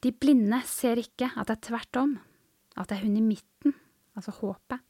De 0.03 0.11
blinde 0.11 0.59
ser 0.67 1.01
ikke 1.01 1.29
at 1.33 1.47
det 1.47 1.57
er 1.57 1.65
tvert 1.69 2.01
om, 2.01 2.15
at 2.77 2.89
det 2.89 2.97
er 2.97 3.05
hun 3.05 3.17
i 3.17 3.25
midten, 3.25 3.75
altså 4.17 4.33
håpet, 4.41 4.81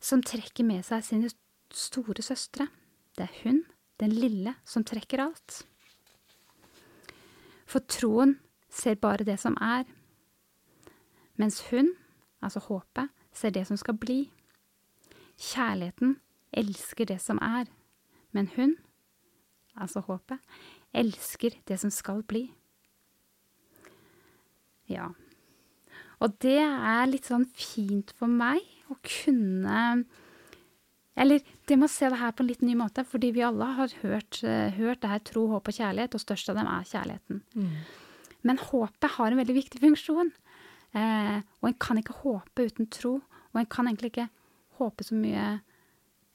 som 0.00 0.22
trekker 0.22 0.66
med 0.66 0.84
seg 0.86 1.04
sine 1.04 1.30
store 1.72 2.22
søstre. 2.22 2.68
Det 3.16 3.26
er 3.26 3.38
hun, 3.44 3.62
den 4.00 4.12
lille, 4.12 4.54
som 4.64 4.84
trekker 4.84 5.22
alt. 5.24 5.62
For 7.66 7.82
troen 7.90 8.36
ser 8.70 8.98
bare 9.00 9.26
det 9.26 9.38
som 9.40 9.56
er, 9.60 9.86
mens 11.36 11.60
hun, 11.70 11.94
altså 12.40 12.60
håpet, 12.68 13.10
ser 13.32 13.52
det 13.52 13.66
som 13.68 13.76
skal 13.76 13.96
bli. 14.00 14.30
Kjærligheten 15.36 16.16
elsker 16.56 17.08
det 17.08 17.18
som 17.20 17.40
er, 17.42 17.66
men 18.32 18.48
hun, 18.56 18.76
altså 19.76 20.00
håpet, 20.00 20.38
elsker 20.94 21.58
det 21.68 21.80
som 21.80 21.90
skal 21.90 22.22
bli. 22.22 22.46
Ja. 24.88 25.10
Og 26.20 26.38
det 26.40 26.62
er 26.62 27.08
litt 27.10 27.28
sånn 27.28 27.44
fint 27.52 28.14
for 28.16 28.30
meg 28.30 28.62
å 28.90 28.96
kunne 29.02 30.04
Eller 31.16 31.40
det 31.66 31.78
med 31.78 31.88
å 31.88 31.92
se 31.92 32.08
det 32.12 32.18
her 32.20 32.32
på 32.36 32.44
en 32.44 32.50
litt 32.50 32.64
ny 32.64 32.74
måte, 32.76 33.04
fordi 33.08 33.30
vi 33.32 33.44
alle 33.44 33.64
har 33.78 33.92
hørt, 34.02 34.42
uh, 34.44 34.68
hørt 34.76 35.00
det 35.00 35.08
her 35.08 35.22
tro, 35.24 35.46
håp 35.48 35.70
og 35.70 35.78
kjærlighet, 35.78 36.12
og 36.12 36.20
størst 36.20 36.50
av 36.52 36.58
dem 36.58 36.68
er 36.68 36.90
kjærligheten. 36.90 37.40
Mm. 37.56 37.70
Men 38.44 38.60
håpet 38.60 39.16
har 39.16 39.32
en 39.32 39.40
veldig 39.40 39.56
viktig 39.56 39.80
funksjon. 39.80 40.30
Eh, 40.96 41.38
og 41.60 41.70
en 41.70 41.78
kan 41.82 41.98
ikke 42.00 42.20
håpe 42.22 42.68
uten 42.68 42.88
tro, 42.92 43.18
og 43.52 43.60
en 43.60 43.68
kan 43.68 43.88
egentlig 43.88 44.12
ikke 44.14 44.28
håpe 44.78 45.04
så 45.04 45.16
mye 45.16 45.46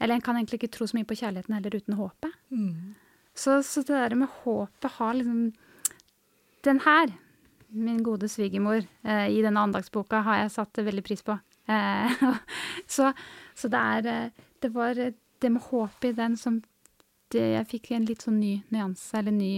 Eller 0.02 0.18
en 0.18 0.24
kan 0.26 0.36
egentlig 0.36 0.58
ikke 0.58 0.74
tro 0.74 0.88
så 0.90 0.98
mye 0.98 1.06
på 1.06 1.16
kjærligheten 1.20 1.54
heller 1.54 1.76
uten 1.78 1.94
håpet. 1.94 2.38
Mm. 2.50 2.96
Så, 3.38 3.62
så, 3.62 3.84
det 3.86 3.94
der 3.94 4.16
med 4.18 4.34
håpet 4.44 4.98
har 4.98 5.14
liksom 5.14 5.54
Den 6.66 6.80
her 6.82 7.14
min 7.72 8.04
gode 8.04 8.28
svigermor 8.28 8.82
eh, 9.04 9.28
i 9.32 9.42
denne 9.42 9.62
andagsboka 9.62 10.20
har 10.26 10.42
jeg 10.42 10.52
satt 10.58 10.82
veldig 10.84 11.04
pris 11.06 11.22
på. 11.24 11.38
Eh, 11.72 12.24
så, 12.96 13.12
så, 13.56 13.72
det 13.72 13.82
er 13.82 14.10
eh, 14.12 14.48
Det 14.62 14.72
var 14.74 14.96
det 14.96 15.50
med 15.50 15.62
håpet 15.62 16.12
i 16.12 16.18
den 16.18 16.38
som 16.38 16.60
det, 17.32 17.42
Jeg 17.42 17.70
fikk 17.70 17.92
en 17.96 18.08
litt 18.10 18.26
sånn 18.26 18.40
ny 18.42 18.58
nyanse, 18.74 19.14
eller 19.20 19.36
ny 19.36 19.54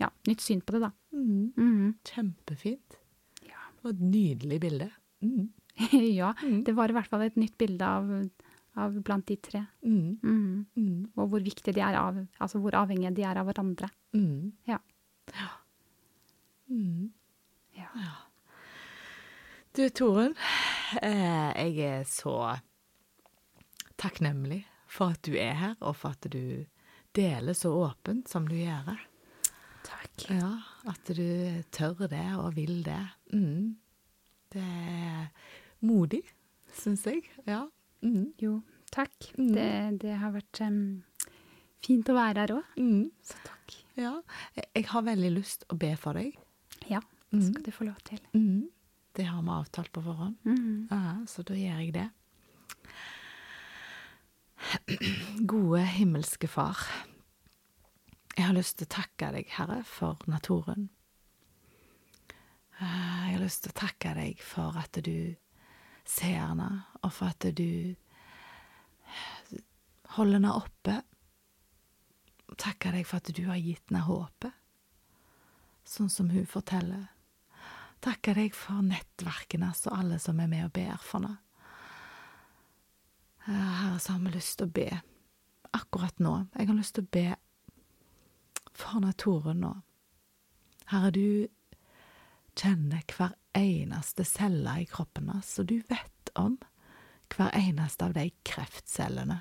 Ja, 0.00 0.10
nytt 0.28 0.44
syn 0.44 0.60
på 0.64 0.76
det, 0.76 0.84
da. 0.86 0.92
Mm. 1.12 1.52
Mm. 1.56 1.88
Kjempefint. 2.06 3.00
Ja. 3.44 3.60
Og 3.82 3.90
et 3.94 4.04
nydelig 4.04 4.60
bilde. 4.62 4.90
Mm. 5.24 5.50
ja. 6.20 6.34
Mm. 6.44 6.62
Det 6.64 6.76
var 6.76 6.92
i 6.92 6.96
hvert 6.96 7.10
fall 7.10 7.26
et 7.26 7.36
nytt 7.40 7.56
bilde 7.60 7.84
av, 7.84 8.08
av 8.80 8.96
blant 9.04 9.26
de 9.28 9.36
tre. 9.36 9.64
Mm. 9.84 10.64
Mm. 10.76 10.94
Og 11.16 11.34
hvor 11.34 11.44
viktige 11.44 11.76
de 11.76 11.84
er 11.84 11.98
av 12.00 12.22
Altså 12.38 12.62
hvor 12.62 12.78
avhengige 12.80 13.12
de 13.18 13.26
er 13.28 13.40
av 13.40 13.50
hverandre. 13.50 13.90
Ja. 14.68 14.80
ja. 15.36 15.50
Ja. 17.76 18.16
Du, 19.76 19.88
Torunn. 19.88 20.34
Eh, 20.98 21.50
jeg 21.54 21.86
er 21.86 22.04
så 22.08 22.34
takknemlig 24.00 24.64
for 24.90 25.14
at 25.14 25.22
du 25.26 25.36
er 25.38 25.54
her, 25.54 25.76
og 25.80 25.94
for 26.00 26.16
at 26.16 26.26
du 26.32 26.66
deler 27.16 27.56
så 27.56 27.72
åpent 27.86 28.30
som 28.30 28.48
du 28.48 28.56
gjør. 28.58 28.98
Takk. 29.86 30.26
Ja, 30.28 30.50
At 30.90 31.12
du 31.16 31.62
tør 31.72 32.06
det 32.10 32.26
og 32.38 32.56
vil 32.56 32.82
det. 32.84 33.02
Mm. 33.32 33.76
Det 34.50 34.62
er 34.62 35.30
modig, 35.86 36.22
syns 36.74 37.06
jeg. 37.06 37.22
Ja. 37.46 37.64
Mm. 38.02 38.32
Jo, 38.40 38.60
takk. 38.92 39.14
Mm. 39.38 39.52
Det, 39.54 39.70
det, 40.02 40.16
har 40.20 40.34
vært 40.34 40.60
um, 40.66 40.82
fint 41.84 42.10
å 42.10 42.16
være 42.18 42.44
her 42.44 42.54
òg. 42.58 42.76
Mm. 42.80 43.08
Så 43.24 43.40
takk. 43.46 43.78
Ja. 44.00 44.16
Jeg 44.58 44.86
har 44.90 45.06
veldig 45.06 45.32
lyst 45.38 45.66
å 45.70 45.78
be 45.80 45.94
for 46.00 46.18
deg. 46.18 46.36
Ja. 46.90 47.02
Det 47.30 47.38
mm. 47.38 47.46
skal 47.46 47.64
du 47.66 47.70
få 47.70 47.86
lov 47.86 47.98
til. 48.08 48.22
Mm. 48.34 48.68
Det 49.20 49.26
har 49.28 49.42
vi 49.42 49.50
avtalt 49.50 49.92
på 49.92 50.00
forhånd, 50.00 50.36
mm. 50.44 50.88
ja, 50.90 51.26
så 51.28 51.42
da 51.44 51.52
gjør 51.52 51.80
jeg 51.82 51.90
det. 51.92 52.06
Gode 55.44 55.82
himmelske 55.84 56.48
Far. 56.48 56.80
Jeg 58.32 58.46
har 58.46 58.56
lyst 58.56 58.78
til 58.80 58.88
å 58.88 58.94
takke 58.94 59.28
deg, 59.34 59.52
Herre, 59.58 59.82
for 59.84 60.24
naturen. 60.24 60.88
Eh, 62.80 63.12
jeg 63.26 63.36
har 63.36 63.44
lyst 63.44 63.66
til 63.66 63.74
å 63.74 63.78
takke 63.82 64.16
deg 64.16 64.40
for 64.40 64.80
at 64.80 65.02
du 65.04 65.36
ser 66.08 66.40
henne, 66.40 66.70
og 67.04 67.12
for 67.12 67.28
at 67.28 67.44
du 67.60 67.92
holder 70.16 70.40
henne 70.40 70.56
oppe. 70.56 70.96
Takke 72.56 72.96
deg 72.96 73.04
for 73.04 73.20
at 73.20 73.36
du 73.36 73.44
har 73.52 73.60
gitt 73.60 73.84
henne 73.92 74.06
håpet, 74.08 74.56
sånn 75.84 76.08
som 76.08 76.32
hun 76.32 76.48
forteller 76.48 77.10
takke 78.04 78.34
deg 78.36 78.56
for 78.56 78.82
nettverkene 78.86 79.70
og 79.74 79.94
alle 79.96 80.18
som 80.22 80.40
er 80.40 80.50
med 80.50 80.66
og 80.68 80.74
ber 80.76 80.98
for 81.04 81.26
det. 81.26 81.36
Herre, 83.46 83.98
så 83.98 84.14
har 84.14 84.24
vi 84.24 84.34
lyst 84.34 84.58
til 84.60 84.68
å 84.68 84.74
be 84.76 84.88
akkurat 85.76 86.18
nå. 86.22 86.34
Jeg 86.56 86.68
har 86.68 86.76
lyst 86.76 86.96
til 86.98 87.06
å 87.06 87.12
be 87.16 87.28
for 88.76 89.00
naturen 89.02 89.62
nå. 89.64 89.72
Herre, 90.90 91.10
du 91.14 91.48
kjenner 92.58 93.04
hver 93.14 93.36
eneste 93.56 94.26
celle 94.28 94.80
i 94.82 94.88
kroppen 94.88 95.30
hans, 95.32 95.54
og 95.62 95.70
du 95.70 95.78
vet 95.88 96.32
om 96.38 96.58
hver 97.30 97.54
eneste 97.56 98.08
av 98.08 98.14
de 98.16 98.26
kreftcellene. 98.46 99.40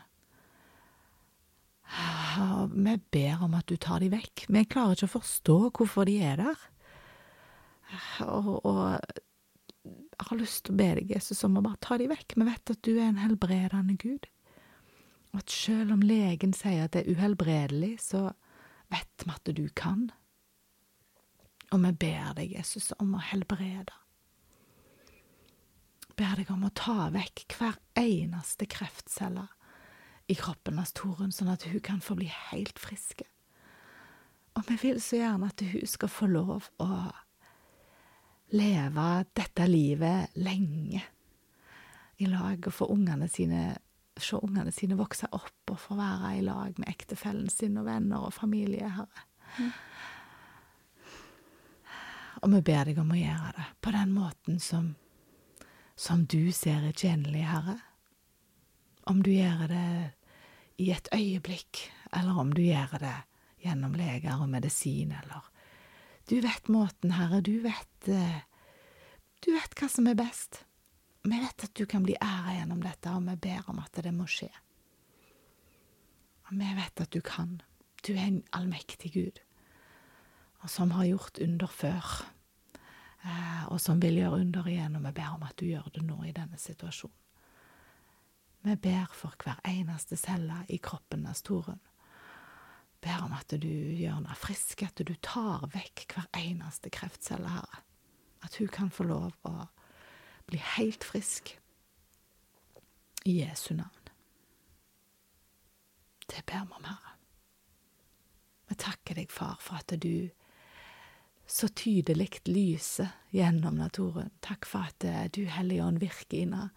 Vi 2.69 2.95
ber 3.11 3.43
om 3.43 3.55
at 3.57 3.67
du 3.67 3.75
tar 3.81 4.03
de 4.03 4.11
vekk. 4.13 4.45
Vi 4.47 4.65
klarer 4.69 4.95
ikke 4.95 5.09
å 5.09 5.15
forstå 5.17 5.57
hvorfor 5.73 6.07
de 6.07 6.19
er 6.23 6.37
der. 6.39 6.67
Og, 8.25 8.65
og 8.65 8.99
jeg 10.19 10.27
har 10.27 10.39
lyst 10.39 10.65
til 10.65 10.75
å 10.75 10.79
be 10.79 10.89
deg, 10.99 11.13
Jesus, 11.15 11.43
om 11.47 11.57
å 11.57 11.63
bare 11.65 11.79
ta 11.81 11.97
de 11.97 12.09
vekk. 12.11 12.35
Vi 12.35 12.47
vet 12.47 12.73
at 12.73 12.81
du 12.85 12.91
er 12.97 13.07
en 13.07 13.21
helbredende 13.21 13.95
Gud. 13.99 14.27
Og 15.31 15.41
at 15.43 15.53
selv 15.53 15.93
om 15.95 16.03
legen 16.05 16.53
sier 16.57 16.85
at 16.85 16.95
det 16.95 17.05
er 17.05 17.17
uhelbredelig, 17.17 17.95
så 18.03 18.29
vet 18.91 19.25
vi 19.25 19.33
at 19.33 19.53
du 19.55 19.65
kan. 19.77 20.09
Og 21.69 21.81
vi 21.85 21.93
ber 22.01 22.33
deg, 22.39 22.55
Jesus, 22.57 22.91
om 22.99 23.13
å 23.15 23.23
helbrede. 23.29 23.93
Ber 26.19 26.35
deg 26.41 26.49
om 26.51 26.65
å 26.67 26.73
ta 26.75 27.07
vekk 27.13 27.45
hver 27.55 27.77
eneste 27.99 28.67
kreftcelle 28.67 29.47
i 30.29 30.35
kroppen 30.37 30.81
hans 30.81 30.91
Torunn, 30.97 31.31
sånn 31.33 31.53
at 31.53 31.65
hun 31.69 31.79
kan 31.85 32.01
få 32.03 32.17
bli 32.19 32.27
helt 32.51 32.81
friske. 32.81 33.25
Og 34.57 34.65
vi 34.67 34.75
vil 34.81 34.99
så 35.01 35.21
gjerne 35.21 35.49
at 35.49 35.61
hun 35.63 35.87
skal 35.87 36.11
få 36.11 36.27
lov 36.29 36.67
å 36.81 36.89
leve 38.55 39.07
dette 39.37 39.67
livet 39.69 40.35
lenge 40.41 41.03
i 42.19 42.27
lag 42.27 42.65
og 42.67 42.73
få 42.73 42.89
ungene 42.93 43.29
sine 43.31 43.77
Se 44.19 44.35
ungene 44.35 44.71
sine 44.75 44.97
vokse 44.99 45.29
opp 45.31 45.71
og 45.71 45.77
få 45.79 45.95
være 45.95 46.33
i 46.35 46.41
lag 46.43 46.73
med 46.75 46.89
ektefellen 46.91 47.47
sin 47.47 47.77
og 47.79 47.85
venner 47.87 48.25
og 48.27 48.33
familie, 48.35 48.89
Herre. 48.91 49.21
Mm. 49.55 49.69
Og 52.43 52.51
vi 52.51 52.59
ber 52.67 52.89
deg 52.89 52.99
om 52.99 53.13
å 53.15 53.19
gjøre 53.19 53.53
det 53.55 53.67
på 53.79 53.93
den 53.95 54.11
måten 54.11 54.59
som, 54.59 54.89
som 55.95 56.25
du 56.27 56.51
ser 56.51 56.83
er 56.87 56.99
tjenlig, 56.99 57.45
Herre. 57.47 57.77
Om 59.07 59.23
du 59.23 59.31
gjør 59.31 59.65
det 59.71 59.87
i 60.83 60.91
et 60.95 61.07
øyeblikk, 61.15 61.85
eller 62.11 62.43
om 62.43 62.51
du 62.51 62.61
gjør 62.63 62.99
det 62.99 63.15
gjennom 63.63 63.95
leger 63.95 64.39
og 64.39 64.51
medisin, 64.51 65.15
eller 65.15 65.47
du 66.29 66.39
vet 66.41 66.67
måten, 66.67 67.11
Herre, 67.17 67.41
du 67.41 67.59
vet 67.63 68.07
eh, 68.07 68.41
Du 69.41 69.53
vet 69.55 69.73
hva 69.79 69.87
som 69.89 70.07
er 70.11 70.17
best. 70.19 70.63
Vi 71.23 71.37
vet 71.39 71.63
at 71.63 71.73
du 71.75 71.85
kan 71.89 72.03
bli 72.03 72.15
æra 72.21 72.57
gjennom 72.57 72.83
dette, 72.83 73.11
og 73.15 73.23
vi 73.25 73.35
ber 73.47 73.69
om 73.71 73.79
at 73.79 74.01
det 74.03 74.11
må 74.13 74.27
skje. 74.29 74.49
Og 76.49 76.57
vi 76.59 76.73
vet 76.75 77.01
at 77.01 77.13
du 77.15 77.21
kan. 77.23 77.61
Du 78.05 78.11
er 78.13 78.27
en 78.27 78.43
allmektig 78.55 79.13
Gud, 79.15 79.39
og 80.61 80.69
som 80.69 80.91
har 80.91 81.07
gjort 81.07 81.39
under 81.43 81.71
før, 81.71 82.11
eh, 83.23 83.65
og 83.71 83.79
som 83.81 84.03
vil 84.03 84.19
gjøre 84.19 84.43
under 84.43 84.67
igjen, 84.67 84.99
og 84.99 85.07
vi 85.07 85.15
ber 85.17 85.33
om 85.33 85.47
at 85.47 85.57
du 85.59 85.65
gjør 85.71 85.89
det 85.95 86.03
nå 86.05 86.21
i 86.27 86.35
denne 86.35 86.59
situasjonen. 86.59 87.15
Vi 88.67 88.75
ber 88.75 89.07
for 89.15 89.33
hver 89.39 89.63
eneste 89.65 90.19
celle 90.19 90.65
i 90.67 90.77
kroppen 90.83 91.25
av 91.25 91.39
Torunn 91.41 91.79
ber 93.01 93.23
om 93.25 93.35
at 93.37 93.53
du 93.61 93.69
gjør 93.69 94.17
henne 94.17 94.35
frisk, 94.39 94.83
at 94.83 94.99
du 94.99 95.13
tar 95.23 95.67
vekk 95.73 96.07
hver 96.13 96.27
eneste 96.39 96.91
kreftcelle, 96.93 97.49
Herre. 97.49 97.83
At 98.43 98.55
hun 98.59 98.71
kan 98.71 98.91
få 98.91 99.07
lov 99.07 99.35
å 99.47 99.67
bli 100.49 100.59
helt 100.77 101.03
frisk. 101.07 101.55
I 103.27 103.41
Jesu 103.41 103.73
navn. 103.75 104.11
Det 106.29 106.45
ber 106.47 106.65
vi 106.65 106.77
om, 106.77 106.87
Herre. 106.87 107.15
Vi 108.69 108.77
takker 108.79 109.17
deg, 109.17 109.31
Far, 109.33 109.57
for 109.59 109.81
at 109.81 109.95
du 109.99 110.29
så 111.49 111.67
tydelig 111.73 112.43
lyser 112.45 113.09
gjennom 113.33 113.79
naturen. 113.79 114.29
Takk 114.45 114.67
for 114.69 114.85
at 114.85 115.05
eh, 115.07 115.25
du, 115.33 115.41
Hellige 115.49 115.85
Ånd, 115.85 115.97
virker 116.01 116.43
inne 116.43 116.67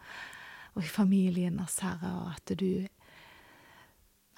og 0.73 0.81
i 0.81 0.89
familien 0.89 1.59
hans, 1.61 1.79
Herre, 1.85 2.15
og 2.23 2.33
at 2.33 2.55
du 2.59 2.89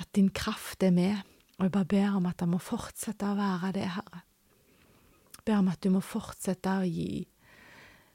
At 0.02 0.08
din 0.16 0.28
kraft 0.34 0.82
er 0.82 0.90
med. 0.90 1.22
Og 1.58 1.66
jeg 1.66 1.72
bare 1.74 1.90
ber 1.90 2.16
om 2.18 2.26
at 2.26 2.40
han 2.42 2.50
må 2.50 2.58
fortsette 2.62 3.28
å 3.30 3.38
være 3.38 3.70
det, 3.76 3.86
Herre. 3.94 4.24
Ber 5.44 5.60
om 5.60 5.68
at 5.70 5.82
du 5.84 5.90
må 5.92 6.00
fortsette 6.02 6.72
å 6.80 6.86
gi 6.88 7.22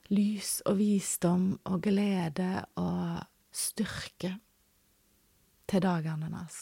lys 0.09 0.59
og 0.67 0.79
visdom 0.79 1.51
og 1.69 1.83
glede 1.85 2.49
og 2.81 3.21
styrke 3.53 4.33
til 5.69 5.83
dagene 5.85 6.31
hans. 6.33 6.59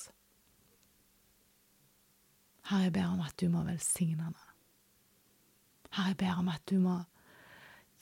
Herre, 2.67 2.89
jeg 2.89 2.95
ber 2.97 3.13
om 3.13 3.23
at 3.23 3.37
du 3.39 3.47
må 3.49 3.63
velsigne 3.63 4.27
henne. 4.27 4.47
Herre, 5.95 6.11
jeg 6.11 6.19
ber 6.19 6.41
om 6.43 6.51
at 6.51 6.65
du 6.67 6.77
må 6.83 6.97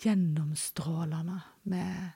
gjennomstråle 0.02 1.22
henne 1.22 1.40
med 1.70 2.16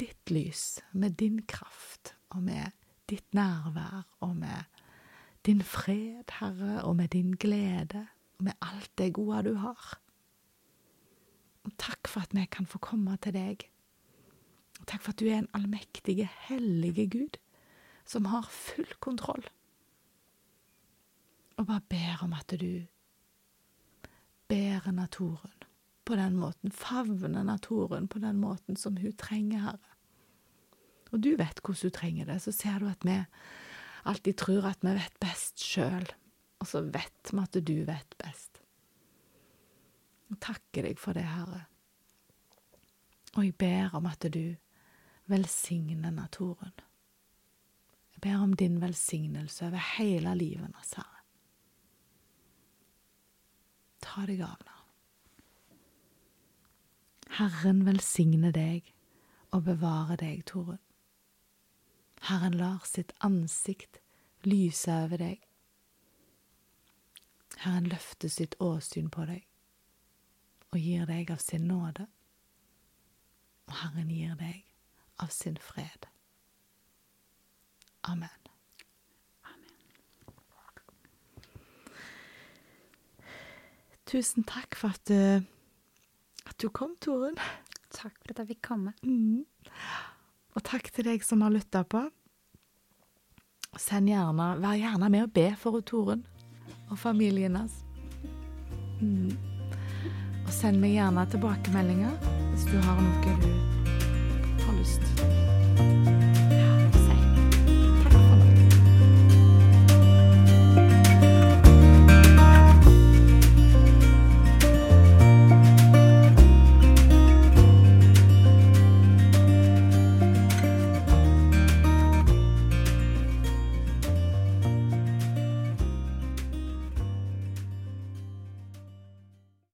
ditt 0.00 0.30
lys, 0.30 0.78
med 0.92 1.18
din 1.18 1.42
kraft 1.50 2.14
og 2.30 2.46
med 2.46 2.72
ditt 3.10 3.34
nærvær 3.36 4.06
og 4.24 4.36
med 4.38 4.73
din 5.46 5.62
fred, 5.62 6.30
Herre, 6.40 6.82
og 6.84 6.96
med 6.96 7.08
din 7.08 7.32
glede 7.32 8.06
og 8.38 8.44
med 8.44 8.52
alt 8.62 8.90
det 8.98 9.12
gode 9.14 9.42
du 9.42 9.54
har. 9.54 10.00
Og 11.64 11.72
takk 11.78 12.08
for 12.08 12.20
at 12.20 12.34
vi 12.36 12.44
kan 12.50 12.66
få 12.66 12.78
komme 12.78 13.16
til 13.22 13.34
deg. 13.34 13.64
Takk 14.86 15.02
for 15.02 15.12
at 15.12 15.20
du 15.20 15.28
er 15.28 15.38
en 15.38 15.52
allmektige, 15.54 16.28
hellige 16.48 17.08
Gud 17.10 17.38
som 18.04 18.28
har 18.28 18.48
full 18.50 18.88
kontroll. 19.00 19.44
Og 21.56 21.66
bare 21.66 21.80
ber 21.88 22.24
om 22.24 22.32
at 22.32 22.50
du 22.60 22.84
bærer 24.48 24.90
naturen 24.92 25.62
på 26.04 26.16
den 26.16 26.36
måten, 26.36 26.72
favner 26.72 27.42
naturen 27.42 28.08
på 28.08 28.18
den 28.18 28.36
måten 28.36 28.76
som 28.76 28.96
hun 28.96 29.16
trenger, 29.16 29.60
Herre. 29.60 29.92
Og 31.12 31.22
du 31.24 31.30
vet 31.38 31.60
hvordan 31.62 31.80
du 31.82 31.90
trenger 31.94 32.24
det, 32.24 32.42
så 32.42 32.52
ser 32.52 32.78
du 32.78 32.88
at 32.90 33.04
vi 33.06 33.22
alltid 34.04 34.36
tror 34.40 34.66
at 34.68 34.84
vi 34.84 34.94
vet 34.96 35.20
best 35.22 35.62
sjøl, 35.62 36.06
og 36.60 36.68
så 36.68 36.82
vet 36.84 37.32
vi 37.32 37.42
at 37.42 37.60
du 37.66 37.76
vet 37.88 38.16
best. 38.20 38.60
Jeg 40.30 40.40
takker 40.42 40.88
deg 40.88 41.00
for 41.00 41.16
det, 41.16 41.24
Herre. 41.28 41.64
Og 43.34 43.44
jeg 43.44 43.56
ber 43.58 43.96
om 43.98 44.06
at 44.06 44.24
du 44.34 44.56
velsigner 45.30 46.10
naturen. 46.14 46.74
Jeg 48.14 48.22
ber 48.22 48.42
om 48.42 48.54
din 48.54 48.80
velsignelse 48.80 49.66
over 49.66 49.82
hele 49.96 50.34
livet 50.38 50.70
hans, 50.74 50.94
Herre. 50.98 51.22
Ta 54.04 54.26
deg 54.28 54.42
av 54.44 54.60
nå. 54.62 54.80
Herren 57.34 57.82
velsigne 57.86 58.52
deg 58.54 58.92
og 59.54 59.64
bevare 59.66 60.18
deg, 60.20 60.44
Torunn. 60.46 60.83
Herren 62.20 62.52
lar 62.52 62.84
sitt 62.84 63.12
ansikt 63.20 63.98
lyse 64.44 64.92
over 64.92 65.16
deg. 65.16 65.42
Herren 67.64 67.86
løfter 67.88 68.28
sitt 68.28 68.56
åsyn 68.60 69.10
på 69.10 69.26
deg 69.28 69.44
og 70.74 70.80
gir 70.82 71.06
deg 71.06 71.30
av 71.30 71.38
sin 71.38 71.68
nåde. 71.70 72.08
Og 73.68 73.76
Herren 73.78 74.10
gir 74.10 74.34
deg 74.40 74.64
av 75.22 75.30
sin 75.30 75.56
fred. 75.62 76.08
Amen. 78.04 78.28
Amen. 79.46 79.76
Tusen 84.06 84.44
takk 84.44 84.76
for 84.76 84.92
at, 84.92 85.10
uh, 85.10 85.40
at 86.46 86.58
du 86.60 86.68
kom, 86.68 86.96
Torunn. 87.00 87.38
Takk 87.94 88.18
for 88.20 88.34
at 88.34 88.42
jeg 88.42 88.50
fikk 88.52 88.62
komme. 88.66 88.92
Mm. 89.02 89.46
Og 90.54 90.62
takk 90.62 90.90
til 90.94 91.08
deg 91.08 91.24
som 91.26 91.42
har 91.42 91.52
lytta 91.54 91.82
på. 91.84 92.04
Send 93.80 94.08
gjerne, 94.08 94.54
Vær 94.62 94.78
gjerne 94.78 95.10
med 95.10 95.26
å 95.26 95.32
be 95.34 95.48
for 95.58 95.82
Torunn 95.82 96.22
og 96.90 96.98
familien 97.00 97.58
hans. 97.58 97.82
Mm. 99.02 99.34
Og 100.44 100.52
send 100.54 100.78
meg 100.82 100.94
gjerne 100.94 101.26
tilbakemeldinger 101.34 102.18
hvis 102.52 102.68
du 102.70 102.76
har 102.78 103.00
noe 103.02 103.38
du 103.42 104.68
har 104.68 104.76
lyst 104.78 105.33